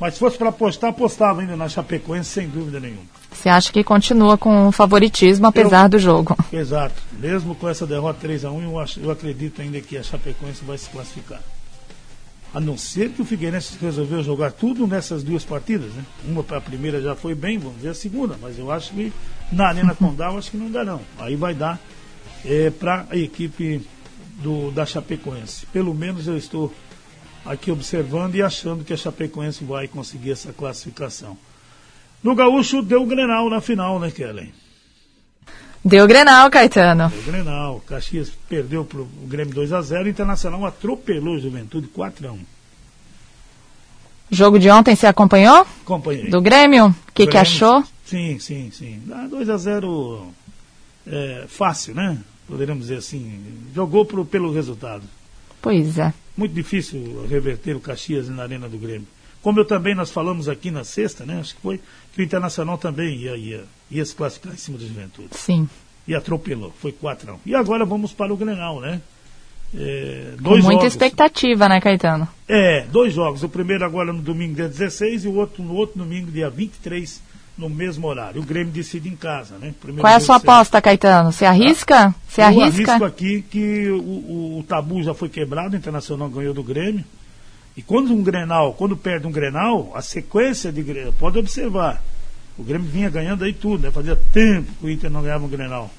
Mas 0.00 0.14
se 0.14 0.20
fosse 0.20 0.38
para 0.38 0.48
apostar, 0.48 0.88
apostava 0.90 1.42
ainda 1.42 1.56
na 1.56 1.68
Chapecoense, 1.68 2.30
sem 2.30 2.48
dúvida 2.48 2.80
nenhuma. 2.80 3.02
Você 3.30 3.50
acha 3.50 3.70
que 3.70 3.84
continua 3.84 4.38
com 4.38 4.72
favoritismo 4.72 5.46
apesar 5.46 5.84
Eu- 5.84 5.88
do 5.90 5.98
jogo? 5.98 6.34
Exato. 6.50 6.94
Mesmo 7.12 7.54
com 7.54 7.68
essa 7.68 7.86
derrota 7.86 8.18
3 8.22 8.46
a 8.46 8.50
1 8.50 8.62
eu, 8.62 8.78
acho- 8.80 8.98
eu 8.98 9.10
acredito 9.10 9.60
ainda 9.60 9.78
que 9.82 9.98
a 9.98 10.02
Chapecoense 10.02 10.64
vai 10.64 10.78
se 10.78 10.88
classificar. 10.88 11.40
A 12.54 12.60
não 12.60 12.78
ser 12.78 13.10
que 13.10 13.20
o 13.20 13.24
Figueirense 13.26 13.74
resolveu 13.80 14.22
jogar 14.22 14.52
tudo 14.52 14.86
nessas 14.86 15.22
duas 15.22 15.44
partidas, 15.44 15.92
né? 15.92 16.02
Uma 16.24 16.42
para 16.42 16.58
a 16.58 16.60
primeira 16.62 17.02
já 17.02 17.14
foi 17.14 17.34
bem, 17.34 17.58
vamos 17.58 17.80
ver 17.82 17.88
a 17.90 17.94
segunda, 17.94 18.36
mas 18.40 18.58
eu 18.58 18.70
acho 18.70 18.92
que 18.94 19.12
na 19.52 19.68
Arena 19.68 19.94
Condá 19.98 20.30
eu 20.30 20.38
acho 20.38 20.50
que 20.52 20.56
não 20.56 20.70
dá 20.70 20.82
não. 20.84 21.00
Aí 21.18 21.34
vai 21.36 21.52
dar 21.52 21.78
para 22.78 23.06
a 23.10 23.16
equipe 23.16 23.80
do, 24.42 24.70
da 24.70 24.84
Chapecoense. 24.84 25.66
Pelo 25.66 25.94
menos 25.94 26.26
eu 26.26 26.36
estou 26.36 26.72
aqui 27.44 27.70
observando 27.70 28.34
e 28.34 28.42
achando 28.42 28.84
que 28.84 28.92
a 28.92 28.96
Chapecoense 28.96 29.64
vai 29.64 29.88
conseguir 29.88 30.32
essa 30.32 30.52
classificação. 30.52 31.36
No 32.22 32.34
Gaúcho 32.34 32.82
deu 32.82 33.02
o 33.02 33.06
Grenal 33.06 33.50
na 33.50 33.60
final, 33.60 33.98
né, 33.98 34.10
Kellen? 34.10 34.52
Deu 35.84 36.06
Grenal, 36.06 36.50
Caetano. 36.50 37.10
Deu 37.10 37.18
o 37.18 37.22
Grenal. 37.22 37.80
Caxias 37.86 38.32
perdeu 38.48 38.84
para 38.84 39.00
o 39.00 39.08
Grêmio 39.26 39.54
2 39.54 39.72
a 39.72 39.82
0 39.82 40.04
o 40.04 40.08
Internacional 40.08 40.64
atropelou 40.64 41.34
o 41.34 41.38
Juventude 41.38 41.86
4 41.88 42.28
a 42.28 42.32
1 42.32 42.38
Jogo 44.30 44.58
de 44.58 44.70
ontem 44.70 44.96
você 44.96 45.06
acompanhou? 45.06 45.66
Acompanhei. 45.82 46.30
Do 46.30 46.40
Grêmio? 46.40 46.86
O 46.86 47.12
que, 47.12 47.26
que 47.26 47.36
achou? 47.36 47.84
Sim, 48.06 48.38
sim, 48.38 48.70
sim. 48.72 49.02
Ah, 49.12 49.26
2 49.28 49.50
a 49.50 49.56
0 49.58 50.32
é, 51.06 51.44
fácil, 51.46 51.94
né? 51.94 52.18
Poderíamos 52.46 52.84
dizer 52.84 52.98
assim. 52.98 53.40
Jogou 53.74 54.04
pro, 54.04 54.24
pelo 54.24 54.52
resultado. 54.52 55.02
Pois 55.62 55.98
é. 55.98 56.12
Muito 56.36 56.52
difícil 56.54 57.26
reverter 57.28 57.74
o 57.74 57.80
Caxias 57.80 58.28
na 58.28 58.42
Arena 58.42 58.68
do 58.68 58.76
Grêmio. 58.76 59.06
Como 59.40 59.60
eu 59.60 59.64
também 59.64 59.94
nós 59.94 60.10
falamos 60.10 60.48
aqui 60.48 60.70
na 60.70 60.84
sexta, 60.84 61.24
né? 61.24 61.38
Acho 61.40 61.54
que 61.54 61.60
foi 61.60 61.80
que 62.14 62.20
o 62.20 62.24
Internacional 62.24 62.78
também 62.78 63.16
ia, 63.16 63.36
ia, 63.36 63.64
ia 63.90 64.04
se 64.04 64.14
classificar 64.14 64.54
em 64.54 64.56
cima 64.56 64.78
do 64.78 64.86
Juventude. 64.86 65.28
Sim. 65.32 65.68
E 66.06 66.14
atropelou, 66.14 66.72
foi 66.80 66.92
4 66.92 67.30
a 67.30 67.34
1 67.34 67.38
E 67.46 67.54
agora 67.54 67.84
vamos 67.84 68.12
para 68.12 68.32
o 68.32 68.36
Grenal, 68.36 68.80
né? 68.80 69.00
É, 69.76 70.34
Com 70.42 70.50
muita 70.50 70.62
jogos. 70.62 70.84
expectativa, 70.86 71.68
né, 71.68 71.80
Caetano? 71.80 72.28
É, 72.48 72.86
dois 72.86 73.12
jogos. 73.12 73.42
O 73.42 73.48
primeiro 73.48 73.84
agora 73.84 74.12
no 74.12 74.22
domingo, 74.22 74.54
dia 74.54 74.68
16, 74.68 75.24
e 75.24 75.28
o 75.28 75.34
outro 75.34 75.62
no 75.62 75.74
outro 75.74 75.98
domingo, 75.98 76.30
dia 76.30 76.48
23, 76.48 77.20
no 77.56 77.70
mesmo 77.70 78.06
horário. 78.08 78.40
O 78.40 78.44
Grêmio 78.44 78.72
decide 78.72 79.08
em 79.08 79.16
casa, 79.16 79.56
né? 79.58 79.72
Primeiro 79.80 80.02
Qual 80.02 80.12
é 80.12 80.16
a 80.16 80.20
sua 80.20 80.36
aposta, 80.36 80.80
Caetano? 80.82 81.30
Você 81.32 81.44
arrisca? 81.44 82.14
Você 82.28 82.40
eu 82.40 82.46
arrisca? 82.46 82.92
arrisco 82.92 83.04
aqui 83.04 83.42
que 83.48 83.88
o, 83.90 83.98
o- 84.00 84.58
o 84.58 84.62
tabu 84.64 85.02
já 85.02 85.14
foi 85.14 85.28
quebrado, 85.28 85.74
o 85.74 85.78
Internacional 85.78 86.28
ganhou 86.28 86.52
do 86.52 86.62
Grêmio. 86.62 87.04
E 87.76 87.82
quando 87.82 88.12
um 88.12 88.22
Grenal, 88.22 88.74
quando 88.74 88.96
perde 88.96 89.26
um 89.26 89.32
Grenal, 89.32 89.92
a 89.94 90.02
sequência 90.02 90.72
de 90.72 90.82
Grenal, 90.82 91.12
pode 91.12 91.38
observar, 91.38 92.02
o 92.58 92.62
Grêmio 92.62 92.88
vinha 92.88 93.10
ganhando 93.10 93.44
aí 93.44 93.52
tudo, 93.52 93.82
né? 93.84 93.90
Fazia 93.90 94.16
tempo 94.32 94.70
que 94.80 94.86
o 94.86 94.90
Inter 94.90 95.10
não 95.10 95.22
ganhava 95.22 95.44
um 95.44 95.48
Grenal. 95.48 95.90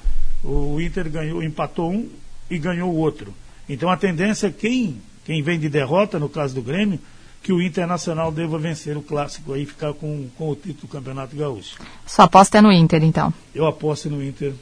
O 0.44 0.80
Inter 0.80 1.08
ganhou, 1.10 1.42
empatou 1.42 1.90
um 1.90 2.08
e 2.50 2.58
ganhou 2.58 2.90
o 2.92 2.96
outro. 2.96 3.32
Então 3.68 3.90
a 3.90 3.96
tendência 3.96 4.46
é 4.46 4.50
quem, 4.50 4.96
quem 5.24 5.42
vem 5.42 5.58
de 5.58 5.68
derrota, 5.68 6.18
no 6.18 6.28
caso 6.28 6.54
do 6.54 6.62
Grêmio, 6.62 6.98
que 7.46 7.52
o 7.52 7.62
Internacional 7.62 8.32
deva 8.32 8.58
vencer 8.58 8.96
o 8.96 9.02
clássico 9.02 9.52
aí 9.52 9.62
e 9.62 9.66
ficar 9.66 9.92
com, 9.92 10.28
com 10.36 10.50
o 10.50 10.56
título 10.56 10.80
do 10.80 10.88
Campeonato 10.88 11.36
Gaúcho. 11.36 11.76
Sua 12.04 12.24
aposta 12.24 12.58
é 12.58 12.60
no 12.60 12.72
Inter, 12.72 13.04
então. 13.04 13.32
Eu 13.54 13.66
aposto 13.66 14.10
no 14.10 14.20
Inter 14.20 14.52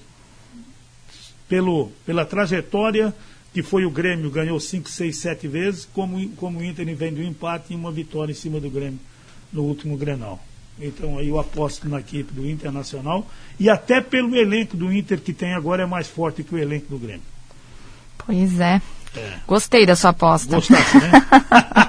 pelo, 1.49 1.91
pela 2.05 2.27
trajetória 2.27 3.15
que 3.55 3.63
foi 3.63 3.87
o 3.87 3.91
Grêmio, 3.91 4.31
ganhou 4.31 4.61
5, 4.61 4.91
6, 4.91 5.17
7 5.17 5.49
vezes, 5.49 5.89
como, 5.95 6.29
como 6.33 6.59
o 6.59 6.63
Inter 6.63 6.95
vem 6.95 7.15
do 7.15 7.23
empate 7.23 7.73
e 7.73 7.77
uma 7.77 7.91
vitória 7.91 8.33
em 8.33 8.35
cima 8.35 8.61
do 8.61 8.69
Grêmio 8.69 9.01
no 9.51 9.63
último 9.63 9.97
Grenal. 9.97 10.39
Então 10.79 11.17
aí 11.17 11.31
eu 11.31 11.41
aposto 11.41 11.89
na 11.89 12.01
equipe 12.01 12.35
do 12.35 12.47
Internacional 12.47 13.27
e 13.59 13.71
até 13.71 14.03
pelo 14.03 14.37
elenco 14.37 14.77
do 14.77 14.93
Inter 14.93 15.23
que 15.23 15.33
tem 15.33 15.55
agora 15.55 15.85
é 15.85 15.87
mais 15.87 16.07
forte 16.07 16.45
que 16.45 16.55
o 16.55 16.59
elenco 16.59 16.89
do 16.89 16.99
Grêmio. 16.99 17.23
Pois 18.19 18.61
é. 18.61 18.83
É. 19.17 19.39
Gostei 19.47 19.87
da 19.87 19.97
sua 19.97 20.11
aposta. 20.11 20.55
Gostasse, 20.55 20.99
né? 20.99 21.13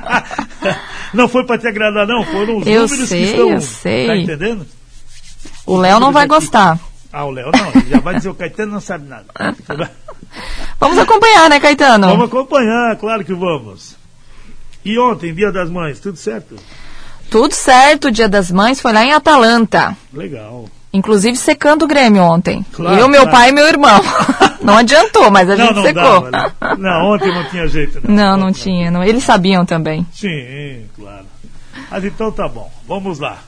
não 1.14 1.28
foi 1.28 1.46
para 1.46 1.58
te 1.58 1.68
agradar, 1.68 2.08
não. 2.08 2.24
Foram 2.24 2.58
os 2.58 2.68
Eu 2.68 2.84
números 2.84 3.10
sei, 3.10 3.24
que 3.24 3.30
estão. 3.32 3.50
eu 3.52 3.62
sei. 3.62 4.08
Tá 4.08 4.18
entendendo? 4.18 4.66
O 5.66 5.78
Léo 5.78 6.00
não 6.00 6.12
vai 6.12 6.28
gostar. 6.28 6.80
Ah, 7.12 7.26
o 7.26 7.32
Léo 7.32 7.50
não. 7.52 7.82
Ele 7.82 7.90
já 7.90 8.00
vai 8.00 8.16
dizer 8.16 8.30
o 8.30 8.36
Caetano 8.36 8.74
não 8.74 8.82
sabe 8.82 9.08
nada. 9.08 9.26
Vamos 10.80 10.98
acompanhar, 10.98 11.50
né, 11.50 11.60
Caetano? 11.60 12.08
Vamos 12.08 12.26
acompanhar, 12.26 12.96
claro 12.98 13.24
que 13.24 13.34
vamos. 13.34 13.96
E 14.84 15.00
ontem, 15.00 15.34
Dia 15.34 15.52
das 15.52 15.70
Mães, 15.70 16.00
tudo 16.00 16.18
certo? 16.18 16.56
Tudo 17.30 17.54
certo, 17.54 18.10
o 18.10 18.12
Dia 18.12 18.28
das 18.28 18.52
Mães 18.52 18.82
foi 18.82 18.92
lá 18.92 19.04
em 19.04 19.14
Atalanta. 19.14 19.96
Legal. 20.14 20.70
Inclusive 20.96 21.36
secando 21.38 21.84
o 21.84 21.88
Grêmio 21.88 22.24
ontem. 22.24 22.66
Claro, 22.72 23.00
Eu, 23.00 23.08
meu 23.08 23.22
claro. 23.24 23.38
pai 23.38 23.50
e 23.50 23.52
meu 23.52 23.68
irmão. 23.68 24.02
não 24.64 24.78
adiantou, 24.78 25.30
mas 25.30 25.50
a 25.50 25.56
não, 25.56 25.66
gente 25.68 25.76
não 25.76 25.84
secou. 25.84 26.32
dava. 26.32 26.32
né? 26.32 26.52
Não, 26.80 27.12
ontem 27.12 27.34
não 27.34 27.44
tinha 27.50 27.68
jeito, 27.68 28.00
não. 28.04 28.16
Não, 28.16 28.38
não 28.38 28.52
tinha. 28.52 28.90
Não. 28.90 29.04
Eles 29.04 29.24
sabiam 29.24 29.66
também. 29.66 30.06
Sim, 30.14 30.86
claro. 30.96 31.26
Mas 31.92 32.04
então 32.06 32.32
tá 32.32 32.48
bom, 32.48 32.72
vamos 32.88 33.20
lá. 33.20 33.40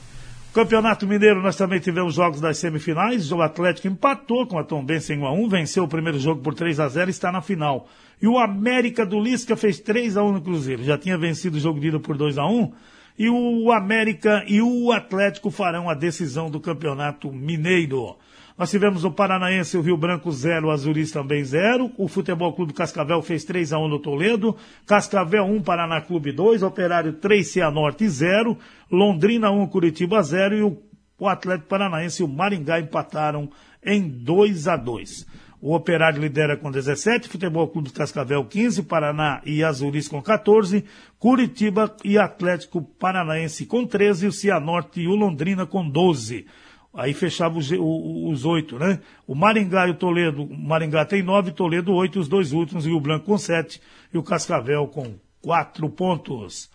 Campeonato 0.52 1.06
Mineiro, 1.06 1.42
nós 1.42 1.56
também 1.56 1.78
tivemos 1.78 2.14
jogos 2.14 2.40
das 2.40 2.58
semifinais. 2.58 3.30
O 3.30 3.40
Atlético 3.42 3.86
empatou 3.88 4.46
com 4.46 4.58
a 4.58 4.64
Tombense 4.64 5.12
em 5.12 5.18
1x1, 5.20 5.48
venceu 5.50 5.84
o 5.84 5.88
primeiro 5.88 6.18
jogo 6.18 6.40
por 6.42 6.54
3 6.54 6.80
a 6.80 6.88
0 6.88 7.08
e 7.08 7.12
está 7.12 7.30
na 7.30 7.40
final. 7.40 7.86
E 8.20 8.26
o 8.26 8.38
América 8.38 9.06
do 9.06 9.20
Lisca 9.20 9.56
fez 9.56 9.78
3 9.78 10.16
a 10.16 10.22
1 10.22 10.32
no 10.32 10.40
Cruzeiro. 10.40 10.82
Já 10.82 10.98
tinha 10.98 11.16
vencido 11.16 11.56
o 11.56 11.60
jogo 11.60 11.78
de 11.78 11.88
ida 11.88 12.00
por 12.00 12.16
2 12.16 12.38
a 12.38 12.46
1 12.46 12.72
E 13.18 13.28
o 13.28 13.72
América 13.72 14.44
e 14.46 14.62
o 14.62 14.92
Atlético 14.92 15.50
farão 15.50 15.90
a 15.90 15.94
decisão 15.94 16.48
do 16.48 16.60
Campeonato 16.60 17.32
Mineiro. 17.32 18.16
Nós 18.56 18.70
tivemos 18.70 19.04
o 19.04 19.10
Paranaense 19.10 19.76
o 19.76 19.80
Rio 19.80 19.96
Branco 19.96 20.32
0, 20.32 20.66
o 20.66 20.70
Azuris 20.70 21.12
também 21.12 21.44
0. 21.44 21.92
O 21.96 22.08
Futebol 22.08 22.52
Clube 22.52 22.72
Cascavel 22.72 23.22
fez 23.22 23.44
3 23.44 23.72
a 23.72 23.78
1 23.78 23.88
no 23.88 23.98
Toledo. 24.00 24.56
Cascavel 24.84 25.44
1, 25.44 25.62
Paraná 25.62 26.00
Clube 26.00 26.32
2. 26.32 26.62
Operário 26.62 27.12
3, 27.14 27.46
Cianorte 27.46 28.08
0. 28.08 28.58
Londrina 28.90 29.50
1, 29.50 29.66
Curitiba 29.68 30.20
0. 30.22 30.56
E 30.56 30.62
o, 30.62 30.76
o 31.18 31.28
Atlético 31.28 31.68
Paranaense 31.68 32.22
e 32.22 32.24
o 32.24 32.28
Maringá 32.28 32.80
empataram 32.80 33.48
em 33.84 34.08
2 34.08 34.66
a 34.66 34.76
2. 34.76 35.26
O 35.60 35.74
Operário 35.74 36.20
lidera 36.20 36.56
com 36.56 36.70
17, 36.70 37.28
Futebol 37.28 37.66
Clube 37.66 37.90
Cascavel 37.90 38.44
15, 38.44 38.84
Paraná 38.84 39.42
e 39.44 39.64
Azuris 39.64 40.06
com 40.06 40.22
14, 40.22 40.84
Curitiba 41.18 41.96
e 42.04 42.16
Atlético 42.16 42.80
Paranaense 42.80 43.66
com 43.66 43.84
13, 43.84 44.28
o 44.28 44.32
Cianorte 44.32 45.00
e 45.00 45.08
o 45.08 45.16
Londrina 45.16 45.66
com 45.66 45.88
12. 45.88 46.46
Aí 46.94 47.12
fechava 47.12 47.58
os, 47.58 47.70
os 47.72 48.44
oito, 48.44 48.78
né? 48.78 49.00
O 49.26 49.34
Maringá 49.34 49.88
e 49.88 49.90
o 49.90 49.94
Toledo, 49.94 50.44
o 50.44 50.56
Maringá 50.56 51.04
tem 51.04 51.22
nove, 51.22 51.50
Toledo 51.50 51.92
oito, 51.92 52.20
os 52.20 52.28
dois 52.28 52.52
últimos, 52.52 52.86
e 52.86 52.90
o 52.90 53.00
Branco 53.00 53.26
com 53.26 53.36
sete, 53.36 53.80
e 54.12 54.18
o 54.18 54.22
Cascavel 54.22 54.86
com 54.86 55.14
quatro 55.42 55.88
pontos. 55.90 56.70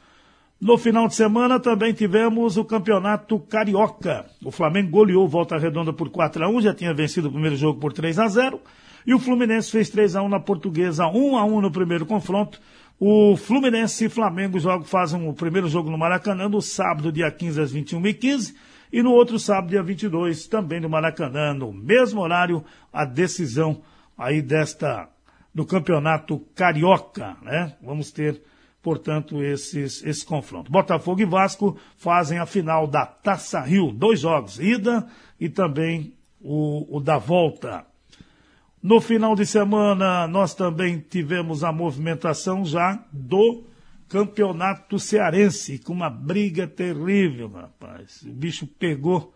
No 0.63 0.77
final 0.77 1.09
de 1.09 1.15
semana 1.15 1.59
também 1.59 1.91
tivemos 1.91 2.55
o 2.55 2.63
Campeonato 2.63 3.37
Carioca. 3.37 4.25
O 4.41 4.49
Flamengo 4.49 4.91
goleou 4.91 5.27
Volta 5.27 5.57
Redonda 5.57 5.91
por 5.91 6.09
4 6.09 6.45
a 6.45 6.47
1 6.47 6.61
já 6.61 6.73
tinha 6.73 6.93
vencido 6.93 7.27
o 7.27 7.31
primeiro 7.31 7.57
jogo 7.57 7.81
por 7.81 7.91
3 7.91 8.17
a 8.17 8.27
0 8.29 8.61
E 9.05 9.13
o 9.13 9.19
Fluminense 9.19 9.69
fez 9.69 9.89
3 9.89 10.15
a 10.15 10.21
1 10.21 10.29
na 10.29 10.39
Portuguesa, 10.39 11.05
1 11.05 11.37
a 11.37 11.43
1 11.43 11.59
no 11.59 11.69
primeiro 11.69 12.05
confronto. 12.05 12.61
O 12.97 13.35
Fluminense 13.35 14.05
e 14.05 14.09
Flamengo 14.09 14.57
jogam, 14.57 14.85
fazem 14.85 15.27
o 15.27 15.33
primeiro 15.33 15.67
jogo 15.67 15.91
no 15.91 15.97
Maracanã 15.97 16.47
no 16.47 16.61
sábado, 16.61 17.11
dia 17.11 17.29
15 17.29 17.61
às 17.61 17.73
21h15. 17.73 18.55
E 18.89 19.03
no 19.03 19.11
outro 19.11 19.37
sábado, 19.37 19.71
dia 19.71 19.83
22, 19.83 20.47
também 20.47 20.79
no 20.79 20.87
Maracanã, 20.87 21.53
no 21.53 21.73
mesmo 21.73 22.21
horário, 22.21 22.63
a 22.93 23.03
decisão 23.03 23.81
aí 24.17 24.41
desta, 24.41 25.09
do 25.53 25.65
Campeonato 25.65 26.39
Carioca, 26.55 27.35
né? 27.41 27.75
Vamos 27.83 28.11
ter 28.11 28.41
portanto, 28.83 29.41
esses, 29.41 30.03
esse 30.03 30.25
confronto. 30.25 30.71
Botafogo 30.71 31.21
e 31.21 31.25
Vasco 31.25 31.77
fazem 31.95 32.37
a 32.37 32.45
final 32.45 32.85
da 32.85 33.05
Taça 33.05 33.61
Rio, 33.61 33.91
dois 33.91 34.19
jogos, 34.19 34.59
ida 34.59 35.07
e 35.39 35.49
também 35.49 36.13
o, 36.41 36.97
o 36.97 36.99
da 36.99 37.17
volta. 37.17 37.85
No 38.81 38.99
final 38.99 39.33
de 39.33 39.45
semana, 39.45 40.27
nós 40.27 40.53
também 40.53 40.99
tivemos 40.99 41.63
a 41.63 41.71
movimentação 41.71 42.65
já 42.65 43.01
do 43.13 43.63
campeonato 44.09 44.99
cearense, 44.99 45.79
com 45.79 45.93
uma 45.93 46.09
briga 46.09 46.67
terrível, 46.67 47.47
rapaz. 47.47 48.21
O 48.23 48.33
bicho 48.33 48.67
pegou 48.67 49.33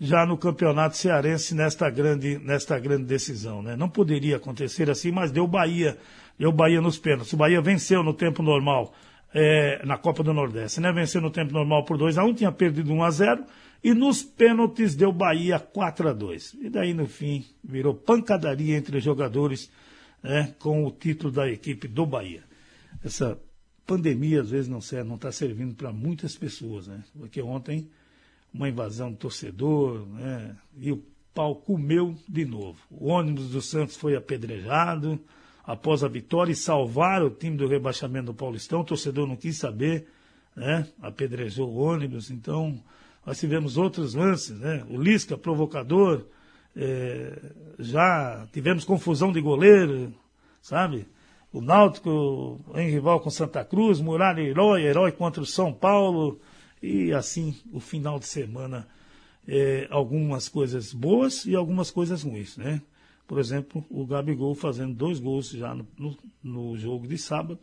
já 0.00 0.24
no 0.24 0.38
campeonato 0.38 0.96
cearense 0.96 1.54
nesta 1.54 1.90
grande, 1.90 2.38
nesta 2.38 2.78
grande 2.78 3.04
decisão. 3.04 3.62
Né? 3.62 3.76
Não 3.76 3.88
poderia 3.88 4.36
acontecer 4.36 4.88
assim, 4.88 5.10
mas 5.10 5.30
deu 5.30 5.46
Bahia, 5.46 5.98
deu 6.38 6.52
Bahia 6.52 6.80
nos 6.80 6.98
pênaltis. 6.98 7.32
O 7.32 7.36
Bahia 7.36 7.60
venceu 7.60 8.02
no 8.02 8.14
tempo 8.14 8.42
normal 8.42 8.94
é, 9.34 9.84
na 9.84 9.98
Copa 9.98 10.22
do 10.22 10.32
Nordeste, 10.32 10.80
né? 10.80 10.92
Venceu 10.92 11.20
no 11.20 11.30
tempo 11.30 11.52
normal 11.52 11.84
por 11.84 11.98
2 11.98 12.16
a 12.18 12.24
1 12.24 12.34
tinha 12.34 12.52
perdido 12.52 12.92
1 12.92 13.02
a 13.02 13.10
0 13.10 13.44
e 13.82 13.94
nos 13.94 14.22
pênaltis 14.22 14.94
deu 14.94 15.12
Bahia 15.12 15.58
4 15.58 16.08
a 16.08 16.12
2 16.12 16.56
E 16.62 16.70
daí, 16.70 16.94
no 16.94 17.06
fim, 17.06 17.44
virou 17.62 17.94
pancadaria 17.94 18.76
entre 18.76 19.00
jogadores 19.00 19.70
né, 20.22 20.54
com 20.58 20.84
o 20.84 20.90
título 20.90 21.32
da 21.32 21.48
equipe 21.48 21.86
do 21.86 22.04
Bahia. 22.06 22.42
Essa 23.04 23.38
pandemia, 23.86 24.40
às 24.40 24.50
vezes, 24.50 24.68
não 24.68 24.80
serve, 24.80 25.08
não 25.08 25.16
está 25.16 25.30
servindo 25.30 25.74
para 25.74 25.92
muitas 25.92 26.36
pessoas, 26.36 26.88
né? 26.88 27.04
Porque 27.16 27.40
ontem, 27.40 27.88
uma 28.52 28.68
invasão 28.68 29.10
do 29.10 29.16
torcedor, 29.16 30.06
né? 30.08 30.56
E 30.76 30.90
o 30.90 31.02
pau 31.32 31.54
comeu 31.54 32.16
de 32.28 32.44
novo. 32.44 32.80
O 32.90 33.08
ônibus 33.08 33.50
do 33.50 33.62
Santos 33.62 33.96
foi 33.96 34.16
apedrejado 34.16 35.20
após 35.68 36.02
a 36.02 36.08
vitória 36.08 36.50
e 36.50 36.56
salvar 36.56 37.22
o 37.22 37.28
time 37.28 37.54
do 37.54 37.68
rebaixamento 37.68 38.32
do 38.32 38.34
Paulistão. 38.34 38.80
O 38.80 38.84
torcedor 38.84 39.28
não 39.28 39.36
quis 39.36 39.58
saber, 39.58 40.06
né? 40.56 40.88
Apedrejou 41.02 41.68
o 41.68 41.76
ônibus, 41.76 42.30
então 42.30 42.82
nós 43.26 43.38
tivemos 43.38 43.76
outros 43.76 44.14
lances, 44.14 44.58
né? 44.58 44.82
O 44.88 44.98
Lisca, 44.98 45.36
provocador, 45.36 46.24
é, 46.74 47.38
já 47.78 48.48
tivemos 48.50 48.82
confusão 48.82 49.30
de 49.30 49.42
goleiro, 49.42 50.10
sabe? 50.62 51.06
O 51.52 51.60
Náutico 51.60 52.58
em 52.74 52.88
rival 52.88 53.20
com 53.20 53.28
Santa 53.28 53.62
Cruz, 53.62 54.00
Muralha 54.00 54.40
herói, 54.40 54.84
herói 54.84 55.12
contra 55.12 55.42
o 55.42 55.46
São 55.46 55.70
Paulo, 55.70 56.40
e 56.82 57.12
assim 57.12 57.54
o 57.70 57.78
final 57.78 58.18
de 58.18 58.26
semana, 58.26 58.88
é, 59.46 59.86
algumas 59.90 60.48
coisas 60.48 60.94
boas 60.94 61.44
e 61.44 61.54
algumas 61.54 61.90
coisas 61.90 62.22
ruins, 62.22 62.56
né? 62.56 62.80
Por 63.28 63.38
exemplo, 63.38 63.84
o 63.90 64.04
Gabigol 64.06 64.54
fazendo 64.54 64.94
dois 64.94 65.20
gols 65.20 65.50
já 65.50 65.74
no, 65.74 65.86
no, 65.96 66.16
no 66.42 66.76
jogo 66.78 67.06
de 67.06 67.18
sábado, 67.18 67.60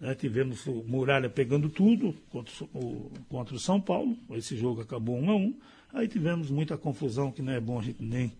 né, 0.00 0.14
tivemos 0.14 0.64
o 0.66 0.84
Muralha 0.86 1.28
pegando 1.28 1.68
tudo 1.68 2.14
contra 2.30 2.52
o, 2.72 3.10
contra 3.28 3.54
o 3.54 3.58
São 3.58 3.80
Paulo. 3.80 4.16
Esse 4.30 4.56
jogo 4.56 4.80
acabou 4.80 5.18
1 5.18 5.30
a 5.30 5.36
1 5.36 5.54
Aí 5.94 6.08
tivemos 6.08 6.50
muita 6.50 6.78
confusão 6.78 7.30
que 7.30 7.42
não 7.42 7.52
é 7.52 7.60
bom 7.60 7.78
a 7.78 7.82
gente 7.82 8.02
nem 8.02 8.32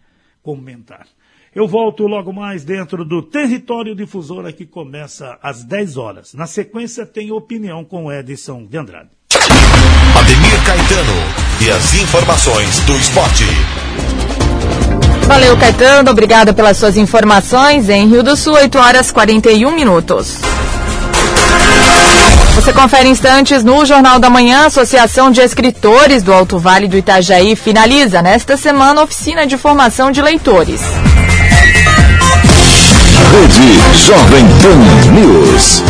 comentar. 0.42 1.06
Eu 1.54 1.68
volto 1.68 2.06
logo 2.06 2.32
mais 2.32 2.64
dentro 2.64 3.04
do 3.04 3.22
Território 3.22 3.94
Difusora 3.94 4.52
que 4.52 4.64
começa 4.64 5.38
às 5.42 5.62
10 5.62 5.96
horas. 5.98 6.32
Na 6.32 6.46
sequência 6.46 7.04
tem 7.04 7.30
opinião 7.30 7.84
com 7.84 8.10
Edson 8.10 8.64
de 8.64 8.78
Andrade. 8.78 9.10
Ademir 10.18 10.64
Caetano 10.64 11.66
e 11.66 11.70
as 11.70 11.94
informações 11.94 12.80
do 12.86 12.96
esporte. 12.96 13.44
Valeu, 15.32 15.56
Caetano. 15.56 16.10
Obrigada 16.10 16.52
pelas 16.52 16.76
suas 16.76 16.94
informações. 16.94 17.88
Em 17.88 18.06
Rio 18.06 18.22
do 18.22 18.36
Sul, 18.36 18.52
8 18.52 18.78
horas 18.78 19.10
41 19.10 19.74
minutos. 19.74 20.36
Você 22.54 22.70
confere 22.70 23.08
instantes 23.08 23.64
no 23.64 23.82
Jornal 23.86 24.18
da 24.18 24.28
Manhã. 24.28 24.64
A 24.64 24.66
Associação 24.66 25.30
de 25.30 25.40
Escritores 25.40 26.22
do 26.22 26.34
Alto 26.34 26.58
Vale 26.58 26.86
do 26.86 26.98
Itajaí 26.98 27.56
finaliza 27.56 28.20
nesta 28.20 28.58
semana 28.58 29.00
a 29.00 29.04
oficina 29.04 29.46
de 29.46 29.56
formação 29.56 30.10
de 30.10 30.20
leitores. 30.20 30.82
Rede 33.32 34.04
Jovem 34.06 34.44
Pan 34.60 35.12
News. 35.14 35.82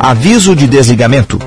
Aviso 0.00 0.56
de 0.56 0.66
desligamento. 0.66 1.38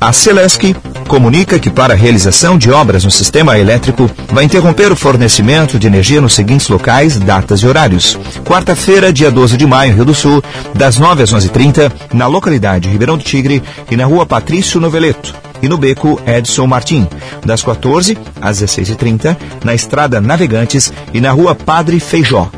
A 0.00 0.12
Celesc 0.12 0.74
comunica 1.08 1.58
que 1.58 1.70
para 1.70 1.94
a 1.94 1.96
realização 1.96 2.58
de 2.58 2.70
obras 2.70 3.04
no 3.04 3.10
sistema 3.10 3.58
elétrico 3.58 4.10
vai 4.28 4.44
interromper 4.44 4.92
o 4.92 4.96
fornecimento 4.96 5.78
de 5.78 5.86
energia 5.86 6.20
nos 6.20 6.34
seguintes 6.34 6.68
locais, 6.68 7.18
datas 7.18 7.60
e 7.60 7.66
horários. 7.66 8.18
Quarta-feira, 8.44 9.12
dia 9.12 9.30
12 9.30 9.56
de 9.56 9.66
maio, 9.66 9.94
Rio 9.94 10.04
do 10.04 10.14
Sul, 10.14 10.42
das 10.74 10.98
9 10.98 11.22
às 11.22 11.32
11h30, 11.32 11.90
na 12.12 12.26
localidade 12.26 12.88
Ribeirão 12.88 13.16
do 13.16 13.24
Tigre 13.24 13.62
e 13.90 13.96
na 13.96 14.04
rua 14.04 14.26
Patrício 14.26 14.80
Noveleto. 14.80 15.34
E 15.62 15.68
no 15.68 15.78
beco 15.78 16.20
Edson 16.26 16.66
Martim, 16.66 17.08
das 17.44 17.62
14 17.62 18.18
às 18.40 18.60
16h30, 18.60 19.36
na 19.64 19.74
estrada 19.74 20.20
Navegantes 20.20 20.92
e 21.14 21.20
na 21.20 21.30
rua 21.30 21.54
Padre 21.54 21.98
Feijó. 21.98 22.50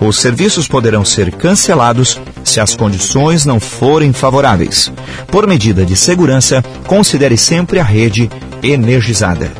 Os 0.00 0.18
serviços 0.18 0.66
poderão 0.66 1.04
ser 1.04 1.30
cancelados 1.32 2.20
se 2.42 2.60
as 2.60 2.74
condições 2.74 3.44
não 3.44 3.58
forem 3.60 4.12
favoráveis. 4.12 4.92
Por 5.28 5.46
medida 5.46 5.84
de 5.84 5.96
segurança, 5.96 6.62
considere 6.86 7.36
sempre 7.36 7.78
a 7.78 7.84
rede 7.84 8.30
energizada. 8.62 9.50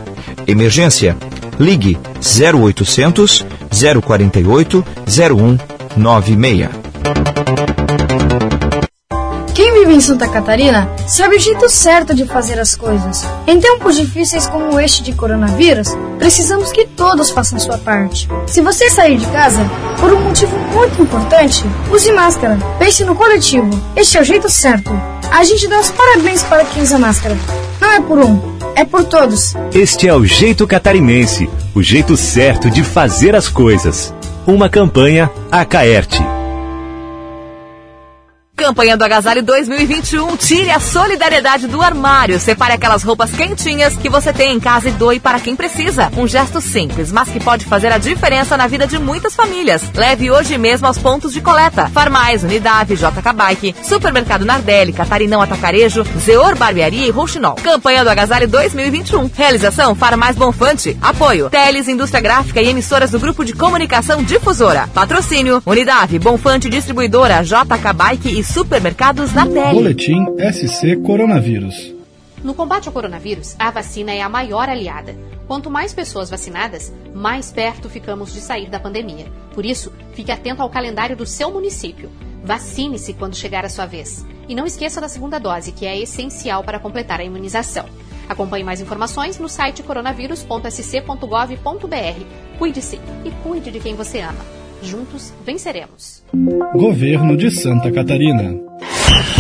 Emergência. 0.46 1.16
Ligue 1.58 1.98
0800 2.20 3.46
048 4.02 4.84
0196. 5.06 6.93
Vive 9.84 9.96
em 9.96 10.00
Santa 10.00 10.26
Catarina 10.26 10.88
sabe 11.06 11.36
o 11.36 11.38
jeito 11.38 11.68
certo 11.68 12.14
de 12.14 12.24
fazer 12.24 12.58
as 12.58 12.74
coisas. 12.74 13.22
Em 13.46 13.60
tempos 13.60 13.96
difíceis 13.96 14.46
como 14.46 14.80
este 14.80 15.02
de 15.02 15.12
coronavírus, 15.12 15.88
precisamos 16.18 16.72
que 16.72 16.86
todos 16.86 17.28
façam 17.28 17.58
sua 17.58 17.76
parte. 17.76 18.26
Se 18.46 18.62
você 18.62 18.88
sair 18.88 19.18
de 19.18 19.26
casa, 19.26 19.60
por 20.00 20.10
um 20.10 20.20
motivo 20.22 20.56
muito 20.72 21.02
importante, 21.02 21.62
use 21.90 22.10
máscara. 22.12 22.58
Pense 22.78 23.04
no 23.04 23.14
coletivo. 23.14 23.68
Este 23.94 24.16
é 24.16 24.22
o 24.22 24.24
jeito 24.24 24.48
certo. 24.48 24.90
A 25.30 25.44
gente 25.44 25.68
dá 25.68 25.78
os 25.78 25.90
parabéns 25.90 26.42
para 26.44 26.64
quem 26.64 26.82
usa 26.82 26.98
máscara. 26.98 27.36
Não 27.78 27.92
é 27.92 28.00
por 28.00 28.18
um, 28.20 28.40
é 28.74 28.86
por 28.86 29.04
todos. 29.04 29.52
Este 29.74 30.08
é 30.08 30.14
o 30.14 30.24
jeito 30.24 30.66
catarinense, 30.66 31.46
o 31.74 31.82
jeito 31.82 32.16
certo 32.16 32.70
de 32.70 32.82
fazer 32.82 33.36
as 33.36 33.50
coisas. 33.50 34.14
Uma 34.46 34.70
campanha 34.70 35.30
Acaerte. 35.52 36.33
Campanha 38.64 38.96
do 38.96 39.04
Agasalho 39.04 39.42
2021. 39.42 40.38
Tire 40.38 40.70
a 40.70 40.80
solidariedade 40.80 41.66
do 41.66 41.82
armário. 41.82 42.40
Separe 42.40 42.72
aquelas 42.72 43.02
roupas 43.02 43.30
quentinhas 43.30 43.94
que 43.94 44.08
você 44.08 44.32
tem 44.32 44.54
em 44.54 44.58
casa 44.58 44.88
e 44.88 44.92
doe 44.92 45.20
para 45.20 45.38
quem 45.38 45.54
precisa. 45.54 46.10
Um 46.16 46.26
gesto 46.26 46.62
simples, 46.62 47.12
mas 47.12 47.28
que 47.28 47.38
pode 47.38 47.66
fazer 47.66 47.92
a 47.92 47.98
diferença 47.98 48.56
na 48.56 48.66
vida 48.66 48.86
de 48.86 48.98
muitas 48.98 49.34
famílias. 49.34 49.82
Leve 49.94 50.30
hoje 50.30 50.56
mesmo 50.56 50.86
aos 50.86 50.96
pontos 50.96 51.34
de 51.34 51.42
coleta. 51.42 51.88
Farmais, 51.88 52.42
Unidade, 52.42 52.96
JK 52.96 53.34
Bike, 53.36 53.76
Supermercado 53.82 54.46
Nardelli, 54.46 54.94
Catarinão 54.94 55.42
Atacarejo, 55.42 56.02
Zeor 56.18 56.56
Barbearia 56.56 57.06
e 57.06 57.10
Rouxinol. 57.10 57.56
Campanha 57.56 58.02
do 58.02 58.08
Agasalho 58.08 58.48
2021. 58.48 59.30
Realização 59.36 59.94
Farmais 59.94 60.36
Bonfante. 60.36 60.96
Apoio 61.02 61.50
Teles, 61.50 61.86
Indústria 61.86 62.22
Gráfica 62.22 62.62
e 62.62 62.70
emissoras 62.70 63.10
do 63.10 63.20
Grupo 63.20 63.44
de 63.44 63.52
Comunicação 63.52 64.22
Difusora. 64.22 64.88
Patrocínio 64.94 65.62
Unidade, 65.66 66.18
Bonfante 66.18 66.70
Distribuidora, 66.70 67.44
JK 67.44 67.92
Bike 67.94 68.40
e 68.40 68.42
supermercados 68.54 69.34
na 69.34 69.44
pele. 69.44 69.72
Boletim 69.72 70.24
SC 70.38 70.96
Coronavírus. 71.04 71.92
No 72.44 72.54
combate 72.54 72.86
ao 72.86 72.92
coronavírus, 72.92 73.56
a 73.58 73.72
vacina 73.72 74.12
é 74.12 74.22
a 74.22 74.28
maior 74.28 74.68
aliada. 74.68 75.16
Quanto 75.48 75.68
mais 75.68 75.92
pessoas 75.92 76.30
vacinadas, 76.30 76.92
mais 77.12 77.50
perto 77.50 77.90
ficamos 77.90 78.32
de 78.32 78.40
sair 78.40 78.70
da 78.70 78.78
pandemia. 78.78 79.26
Por 79.52 79.66
isso, 79.66 79.92
fique 80.12 80.30
atento 80.30 80.62
ao 80.62 80.70
calendário 80.70 81.16
do 81.16 81.26
seu 81.26 81.50
município. 81.50 82.08
Vacine-se 82.44 83.14
quando 83.14 83.34
chegar 83.34 83.64
a 83.64 83.68
sua 83.68 83.86
vez. 83.86 84.24
E 84.48 84.54
não 84.54 84.66
esqueça 84.66 85.00
da 85.00 85.08
segunda 85.08 85.40
dose, 85.40 85.72
que 85.72 85.84
é 85.84 85.98
essencial 85.98 86.62
para 86.62 86.78
completar 86.78 87.18
a 87.18 87.24
imunização. 87.24 87.86
Acompanhe 88.28 88.62
mais 88.62 88.80
informações 88.80 89.36
no 89.36 89.48
site 89.48 89.82
coronavírus.sc.gov.br. 89.82 92.24
Cuide-se 92.56 93.00
e 93.24 93.32
cuide 93.42 93.72
de 93.72 93.80
quem 93.80 93.96
você 93.96 94.20
ama. 94.20 94.63
Juntos 94.84 95.32
venceremos. 95.44 96.22
Governo 96.74 97.36
de 97.36 97.50
Santa 97.50 97.90
Catarina. 97.90 98.54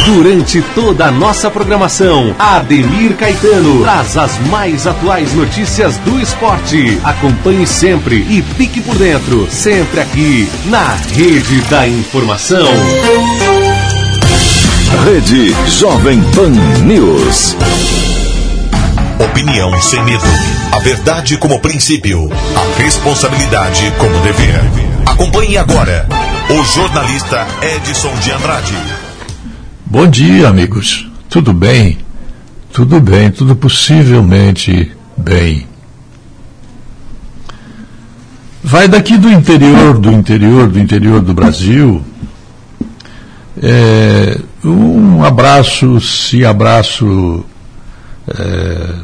Durante 0.06 0.62
toda 0.74 1.06
a 1.06 1.10
nossa 1.10 1.50
programação, 1.50 2.34
Ademir 2.38 3.16
Caetano 3.16 3.82
traz 3.82 4.16
as 4.16 4.38
mais 4.48 4.86
atuais 4.86 5.34
notícias 5.34 5.98
do 5.98 6.18
esporte. 6.20 6.98
Acompanhe 7.04 7.66
sempre 7.66 8.16
e 8.16 8.42
fique 8.42 8.80
por 8.80 8.96
dentro, 8.96 9.50
sempre 9.50 10.00
aqui 10.00 10.48
na 10.66 10.94
Rede 11.12 11.60
da 11.68 11.86
Informação. 11.86 12.66
Rede 15.04 15.54
Jovem 15.68 16.22
Pan 16.34 16.50
News. 16.84 17.56
Opinião 19.18 19.80
sem 19.82 20.02
medo. 20.04 20.24
A 20.72 20.78
verdade 20.78 21.36
como 21.36 21.60
princípio. 21.60 22.28
A 22.32 22.82
responsabilidade 22.82 23.92
como 23.98 24.18
dever. 24.20 24.93
Acompanhe 25.06 25.56
agora 25.56 26.06
o 26.50 26.64
jornalista 26.64 27.46
Edson 27.76 28.14
de 28.16 28.30
Andrade. 28.32 28.74
Bom 29.86 30.06
dia, 30.06 30.48
amigos. 30.48 31.08
Tudo 31.28 31.52
bem? 31.52 31.98
Tudo 32.72 33.00
bem, 33.00 33.30
tudo 33.30 33.54
possivelmente 33.54 34.90
bem. 35.16 35.66
vai 38.64 38.88
daqui 38.88 39.18
do 39.18 39.30
interior, 39.30 39.98
do 39.98 40.10
interior, 40.10 40.68
do 40.68 40.80
interior 40.80 41.20
do 41.20 41.34
Brasil. 41.34 42.02
É, 43.62 44.40
um 44.64 45.22
abraço, 45.22 46.00
se 46.00 46.44
abraço 46.44 47.44
é, 48.26 48.94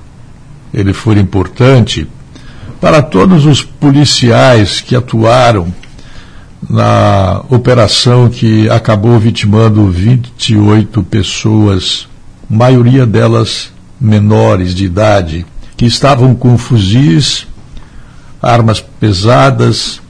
ele 0.72 0.94
for 0.94 1.16
importante, 1.16 2.08
para 2.80 3.02
todos 3.02 3.44
os 3.44 3.62
policiais 3.62 4.80
que 4.80 4.96
atuaram 4.96 5.72
na 6.70 7.42
operação 7.50 8.30
que 8.30 8.70
acabou 8.70 9.18
vitimando 9.18 9.90
28 9.90 11.02
pessoas, 11.02 12.06
maioria 12.48 13.04
delas 13.04 13.72
menores 14.00 14.72
de 14.72 14.84
idade, 14.84 15.44
que 15.76 15.84
estavam 15.84 16.32
com 16.32 16.56
fuzis, 16.56 17.48
armas 18.40 18.80
pesadas, 18.80 20.00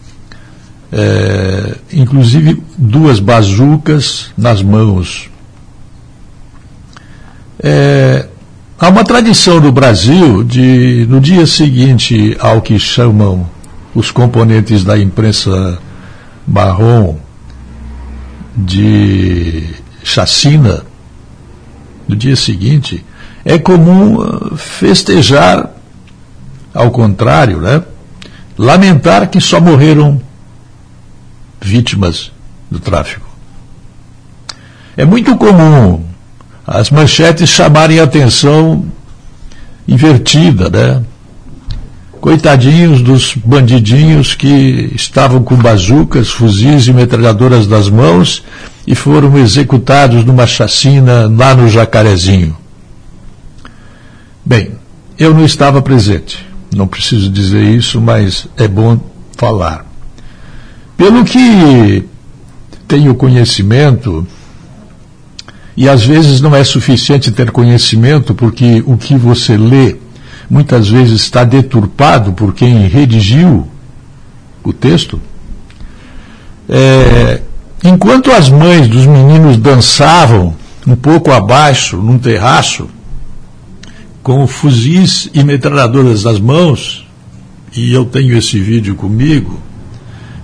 é, 0.93 1.77
inclusive 1.95 2.63
duas 2.77 3.19
bazucas 3.19 4.31
nas 4.37 4.63
mãos. 4.63 5.31
É, 7.59 8.29
há 8.79 8.89
uma 8.91 9.03
tradição 9.03 9.61
no 9.61 9.73
Brasil 9.73 10.45
de, 10.45 11.07
no 11.09 11.21
dia 11.21 11.47
seguinte 11.47 12.37
ao 12.39 12.61
que 12.61 12.79
chamam 12.79 13.49
os 13.95 14.11
componentes 14.11 14.85
da 14.85 14.99
imprensa 14.99 15.79
marrom 16.51 17.17
de 18.57 19.69
chacina, 20.03 20.83
no 22.09 22.17
dia 22.17 22.35
seguinte, 22.35 23.05
é 23.45 23.57
comum 23.57 24.21
ah, 24.21 24.57
festejar, 24.57 25.71
ao 26.75 26.91
contrário, 26.91 27.61
né? 27.61 27.83
lamentar 28.59 29.29
que 29.29 29.41
só 29.41 29.61
morreram 29.61 30.21
vítimas 31.61 32.33
do 32.71 32.81
tráfico. 32.81 33.27
É 34.97 35.05
muito 35.05 35.37
comum 35.37 36.05
as 36.67 36.91
manchetes 36.91 37.49
chamarem 37.49 38.01
a 38.01 38.05
atenção 38.05 38.85
invertida, 39.89 40.69
né? 40.69 41.03
Coitadinhos 42.21 43.01
dos 43.01 43.35
bandidinhos 43.35 44.35
que 44.35 44.93
estavam 44.95 45.43
com 45.43 45.57
bazucas, 45.57 46.29
fuzis 46.29 46.87
e 46.87 46.93
metralhadoras 46.93 47.67
nas 47.67 47.89
mãos 47.89 48.45
e 48.87 48.95
foram 48.95 49.39
executados 49.39 50.23
numa 50.25 50.47
chacina 50.47 51.27
lá 51.35 51.55
no 51.55 51.67
Jacarezinho. 51.69 52.55
Bem, 54.45 54.73
eu 55.19 55.33
não 55.33 55.47
estava 55.47 55.81
presente, 55.81 56.47
não 56.75 56.87
preciso 56.87 57.31
dizer 57.31 57.63
isso, 57.63 58.01
mas 58.01 58.47
é 58.57 58.69
bom 58.69 59.01
falar. 59.37 59.87
Pelo 60.99 61.25
que 61.25 62.05
tenho 62.87 63.15
conhecimento, 63.15 64.27
e 65.75 65.89
às 65.89 66.05
vezes 66.05 66.43
não 66.43 66.55
é 66.55 66.63
suficiente 66.65 67.31
ter 67.31 67.51
conhecimento, 67.51 68.35
porque 68.35 68.83
o 68.85 68.99
que 68.99 69.15
você 69.15 69.57
lê 69.57 69.97
muitas 70.51 70.89
vezes 70.89 71.23
está 71.23 71.45
deturpado 71.45 72.33
por 72.33 72.53
quem 72.53 72.89
redigiu 72.89 73.69
o 74.65 74.73
texto. 74.73 75.21
É, 76.69 77.41
enquanto 77.85 78.33
as 78.33 78.51
mães 78.51 78.89
dos 78.89 79.07
meninos 79.07 79.57
dançavam 79.57 80.55
um 80.87 80.97
pouco 80.97 81.31
abaixo, 81.31 81.99
num 81.99 82.19
terraço, 82.19 82.89
com 84.23 84.45
fuzis 84.47 85.31
e 85.33 85.45
metralhadoras 85.45 86.25
nas 86.25 86.41
mãos, 86.41 87.07
e 87.75 87.93
eu 87.93 88.05
tenho 88.05 88.37
esse 88.37 88.59
vídeo 88.59 88.97
comigo, 88.97 89.61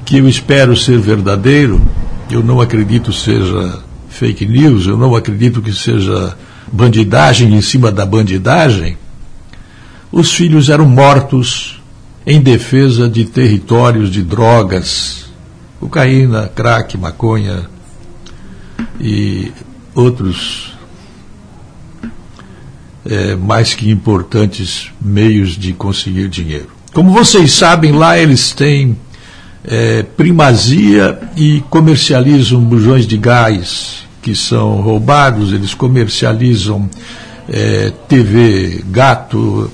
que 0.05 0.19
eu 0.19 0.29
espero 0.29 0.77
ser 0.77 0.99
verdadeiro, 1.01 1.83
eu 2.31 2.43
não 2.43 2.61
acredito 2.61 3.13
seja 3.13 3.81
fake 4.09 4.47
news, 4.47 4.87
eu 4.87 4.97
não 4.97 5.15
acredito 5.17 5.61
que 5.61 5.73
seja 5.73 6.37
bandidagem 6.73 7.55
em 7.55 7.61
cima 7.61 7.91
da 7.91 8.07
bandidagem, 8.07 8.97
os 10.17 10.33
filhos 10.33 10.71
eram 10.71 10.89
mortos 10.89 11.79
em 12.27 12.41
defesa 12.41 13.07
de 13.07 13.27
territórios 13.27 14.11
de 14.11 14.23
drogas, 14.23 15.27
cocaína, 15.79 16.49
crack, 16.49 16.97
maconha 16.97 17.69
e 18.99 19.53
outros 19.95 20.73
é, 23.05 23.37
mais 23.37 23.75
que 23.75 23.91
importantes 23.91 24.91
meios 25.03 25.51
de 25.51 25.75
conseguir 25.75 26.31
dinheiro. 26.31 26.71
Como 26.95 27.13
vocês 27.13 27.53
sabem, 27.53 27.93
lá 27.93 28.19
eles 28.19 28.53
têm 28.53 28.97
é, 29.63 30.03
primazia 30.03 31.21
e 31.37 31.63
comercializam 31.69 32.59
bujões 32.63 33.07
de 33.07 33.19
gás 33.19 34.07
que 34.23 34.35
são 34.35 34.81
roubados, 34.81 35.53
eles 35.53 35.75
comercializam 35.75 36.89
é, 37.51 37.93
TV 38.09 38.83
gato, 38.87 39.71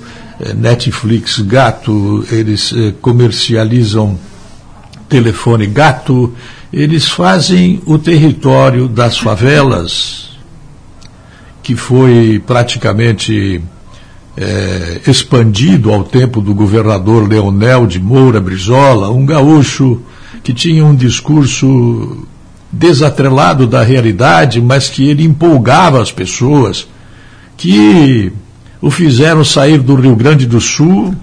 Netflix 0.57 1.39
gato, 1.41 2.25
eles 2.31 2.73
é, 2.73 2.93
comercializam 3.01 4.19
telefone 5.09 5.67
gato, 5.67 6.33
eles 6.73 7.09
fazem 7.09 7.83
o 7.85 7.99
território 7.99 8.89
das 8.89 9.19
favelas, 9.19 10.31
que 11.63 11.77
foi 11.77 12.43
praticamente 12.47 13.61
é, 14.37 15.03
expandido 15.07 15.93
ao 15.93 16.03
tempo 16.03 16.41
do 16.41 16.55
governador 16.55 17.29
Leonel 17.29 17.87
de 17.87 18.01
Moura 18.01 18.41
Brizola, 18.41 19.11
um 19.11 19.27
gaúcho 19.27 20.01
que 20.43 20.53
tinha 20.53 20.85
um 20.85 20.95
discurso 20.95 22.27
desatrelado 22.71 23.67
da 23.67 23.83
realidade, 23.83 24.61
mas 24.61 24.89
que 24.89 25.09
ele 25.09 25.25
empolgava 25.25 26.01
as 26.01 26.11
pessoas, 26.11 26.89
que 27.57 28.33
o 28.83 28.91
fizeram 28.91 29.45
sair 29.45 29.79
do 29.79 29.95
Rio 29.95 30.17
Grande 30.17 30.45
do 30.45 30.61
Sul 30.61 31.15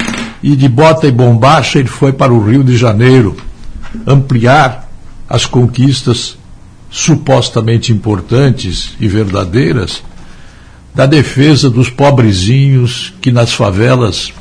e 0.41 0.55
de 0.55 0.69
bota 0.69 1.05
e 1.05 1.11
bombacha 1.11 1.77
ele 1.77 1.89
foi 1.89 2.13
para 2.13 2.33
o 2.33 2.41
Rio 2.41 2.63
de 2.63 2.77
Janeiro 2.77 3.35
ampliar 4.07 4.89
as 5.27 5.45
conquistas 5.45 6.37
supostamente 6.89 7.91
importantes 7.91 8.95
e 8.99 9.07
verdadeiras 9.09 10.01
da 10.95 11.05
defesa 11.05 11.69
dos 11.69 11.89
pobrezinhos 11.89 13.13
que 13.21 13.31
nas 13.31 13.53
favelas 13.53 14.33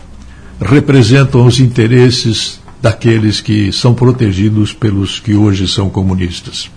representam 0.60 1.44
os 1.44 1.58
interesses 1.58 2.60
daqueles 2.80 3.40
que 3.40 3.72
são 3.72 3.94
protegidos 3.94 4.72
pelos 4.72 5.18
que 5.18 5.34
hoje 5.34 5.66
são 5.66 5.90
comunistas. 5.90 6.70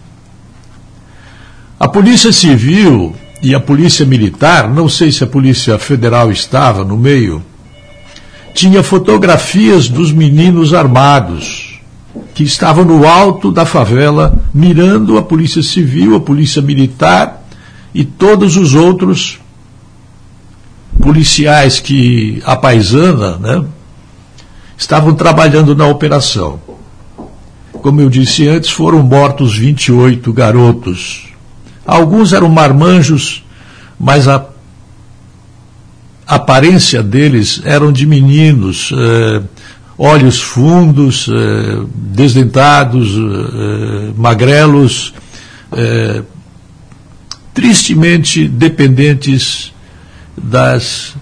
A 1.80 1.88
Polícia 1.88 2.32
Civil 2.32 3.16
e 3.42 3.56
a 3.56 3.60
Polícia 3.60 4.06
Militar, 4.06 4.70
não 4.70 4.88
sei 4.88 5.12
se 5.12 5.24
a 5.24 5.28
Polícia 5.28 5.80
Federal 5.80 6.32
estava 6.32 6.84
no 6.86 6.96
meio, 6.96 7.44
tinha 8.54 8.84
fotografias 8.84 9.90
dos 9.90 10.12
meninos 10.12 10.74
armados 10.74 11.80
que 12.36 12.44
estavam 12.44 12.86
no 12.86 13.08
alto 13.08 13.52
da 13.52 13.66
favela 13.66 14.38
mirando 14.54 15.18
a 15.18 15.24
Polícia 15.24 15.64
Civil, 15.64 16.16
a 16.16 16.20
Polícia 16.20 16.62
Militar 16.62 17.44
e 17.94 18.04
todos 18.04 18.58
os 18.58 18.76
outros 18.76 19.40
policiais 21.02 21.80
que 21.80 22.42
a 22.46 22.56
paisana, 22.56 23.38
né, 23.38 23.66
estavam 24.78 25.14
trabalhando 25.14 25.76
na 25.76 25.88
operação. 25.88 26.60
Como 27.72 28.02
eu 28.02 28.10
disse 28.10 28.48
antes, 28.48 28.70
foram 28.70 29.02
mortos 29.02 29.58
28 29.58 30.32
garotos 30.32 31.31
Alguns 31.92 32.32
eram 32.32 32.48
marmanjos, 32.48 33.44
mas 34.00 34.26
a 34.26 34.46
aparência 36.26 37.04
deles 37.04 37.62
eram 37.66 37.92
de 37.92 38.06
meninos, 38.06 38.94
eh, 38.94 39.42
olhos 39.98 40.40
fundos, 40.40 41.28
eh, 41.28 41.86
desdentados, 41.94 43.10
eh, 43.10 44.14
magrelos, 44.16 45.14
tristemente 47.54 48.48
dependentes 48.48 49.74
das 50.38 51.14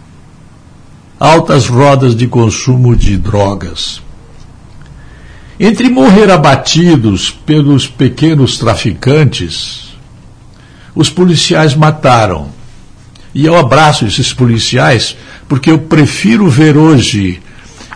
altas 1.20 1.66
rodas 1.66 2.16
de 2.16 2.28
consumo 2.28 2.96
de 2.96 3.18
drogas. 3.18 4.04
Entre 5.60 5.90
morrer 5.90 6.30
abatidos 6.30 7.32
pelos 7.32 7.88
pequenos 7.88 8.60
traficantes, 8.60 9.89
os 11.00 11.10
policiais 11.10 11.74
mataram. 11.74 12.50
E 13.34 13.46
eu 13.46 13.56
abraço 13.56 14.06
esses 14.06 14.34
policiais, 14.34 15.16
porque 15.48 15.72
eu 15.72 15.80
prefiro 15.80 16.50
ver 16.50 16.76
hoje 16.76 17.42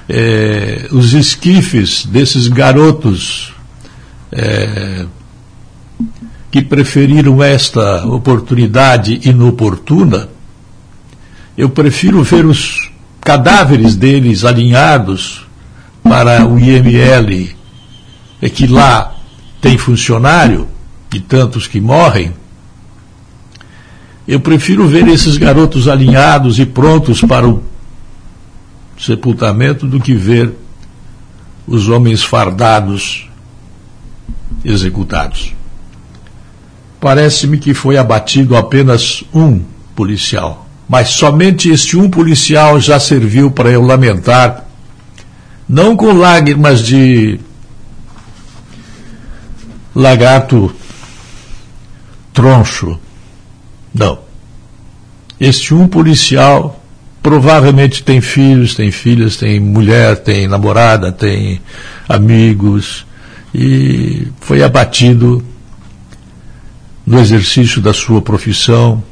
é, 0.07 0.87
os 0.89 1.13
esquifes 1.13 2.05
desses 2.05 2.47
garotos 2.47 3.53
é, 4.31 5.05
que 6.49 6.61
preferiram 6.61 7.43
esta 7.43 8.05
oportunidade 8.05 9.19
inoportuna. 9.27 10.29
Eu 11.57 11.69
prefiro 11.71 12.23
ver 12.23 12.45
os 12.45 12.89
cadáveres 13.19 13.97
deles 13.97 14.45
alinhados 14.45 15.45
para 16.01 16.45
o 16.47 16.57
IML 16.57 17.53
é 18.41 18.49
que 18.49 18.65
lá 18.65 19.13
tem 19.59 19.77
funcionário 19.77 20.69
e 21.13 21.19
tantos 21.19 21.67
que 21.67 21.81
morrem, 21.81 22.31
eu 24.27 24.39
prefiro 24.39 24.87
ver 24.87 25.07
esses 25.07 25.37
garotos 25.37 25.87
alinhados 25.87 26.59
e 26.59 26.65
prontos 26.65 27.21
para 27.21 27.47
o 27.47 27.61
sepultamento 28.97 29.85
do 29.85 29.99
que 29.99 30.13
ver 30.13 30.53
os 31.67 31.89
homens 31.89 32.23
fardados 32.23 33.29
executados. 34.63 35.53
Parece-me 36.99 37.57
que 37.57 37.73
foi 37.73 37.97
abatido 37.97 38.55
apenas 38.55 39.23
um 39.33 39.61
policial, 39.93 40.67
mas 40.87 41.09
somente 41.09 41.69
este 41.69 41.97
um 41.97 42.09
policial 42.09 42.79
já 42.79 42.99
serviu 42.99 43.51
para 43.51 43.69
eu 43.69 43.81
lamentar, 43.81 44.65
não 45.67 45.97
com 45.97 46.13
lágrimas 46.13 46.81
de 46.81 47.39
lagarto 49.93 50.73
troncho, 52.33 52.97
não. 53.93 54.19
Este 55.39 55.73
um 55.73 55.87
policial 55.87 56.81
provavelmente 57.21 58.03
tem 58.03 58.19
filhos, 58.19 58.75
tem 58.75 58.91
filhas, 58.91 59.37
tem 59.37 59.59
mulher, 59.59 60.17
tem 60.17 60.47
namorada, 60.47 61.11
tem 61.11 61.61
amigos 62.07 63.05
e 63.55 64.27
foi 64.41 64.61
abatido 64.63 65.43
no 67.05 67.19
exercício 67.19 67.81
da 67.81 67.93
sua 67.93 68.21
profissão. 68.21 69.03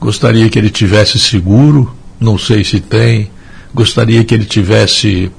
Gostaria 0.00 0.48
que 0.50 0.58
ele 0.58 0.70
tivesse 0.70 1.18
seguro, 1.18 1.94
não 2.18 2.36
sei 2.36 2.64
se 2.64 2.80
tem. 2.80 3.30
Gostaria 3.74 4.24
que 4.24 4.34
ele 4.34 4.44
tivesse 4.44 5.30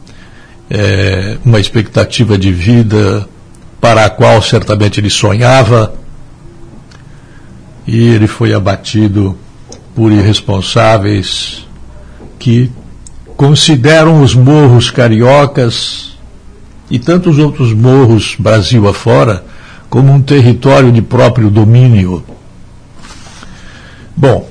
é, 0.70 1.38
uma 1.44 1.60
expectativa 1.60 2.38
de 2.38 2.52
vida 2.52 3.28
para 3.82 4.06
a 4.06 4.10
qual 4.10 4.42
certamente 4.42 5.00
ele 5.00 5.10
sonhava. 5.10 5.94
E 7.86 8.00
ele 8.00 8.28
foi 8.28 8.54
abatido 8.54 9.38
por 9.96 10.12
irresponsáveis 10.12 11.68
que 12.40 12.72
consideram 13.36 14.22
os 14.22 14.34
morros 14.34 14.90
cariocas 14.90 16.18
e 16.90 17.00
tantos 17.00 17.38
outros 17.38 17.74
morros 17.74 18.36
Brasil 18.38 18.88
afora 18.88 19.44
como 19.90 20.12
um 20.12 20.22
território 20.22 20.92
de 20.92 21.02
próprio 21.02 21.50
domínio. 21.50 22.24
Bom, 24.16 24.48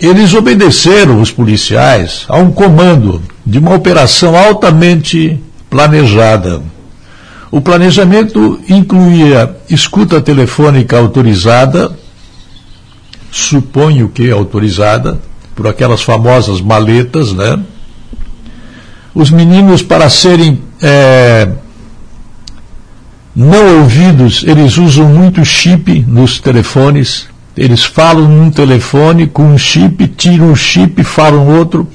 eles 0.00 0.34
obedeceram, 0.34 1.20
os 1.20 1.30
policiais, 1.30 2.24
a 2.28 2.36
um 2.36 2.50
comando 2.50 3.22
de 3.44 3.58
uma 3.58 3.74
operação 3.74 4.36
altamente 4.36 5.40
planejada. 5.70 6.62
O 7.50 7.60
planejamento 7.60 8.60
incluía 8.68 9.56
escuta 9.70 10.20
telefônica 10.20 10.98
autorizada, 10.98 11.96
suponho 13.34 14.08
que 14.08 14.30
autorizada, 14.30 15.20
por 15.54 15.66
aquelas 15.66 16.02
famosas 16.02 16.60
maletas, 16.60 17.32
né? 17.32 17.60
Os 19.14 19.30
meninos, 19.30 19.82
para 19.82 20.08
serem 20.08 20.60
é, 20.80 21.48
não 23.34 23.80
ouvidos, 23.80 24.44
eles 24.46 24.78
usam 24.78 25.06
muito 25.08 25.44
chip 25.44 26.04
nos 26.06 26.38
telefones. 26.38 27.28
Eles 27.56 27.84
falam 27.84 28.28
num 28.28 28.50
telefone 28.50 29.26
com 29.26 29.44
um 29.44 29.58
chip, 29.58 30.06
tiram 30.08 30.50
um 30.50 30.56
chip, 30.56 31.02
falam 31.04 31.56
outro. 31.56 31.88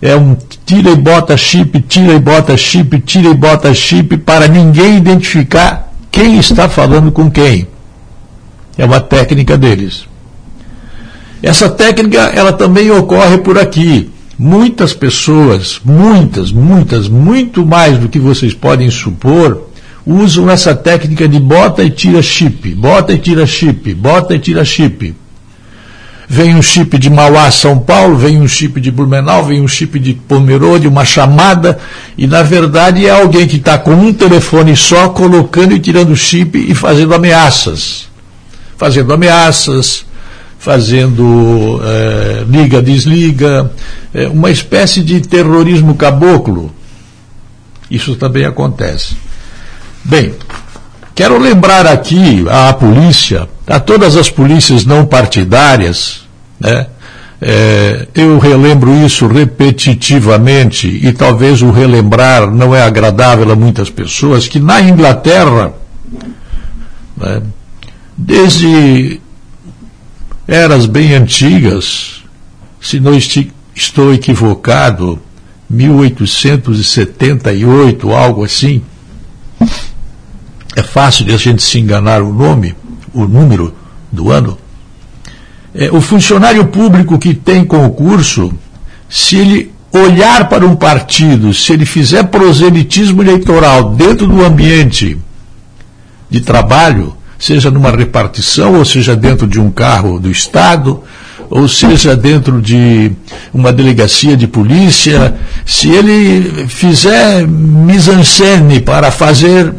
É 0.00 0.14
um 0.16 0.36
tira 0.64 0.90
e 0.90 0.96
bota 0.96 1.36
chip, 1.36 1.80
tira 1.82 2.14
e 2.14 2.18
bota 2.18 2.56
chip, 2.56 2.98
tira 3.00 3.28
e 3.28 3.34
bota 3.34 3.72
chip, 3.74 4.16
para 4.18 4.46
ninguém 4.48 4.96
identificar 4.96 5.92
quem 6.10 6.38
está 6.38 6.68
falando 6.68 7.10
com 7.10 7.30
quem. 7.30 7.66
É 8.76 8.84
uma 8.84 9.00
técnica 9.00 9.56
deles. 9.56 10.06
Essa 11.42 11.68
técnica, 11.68 12.18
ela 12.34 12.52
também 12.52 12.90
ocorre 12.90 13.38
por 13.38 13.58
aqui. 13.58 14.10
Muitas 14.38 14.92
pessoas, 14.92 15.80
muitas, 15.84 16.52
muitas, 16.52 17.08
muito 17.08 17.66
mais 17.66 17.98
do 17.98 18.08
que 18.08 18.18
vocês 18.18 18.54
podem 18.54 18.90
supor, 18.90 19.68
usam 20.06 20.48
essa 20.48 20.74
técnica 20.74 21.28
de 21.28 21.38
bota 21.38 21.82
e 21.82 21.90
tira 21.90 22.22
chip, 22.22 22.74
bota 22.74 23.12
e 23.12 23.18
tira 23.18 23.46
chip, 23.46 23.94
bota 23.94 24.34
e 24.34 24.38
tira 24.38 24.64
chip. 24.64 25.14
Vem 26.30 26.54
um 26.54 26.62
chip 26.62 26.98
de 26.98 27.08
Mauá, 27.08 27.50
São 27.50 27.78
Paulo, 27.78 28.16
vem 28.16 28.38
um 28.38 28.46
chip 28.46 28.80
de 28.80 28.90
Blumenau, 28.90 29.44
vem 29.44 29.62
um 29.62 29.68
chip 29.68 29.98
de 29.98 30.12
Pomerode, 30.12 30.86
uma 30.86 31.04
chamada, 31.04 31.78
e 32.18 32.26
na 32.26 32.42
verdade 32.42 33.06
é 33.06 33.10
alguém 33.10 33.46
que 33.46 33.56
está 33.56 33.78
com 33.78 33.92
um 33.92 34.12
telefone 34.12 34.76
só, 34.76 35.08
colocando 35.08 35.74
e 35.74 35.80
tirando 35.80 36.14
chip 36.14 36.58
e 36.58 36.74
fazendo 36.74 37.14
ameaças. 37.14 38.08
Fazendo 38.76 39.12
ameaças, 39.12 40.04
fazendo 40.68 41.80
é, 41.82 42.44
liga, 42.46 42.82
desliga, 42.82 43.72
é, 44.12 44.28
uma 44.28 44.50
espécie 44.50 45.00
de 45.00 45.18
terrorismo 45.18 45.94
caboclo. 45.94 46.70
Isso 47.90 48.16
também 48.16 48.44
acontece. 48.44 49.16
Bem, 50.04 50.34
quero 51.14 51.38
lembrar 51.38 51.86
aqui 51.86 52.44
à 52.50 52.70
polícia, 52.74 53.48
a 53.66 53.80
todas 53.80 54.14
as 54.14 54.28
polícias 54.28 54.84
não 54.84 55.06
partidárias, 55.06 56.26
né? 56.60 56.88
É, 57.40 58.06
eu 58.14 58.38
relembro 58.38 58.92
isso 59.06 59.26
repetitivamente 59.26 60.86
e 60.86 61.14
talvez 61.14 61.62
o 61.62 61.70
relembrar 61.70 62.50
não 62.50 62.74
é 62.74 62.82
agradável 62.82 63.50
a 63.50 63.56
muitas 63.56 63.88
pessoas, 63.88 64.46
que 64.46 64.60
na 64.60 64.82
Inglaterra, 64.82 65.72
né, 67.16 67.40
desde 68.18 69.18
eras 70.48 70.86
bem 70.86 71.12
antigas, 71.12 72.22
se 72.80 72.98
não 72.98 73.12
estou 73.74 74.14
equivocado, 74.14 75.20
1878, 75.68 78.10
algo 78.10 78.42
assim. 78.42 78.80
É 80.74 80.82
fácil 80.82 81.26
de 81.26 81.34
a 81.34 81.36
gente 81.36 81.62
se 81.62 81.78
enganar 81.78 82.22
o 82.22 82.32
nome, 82.32 82.74
o 83.12 83.26
número 83.26 83.74
do 84.10 84.32
ano. 84.32 84.56
É, 85.74 85.90
o 85.90 86.00
funcionário 86.00 86.68
público 86.68 87.18
que 87.18 87.34
tem 87.34 87.62
concurso, 87.62 88.50
se 89.06 89.36
ele 89.36 89.70
olhar 89.92 90.48
para 90.48 90.66
um 90.66 90.74
partido, 90.74 91.52
se 91.52 91.74
ele 91.74 91.84
fizer 91.84 92.22
proselitismo 92.24 93.22
eleitoral 93.22 93.90
dentro 93.90 94.26
do 94.26 94.42
ambiente 94.42 95.18
de 96.30 96.40
trabalho, 96.40 97.17
seja 97.38 97.70
numa 97.70 97.90
repartição, 97.90 98.74
ou 98.74 98.84
seja 98.84 99.14
dentro 99.14 99.46
de 99.46 99.60
um 99.60 99.70
carro 99.70 100.18
do 100.18 100.30
Estado, 100.30 101.02
ou 101.48 101.68
seja 101.68 102.16
dentro 102.16 102.60
de 102.60 103.12
uma 103.54 103.72
delegacia 103.72 104.36
de 104.36 104.46
polícia, 104.46 105.34
se 105.64 105.88
ele 105.88 106.66
fizer 106.68 107.46
mise-en-scène 107.46 108.80
para 108.80 109.10
fazer 109.10 109.72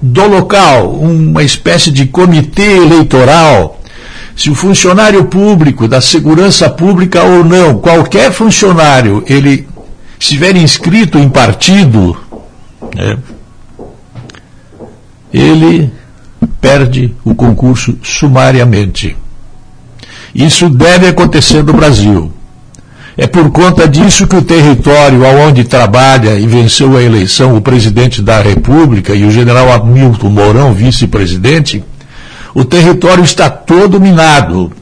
do 0.00 0.26
local 0.28 0.92
uma 0.92 1.42
espécie 1.42 1.90
de 1.90 2.06
comitê 2.06 2.76
eleitoral, 2.76 3.80
se 4.36 4.50
o 4.50 4.54
funcionário 4.54 5.24
público, 5.24 5.88
da 5.88 6.00
segurança 6.00 6.70
pública 6.70 7.24
ou 7.24 7.44
não, 7.44 7.78
qualquer 7.78 8.30
funcionário, 8.30 9.24
ele 9.26 9.66
estiver 10.18 10.54
inscrito 10.54 11.18
em 11.18 11.28
partido, 11.28 12.16
né, 12.94 13.18
ele 15.32 15.90
perde 16.60 17.14
o 17.24 17.34
concurso 17.34 17.96
sumariamente. 18.02 19.16
Isso 20.34 20.68
deve 20.68 21.06
acontecer 21.06 21.62
no 21.62 21.72
Brasil. 21.72 22.32
É 23.16 23.26
por 23.26 23.50
conta 23.50 23.88
disso 23.88 24.28
que 24.28 24.36
o 24.36 24.42
território 24.42 25.26
aonde 25.26 25.64
trabalha 25.64 26.38
e 26.38 26.46
venceu 26.46 26.96
a 26.96 27.02
eleição 27.02 27.56
o 27.56 27.60
presidente 27.60 28.22
da 28.22 28.40
República 28.40 29.12
e 29.14 29.24
o 29.24 29.30
general 29.30 29.72
Hamilton 29.72 30.28
Mourão, 30.28 30.72
vice-presidente, 30.72 31.82
o 32.54 32.64
território 32.64 33.24
está 33.24 33.50
todo 33.50 34.00
minado 34.00 34.72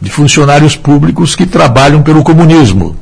de 0.00 0.10
funcionários 0.10 0.76
públicos 0.76 1.34
que 1.34 1.46
trabalham 1.46 2.02
pelo 2.02 2.22
comunismo. 2.22 2.96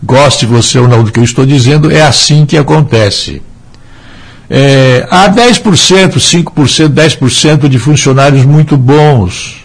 Goste 0.00 0.46
você 0.46 0.78
ou 0.78 0.86
não 0.86 1.02
do 1.02 1.10
que 1.10 1.18
eu 1.18 1.24
estou 1.24 1.44
dizendo, 1.44 1.90
é 1.90 2.02
assim 2.02 2.46
que 2.46 2.56
acontece. 2.56 3.42
É, 4.50 5.06
há 5.10 5.28
10%, 5.28 6.14
5%, 6.14 6.88
10% 6.88 7.68
de 7.68 7.78
funcionários 7.78 8.44
muito 8.44 8.76
bons, 8.76 9.56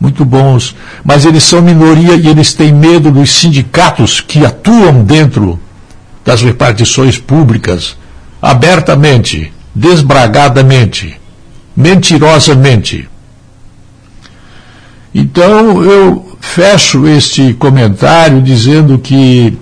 muito 0.00 0.24
bons, 0.24 0.74
mas 1.04 1.24
eles 1.24 1.42
são 1.42 1.60
minoria 1.60 2.14
e 2.14 2.26
eles 2.26 2.54
têm 2.54 2.72
medo 2.72 3.10
dos 3.10 3.30
sindicatos 3.30 4.20
que 4.20 4.44
atuam 4.44 5.04
dentro 5.04 5.60
das 6.24 6.42
repartições 6.42 7.18
públicas, 7.18 7.96
abertamente, 8.40 9.52
desbragadamente, 9.74 11.20
mentirosamente. 11.76 13.08
Então 15.14 15.82
eu 15.82 16.38
fecho 16.40 17.06
este 17.06 17.54
comentário 17.54 18.40
dizendo 18.40 18.98
que 18.98 19.58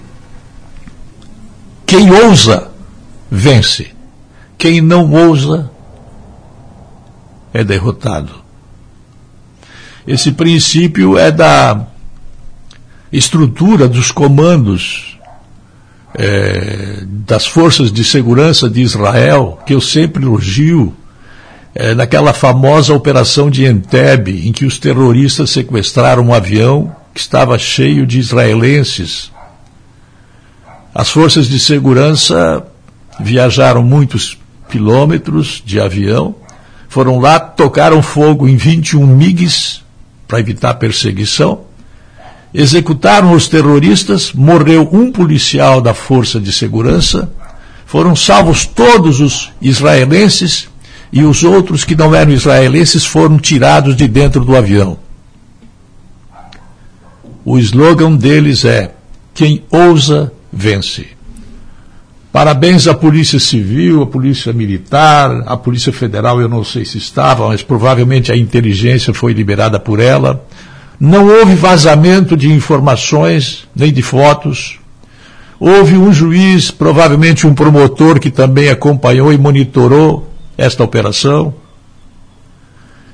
Quem 1.86 2.10
ousa, 2.10 2.72
vence. 3.30 3.93
Quem 4.56 4.80
não 4.80 5.12
ousa, 5.12 5.70
é 7.52 7.62
derrotado. 7.62 8.32
Esse 10.06 10.32
princípio 10.32 11.16
é 11.16 11.30
da 11.30 11.86
estrutura 13.12 13.88
dos 13.88 14.10
comandos 14.10 15.14
é, 16.16 17.02
das 17.04 17.46
forças 17.46 17.92
de 17.92 18.04
segurança 18.04 18.68
de 18.68 18.80
Israel, 18.80 19.58
que 19.66 19.74
eu 19.74 19.80
sempre 19.80 20.24
elogio, 20.24 20.94
é, 21.74 21.94
naquela 21.94 22.32
famosa 22.32 22.94
operação 22.94 23.50
de 23.50 23.64
Entebbe, 23.64 24.46
em 24.46 24.52
que 24.52 24.64
os 24.64 24.78
terroristas 24.78 25.50
sequestraram 25.50 26.24
um 26.24 26.34
avião 26.34 26.94
que 27.12 27.20
estava 27.20 27.58
cheio 27.58 28.06
de 28.06 28.18
israelenses. 28.18 29.32
As 30.94 31.10
forças 31.10 31.48
de 31.48 31.58
segurança 31.58 32.64
viajaram 33.18 33.82
muitos 33.82 34.38
quilômetros 34.74 35.62
de 35.64 35.78
avião, 35.78 36.34
foram 36.88 37.20
lá, 37.20 37.38
tocaram 37.38 38.02
fogo 38.02 38.48
em 38.48 38.56
21 38.56 39.06
MiGs 39.06 39.82
para 40.26 40.40
evitar 40.40 40.74
perseguição, 40.74 41.60
executaram 42.52 43.34
os 43.34 43.46
terroristas, 43.46 44.32
morreu 44.32 44.88
um 44.90 45.12
policial 45.12 45.80
da 45.80 45.94
força 45.94 46.40
de 46.40 46.52
segurança, 46.52 47.30
foram 47.86 48.16
salvos 48.16 48.66
todos 48.66 49.20
os 49.20 49.52
israelenses 49.62 50.68
e 51.12 51.22
os 51.22 51.44
outros 51.44 51.84
que 51.84 51.94
não 51.94 52.12
eram 52.12 52.32
israelenses 52.32 53.04
foram 53.04 53.38
tirados 53.38 53.94
de 53.94 54.08
dentro 54.08 54.44
do 54.44 54.56
avião. 54.56 54.98
O 57.44 57.60
slogan 57.60 58.16
deles 58.16 58.64
é: 58.64 58.92
quem 59.32 59.62
ousa, 59.70 60.32
vence. 60.52 61.13
Parabéns 62.34 62.88
à 62.88 62.94
Polícia 62.94 63.38
Civil, 63.38 64.02
à 64.02 64.06
Polícia 64.06 64.52
Militar, 64.52 65.44
à 65.46 65.56
Polícia 65.56 65.92
Federal, 65.92 66.40
eu 66.40 66.48
não 66.48 66.64
sei 66.64 66.84
se 66.84 66.98
estava, 66.98 67.46
mas 67.46 67.62
provavelmente 67.62 68.32
a 68.32 68.36
inteligência 68.36 69.14
foi 69.14 69.32
liberada 69.32 69.78
por 69.78 70.00
ela. 70.00 70.44
Não 70.98 71.28
houve 71.28 71.54
vazamento 71.54 72.36
de 72.36 72.50
informações, 72.50 73.68
nem 73.72 73.92
de 73.92 74.02
fotos. 74.02 74.80
Houve 75.60 75.96
um 75.96 76.12
juiz, 76.12 76.72
provavelmente 76.72 77.46
um 77.46 77.54
promotor, 77.54 78.18
que 78.18 78.32
também 78.32 78.68
acompanhou 78.68 79.32
e 79.32 79.38
monitorou 79.38 80.28
esta 80.58 80.82
operação. 80.82 81.54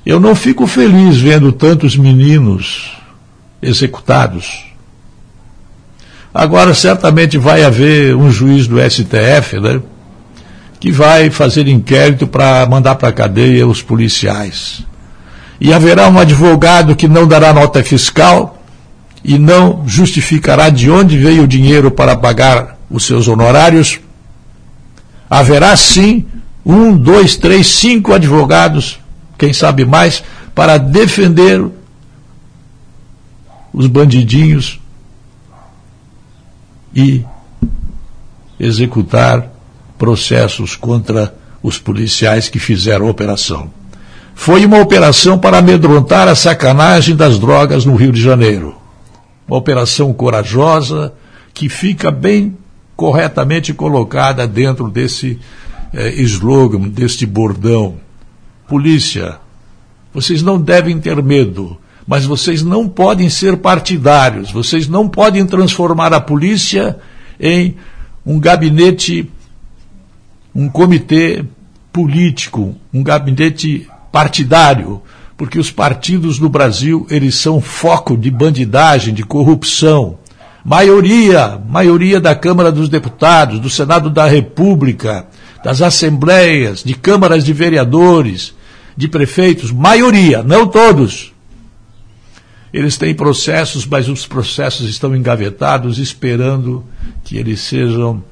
Eu 0.07 0.19
não 0.19 0.35
fico 0.35 0.67
feliz 0.67 1.19
vendo 1.19 1.53
tantos 1.53 1.95
meninos 1.95 2.97
executados. 3.61 4.70
Agora, 6.33 6.75
certamente 6.75 7.37
vai 7.37 7.65
haver 7.65 8.15
um 8.15 8.31
juiz 8.31 8.69
do 8.69 8.77
STF, 8.79 9.59
né, 9.61 9.81
que 10.79 10.93
vai 10.93 11.29
fazer 11.29 11.67
inquérito 11.67 12.27
para 12.27 12.65
mandar 12.67 12.95
para 12.95 13.09
a 13.09 13.13
cadeia 13.13 13.67
os 13.67 13.83
policiais. 13.83 14.83
E 15.61 15.75
haverá 15.75 16.09
um 16.09 16.19
advogado 16.19 16.97
que 16.97 17.09
não 17.09 17.27
dará 17.27 17.53
nota 17.53 17.83
fiscal 17.83 18.63
e 19.23 19.39
não 19.39 19.83
justificará 19.87 20.71
de 20.71 20.91
onde 20.91 21.19
veio 21.19 21.43
o 21.43 21.49
dinheiro 21.49 21.91
para 21.91 22.17
pagar 22.17 22.79
os 22.89 23.05
seus 23.05 23.29
honorários. 23.29 24.01
Haverá 25.29 25.77
sim 25.77 26.25
um, 26.65 26.97
dois, 26.97 27.37
três, 27.37 27.67
cinco 27.67 28.15
advogados, 28.15 29.01
quem 29.37 29.53
sabe 29.53 29.85
mais, 29.85 30.23
para 30.55 30.79
defender 30.79 31.63
os 33.73 33.87
bandidinhos 33.87 34.80
e 36.95 37.25
executar 38.59 39.51
processos 39.99 40.77
contra 40.77 41.35
os 41.63 41.79
policiais 41.79 42.49
que 42.49 42.59
fizeram 42.59 43.07
a 43.07 43.11
operação. 43.11 43.71
Foi 44.35 44.65
uma 44.65 44.81
operação 44.81 45.39
para 45.39 45.59
amedrontar 45.59 46.27
a 46.29 46.35
sacanagem 46.35 47.15
das 47.15 47.39
drogas 47.39 47.85
no 47.85 47.95
Rio 47.95 48.13
de 48.13 48.21
Janeiro. 48.21 48.75
Uma 49.47 49.59
operação 49.59 50.13
corajosa 50.13 51.13
que 51.53 51.69
fica 51.69 52.11
bem 52.11 52.57
corretamente 52.97 53.75
colocada 53.75 54.47
dentro 54.47 54.91
desse 54.91 55.39
eh, 55.93 56.23
slogan, 56.23 56.89
deste 56.89 57.27
bordão. 57.27 57.97
Polícia, 58.69 59.39
vocês 60.13 60.43
não 60.43 60.61
devem 60.61 60.99
ter 60.99 61.23
medo 61.23 61.79
mas 62.11 62.25
vocês 62.25 62.65
não 62.65 62.89
podem 62.89 63.31
ser 63.31 63.59
partidários, 63.59 64.51
vocês 64.51 64.89
não 64.89 65.09
podem 65.09 65.47
transformar 65.47 66.13
a 66.13 66.21
polícia 66.21 66.99
em 67.39 67.77
um 68.27 68.41
gabinete, 68.41 69.31
um 70.53 70.69
comitê 70.69 71.45
político, 71.93 72.75
um 72.93 73.01
gabinete 73.05 73.89
partidário, 74.11 75.01
porque 75.37 75.57
os 75.57 75.71
partidos 75.71 76.41
no 76.41 76.49
Brasil, 76.49 77.07
eles 77.09 77.37
são 77.37 77.61
foco 77.61 78.17
de 78.17 78.29
bandidagem, 78.29 79.15
de 79.15 79.23
corrupção. 79.23 80.19
Maioria, 80.65 81.63
maioria 81.69 82.21
da 82.21 82.35
Câmara 82.35 82.73
dos 82.73 82.89
Deputados, 82.89 83.61
do 83.61 83.71
Senado 83.71 84.11
da 84.11 84.27
República, 84.27 85.29
das 85.63 85.81
assembleias, 85.81 86.83
de 86.83 86.95
câmaras 86.95 87.45
de 87.45 87.53
vereadores, 87.53 88.53
de 88.97 89.07
prefeitos, 89.07 89.71
maioria, 89.71 90.43
não 90.43 90.67
todos, 90.67 91.31
eles 92.73 92.97
têm 92.97 93.15
processos, 93.15 93.85
mas 93.85 94.09
os 94.09 94.27
processos 94.27 94.89
estão 94.89 95.15
engavetados, 95.15 95.99
esperando 95.99 96.85
que 97.25 97.37
eles 97.37 97.61
sejam 97.61 98.23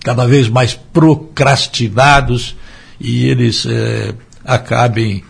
cada 0.00 0.26
vez 0.26 0.48
mais 0.48 0.74
procrastinados 0.74 2.56
e 3.00 3.24
eles 3.26 3.64
é, 3.66 4.14
acabem 4.44 5.22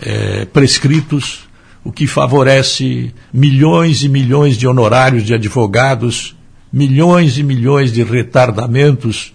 é, 0.00 0.44
prescritos, 0.44 1.48
o 1.82 1.90
que 1.90 2.06
favorece 2.06 3.12
milhões 3.32 4.02
e 4.02 4.08
milhões 4.08 4.56
de 4.56 4.68
honorários 4.68 5.24
de 5.24 5.34
advogados, 5.34 6.36
milhões 6.72 7.38
e 7.38 7.42
milhões 7.42 7.92
de 7.92 8.04
retardamentos 8.04 9.32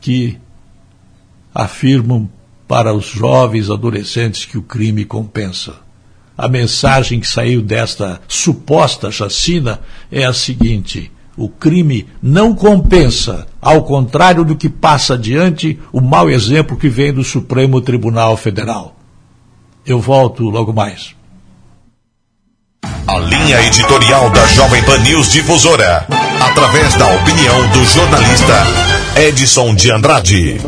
que 0.00 0.38
afirmam 1.52 2.30
para 2.68 2.92
os 2.92 3.06
jovens 3.06 3.70
adolescentes 3.70 4.44
que 4.44 4.58
o 4.58 4.62
crime 4.62 5.04
compensa 5.04 5.87
a 6.38 6.46
mensagem 6.46 7.18
que 7.18 7.26
saiu 7.26 7.60
desta 7.60 8.20
suposta 8.28 9.10
chacina 9.10 9.80
é 10.10 10.24
a 10.24 10.32
seguinte: 10.32 11.10
o 11.36 11.48
crime 11.48 12.06
não 12.22 12.54
compensa, 12.54 13.48
ao 13.60 13.82
contrário 13.82 14.44
do 14.44 14.54
que 14.54 14.68
passa 14.68 15.14
adiante 15.14 15.76
o 15.92 16.00
mau 16.00 16.30
exemplo 16.30 16.76
que 16.76 16.88
vem 16.88 17.12
do 17.12 17.24
Supremo 17.24 17.80
Tribunal 17.80 18.36
Federal. 18.36 18.94
Eu 19.84 20.00
volto 20.00 20.44
logo 20.48 20.72
mais. 20.72 21.16
A 23.08 23.18
linha 23.18 23.60
editorial 23.66 24.30
da 24.30 24.46
Jovem 24.48 24.82
Pan 24.84 24.98
News 24.98 25.32
Difusora, 25.32 26.06
através 26.40 26.94
da 26.94 27.06
opinião 27.16 27.68
do 27.70 27.84
jornalista 27.84 28.54
Edson 29.16 29.74
de 29.74 29.90
Andrade. 29.90 30.60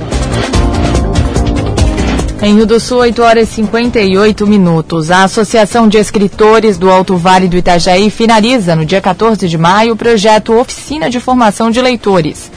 Em 2.42 2.54
Rio 2.54 2.66
do 2.66 2.80
Sul, 2.80 3.00
8 3.00 3.22
horas 3.22 3.50
e 3.50 3.54
58 3.56 4.46
minutos. 4.46 5.10
A 5.10 5.24
Associação 5.24 5.86
de 5.86 5.98
Escritores 5.98 6.78
do 6.78 6.90
Alto 6.90 7.14
Vale 7.14 7.46
do 7.46 7.56
Itajaí 7.56 8.08
finaliza, 8.08 8.74
no 8.74 8.86
dia 8.86 8.98
14 8.98 9.46
de 9.46 9.58
maio, 9.58 9.92
o 9.92 9.96
projeto 9.96 10.58
Oficina 10.58 11.10
de 11.10 11.20
Formação 11.20 11.70
de 11.70 11.82
Leitores. 11.82 12.50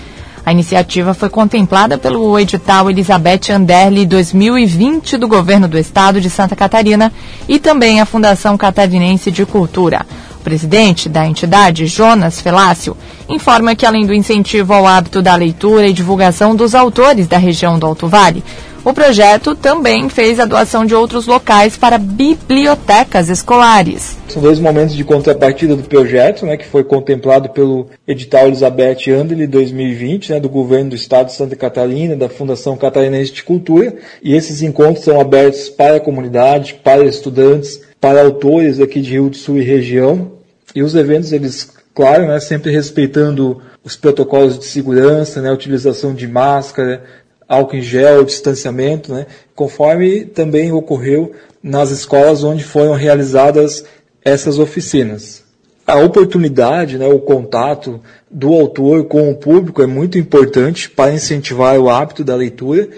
A 0.45 0.53
iniciativa 0.53 1.13
foi 1.13 1.29
contemplada 1.29 1.97
pelo 1.97 2.39
edital 2.39 2.89
Elizabeth 2.89 3.51
Anderle 3.51 4.05
2020 4.05 5.17
do 5.17 5.27
Governo 5.27 5.67
do 5.67 5.77
Estado 5.77 6.21
de 6.21 6.29
Santa 6.29 6.55
Catarina 6.55 7.11
e 7.45 7.59
também 7.59 7.99
a 7.99 8.05
Fundação 8.05 8.57
Catarinense 8.57 9.31
de 9.31 9.45
Cultura. 9.45 10.05
O 10.39 10.43
presidente 10.43 11.09
da 11.09 11.25
entidade, 11.25 11.87
Jonas 11.87 12.39
Felácio, 12.39 12.95
informa 13.27 13.75
que 13.75 13.85
além 13.85 14.05
do 14.05 14.13
incentivo 14.13 14.73
ao 14.73 14.87
hábito 14.87 15.21
da 15.21 15.35
leitura 15.35 15.87
e 15.87 15.93
divulgação 15.93 16.55
dos 16.55 16.73
autores 16.73 17.27
da 17.27 17.37
região 17.37 17.77
do 17.77 17.85
Alto 17.85 18.07
Vale, 18.07 18.43
o 18.83 18.93
projeto 18.93 19.55
também 19.55 20.09
fez 20.09 20.39
a 20.39 20.45
doação 20.45 20.85
de 20.85 20.93
outros 20.93 21.25
locais 21.25 21.77
para 21.77 21.97
bibliotecas 21.97 23.29
escolares. 23.29 24.17
São 24.27 24.41
dois 24.41 24.59
momentos 24.59 24.95
de 24.95 25.03
contrapartida 25.03 25.75
do 25.75 25.83
projeto, 25.83 26.45
né, 26.45 26.57
que 26.57 26.65
foi 26.65 26.83
contemplado 26.83 27.49
pelo 27.49 27.87
edital 28.07 28.47
Elizabeth 28.47 29.09
Andeli 29.09 29.47
2020, 29.47 30.33
né, 30.33 30.39
do 30.39 30.49
governo 30.49 30.89
do 30.89 30.95
estado 30.95 31.27
de 31.27 31.33
Santa 31.33 31.55
Catarina, 31.55 32.15
da 32.15 32.27
Fundação 32.27 32.75
Catarinense 32.75 33.31
de 33.31 33.43
Cultura, 33.43 33.95
e 34.21 34.35
esses 34.35 34.61
encontros 34.61 35.05
são 35.05 35.19
abertos 35.19 35.69
para 35.69 35.97
a 35.97 36.01
comunidade, 36.01 36.75
para 36.83 37.05
estudantes, 37.05 37.81
para 38.01 38.21
autores 38.21 38.79
aqui 38.79 39.01
de 39.01 39.11
Rio 39.11 39.29
do 39.29 39.37
Sul 39.37 39.59
e 39.59 39.63
região. 39.63 40.31
E 40.75 40.83
os 40.83 40.95
eventos, 40.95 41.31
eles, 41.31 41.71
claro, 41.93 42.27
né, 42.27 42.39
sempre 42.39 42.71
respeitando 42.71 43.61
os 43.83 43.95
protocolos 43.95 44.57
de 44.57 44.65
segurança, 44.65 45.41
né, 45.41 45.51
utilização 45.51 46.13
de 46.13 46.27
máscara, 46.27 47.03
álcool 47.47 47.77
em 47.77 47.81
gel, 47.81 48.23
distanciamento, 48.23 49.13
né, 49.13 49.25
conforme 49.55 50.25
também 50.25 50.71
ocorreu 50.71 51.31
nas 51.61 51.91
escolas 51.91 52.43
onde 52.43 52.63
foram 52.63 52.93
realizadas 52.93 53.85
essas 54.23 54.59
oficinas. 54.59 55.43
A 55.85 55.97
oportunidade, 55.97 56.97
né, 56.97 57.07
o 57.07 57.19
contato 57.19 58.01
do 58.31 58.53
autor 58.53 59.05
com 59.05 59.29
o 59.29 59.35
público 59.35 59.81
é 59.81 59.87
muito 59.87 60.17
importante 60.17 60.89
para 60.89 61.13
incentivar 61.13 61.77
o 61.77 61.89
hábito 61.89 62.23
da 62.23 62.35
leitura 62.35 62.89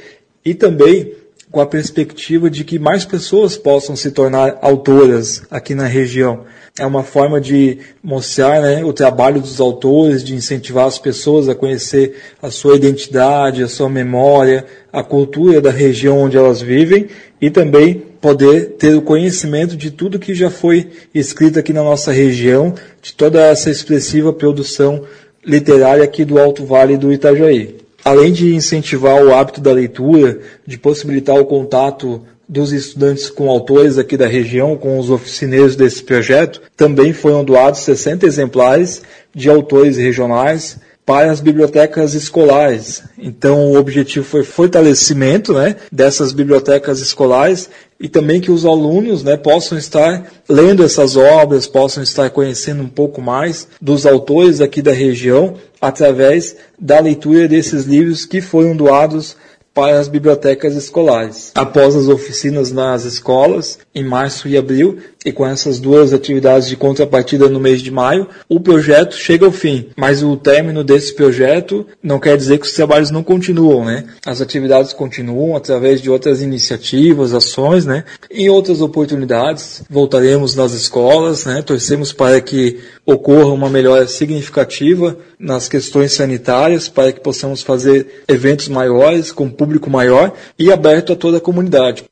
e 0.43 0.53
também 0.53 1.13
com 1.51 1.59
a 1.59 1.65
perspectiva 1.65 2.49
de 2.49 2.63
que 2.63 2.77
mais 2.77 3.05
pessoas 3.05 3.57
possam 3.57 3.95
se 3.95 4.11
tornar 4.11 4.59
autoras 4.61 5.43
aqui 5.49 5.73
na 5.73 5.87
região. 5.87 6.43
É 6.77 6.85
uma 6.85 7.03
forma 7.03 7.39
de 7.39 7.77
mostrar 8.03 8.61
né, 8.61 8.83
o 8.83 8.91
trabalho 8.91 9.39
dos 9.39 9.61
autores, 9.61 10.21
de 10.21 10.35
incentivar 10.35 10.85
as 10.85 10.99
pessoas 10.99 11.47
a 11.47 11.55
conhecer 11.55 12.15
a 12.41 12.51
sua 12.51 12.75
identidade, 12.75 13.63
a 13.63 13.67
sua 13.69 13.87
memória, 13.87 14.65
a 14.91 15.01
cultura 15.01 15.61
da 15.61 15.71
região 15.71 16.19
onde 16.19 16.35
elas 16.35 16.61
vivem 16.61 17.07
e 17.39 17.49
também 17.49 18.03
poder 18.19 18.71
ter 18.77 18.93
o 18.93 19.01
conhecimento 19.01 19.77
de 19.77 19.89
tudo 19.89 20.19
que 20.19 20.33
já 20.33 20.49
foi 20.49 20.89
escrito 21.13 21.59
aqui 21.59 21.71
na 21.71 21.81
nossa 21.81 22.11
região, 22.11 22.73
de 23.01 23.13
toda 23.13 23.41
essa 23.41 23.69
expressiva 23.69 24.33
produção 24.33 25.03
literária 25.45 26.03
aqui 26.03 26.25
do 26.25 26.37
Alto 26.37 26.65
Vale 26.65 26.97
do 26.97 27.13
Itajaí. 27.13 27.77
Além 28.03 28.33
de 28.33 28.53
incentivar 28.53 29.23
o 29.23 29.33
hábito 29.33 29.61
da 29.61 29.71
leitura, 29.71 30.39
de 30.67 30.77
possibilitar 30.77 31.37
o 31.39 31.45
contato 31.45 32.21
dos 32.47 32.71
estudantes 32.71 33.29
com 33.29 33.49
autores 33.49 33.97
aqui 33.97 34.15
da 34.15 34.27
região, 34.27 34.77
com 34.77 34.99
os 34.99 35.09
oficineiros 35.09 35.75
desse 35.75 36.03
projeto, 36.03 36.61
também 36.75 37.13
foram 37.13 37.43
doados 37.43 37.81
60 37.81 38.25
exemplares 38.25 39.01
de 39.33 39.49
autores 39.49 39.97
regionais 39.97 40.77
para 41.05 41.31
as 41.31 41.39
bibliotecas 41.39 42.15
escolares. 42.15 43.03
Então, 43.17 43.71
o 43.71 43.77
objetivo 43.77 44.25
foi 44.25 44.43
fortalecimento 44.43 45.53
né, 45.53 45.75
dessas 45.91 46.33
bibliotecas 46.33 46.99
escolares 46.99 47.69
e 47.99 48.09
também 48.09 48.41
que 48.41 48.49
os 48.49 48.65
alunos 48.65 49.23
né, 49.23 49.37
possam 49.37 49.77
estar 49.77 50.25
lendo 50.49 50.83
essas 50.83 51.15
obras, 51.15 51.67
possam 51.67 52.01
estar 52.01 52.31
conhecendo 52.31 52.81
um 52.81 52.89
pouco 52.89 53.21
mais 53.21 53.67
dos 53.79 54.05
autores 54.05 54.59
aqui 54.61 54.81
da 54.81 54.91
região 54.91 55.55
através 55.79 56.55
da 56.79 56.99
leitura 56.99 57.47
desses 57.47 57.85
livros 57.85 58.25
que 58.25 58.41
foram 58.41 58.75
doados 58.75 59.37
para 59.75 59.99
as 59.99 60.07
bibliotecas 60.07 60.73
escolares. 60.73 61.51
Após 61.53 61.97
as 61.97 62.07
oficinas 62.07 62.71
nas 62.71 63.03
escolas, 63.03 63.77
em 63.93 64.05
março 64.05 64.47
e 64.47 64.57
abril, 64.57 64.99
e 65.25 65.31
com 65.31 65.45
essas 65.45 65.79
duas 65.79 66.13
atividades 66.13 66.69
de 66.69 66.77
contrapartida 66.77 67.49
no 67.49 67.59
mês 67.59 67.81
de 67.81 67.89
maio, 67.89 68.27
o 68.47 68.59
projeto 68.59 69.15
chega 69.15 69.43
ao 69.45 69.51
fim. 69.51 69.87
Mas 69.97 70.21
o 70.21 70.37
término 70.37 70.83
desse 70.83 71.15
projeto 71.15 71.85
não 72.01 72.19
quer 72.19 72.37
dizer 72.37 72.59
que 72.59 72.67
os 72.67 72.73
trabalhos 72.73 73.09
não 73.09 73.23
continuam, 73.23 73.83
né? 73.83 74.05
As 74.23 74.39
atividades 74.39 74.93
continuam 74.93 75.57
através 75.57 75.99
de 75.99 76.11
outras 76.11 76.41
iniciativas, 76.41 77.33
ações, 77.33 77.85
né? 77.85 78.03
Em 78.29 78.49
outras 78.49 78.81
oportunidades, 78.81 79.83
voltaremos 79.89 80.55
nas 80.55 80.73
escolas, 80.73 81.45
né? 81.45 81.63
Torcemos 81.63 82.13
para 82.13 82.39
que 82.39 82.79
ocorra 83.03 83.51
uma 83.51 83.69
melhora 83.69 84.07
significativa 84.07 85.17
nas 85.39 85.67
questões 85.67 86.13
sanitárias, 86.13 86.87
para 86.87 87.11
que 87.11 87.19
possamos 87.19 87.63
fazer 87.63 88.23
eventos 88.27 88.67
maiores, 88.67 89.31
com 89.31 89.49
público 89.49 89.89
maior 89.89 90.33
e 90.57 90.71
aberto 90.71 91.13
a 91.13 91.15
toda 91.15 91.37
a 91.37 91.41
comunidade. 91.41 92.03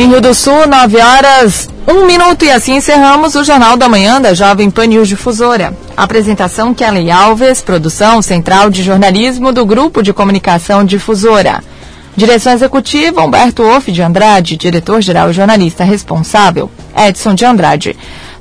Em 0.00 0.08
Rio 0.08 0.18
do 0.18 0.32
Sul, 0.32 0.66
9 0.66 0.96
horas, 0.96 1.68
1 1.86 2.06
minuto 2.06 2.42
e 2.42 2.50
assim 2.50 2.76
encerramos 2.76 3.34
o 3.34 3.44
Jornal 3.44 3.76
da 3.76 3.86
Manhã 3.86 4.18
da 4.18 4.32
Jovem 4.32 4.70
Pan 4.70 4.86
News 4.86 5.06
Difusora. 5.06 5.76
Apresentação 5.94 6.72
Kelly 6.72 7.10
Alves, 7.10 7.60
produção 7.60 8.22
central 8.22 8.70
de 8.70 8.82
jornalismo 8.82 9.52
do 9.52 9.66
Grupo 9.66 10.02
de 10.02 10.14
Comunicação 10.14 10.86
Difusora. 10.86 11.62
Direção 12.16 12.54
executiva 12.54 13.22
Humberto 13.22 13.62
Off 13.62 13.92
de 13.92 14.00
Andrade, 14.00 14.56
diretor-geral 14.56 15.28
e 15.28 15.34
jornalista 15.34 15.84
responsável 15.84 16.70
Edson 16.96 17.34
de 17.34 17.44
Andrade. 17.44 17.94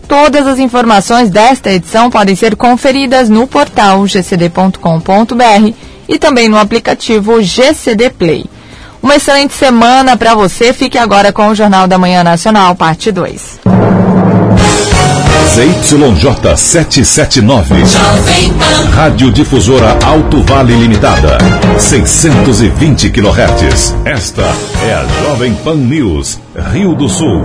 Todas 0.08 0.48
as 0.48 0.60
informações 0.60 1.30
desta 1.30 1.70
edição 1.70 2.10
podem 2.10 2.38
ser 2.38 2.56
conferidas 2.56 3.28
no 3.28 3.46
portal 3.46 4.06
gcd.com.br 4.06 5.74
e 6.08 6.18
também 6.18 6.48
no 6.48 6.58
aplicativo 6.58 7.44
GCD 7.44 8.12
Play. 8.12 8.46
Uma 9.02 9.16
excelente 9.16 9.54
semana 9.54 10.18
para 10.18 10.36
você. 10.36 10.74
Fique 10.74 10.98
agora 10.98 11.32
com 11.32 11.48
o 11.50 11.56
Jornal 11.56 11.88
da 11.88 11.98
Manhã 11.98 12.24
Nacional, 12.24 12.76
parte 12.76 13.12
2. 13.12 13.60
ZYJ 15.50 16.56
779. 16.56 17.84
Rádio 18.94 19.32
Difusora 19.32 19.98
Alto 20.06 20.44
Vale 20.44 20.76
Limitada. 20.76 21.38
620 21.78 23.10
kHz. 23.10 23.96
Esta 24.06 24.44
é 24.84 24.94
a 24.94 25.06
Jovem 25.24 25.54
Pan 25.56 25.76
News, 25.76 26.40
Rio 26.72 26.94
do 26.94 27.10
Sul. 27.10 27.44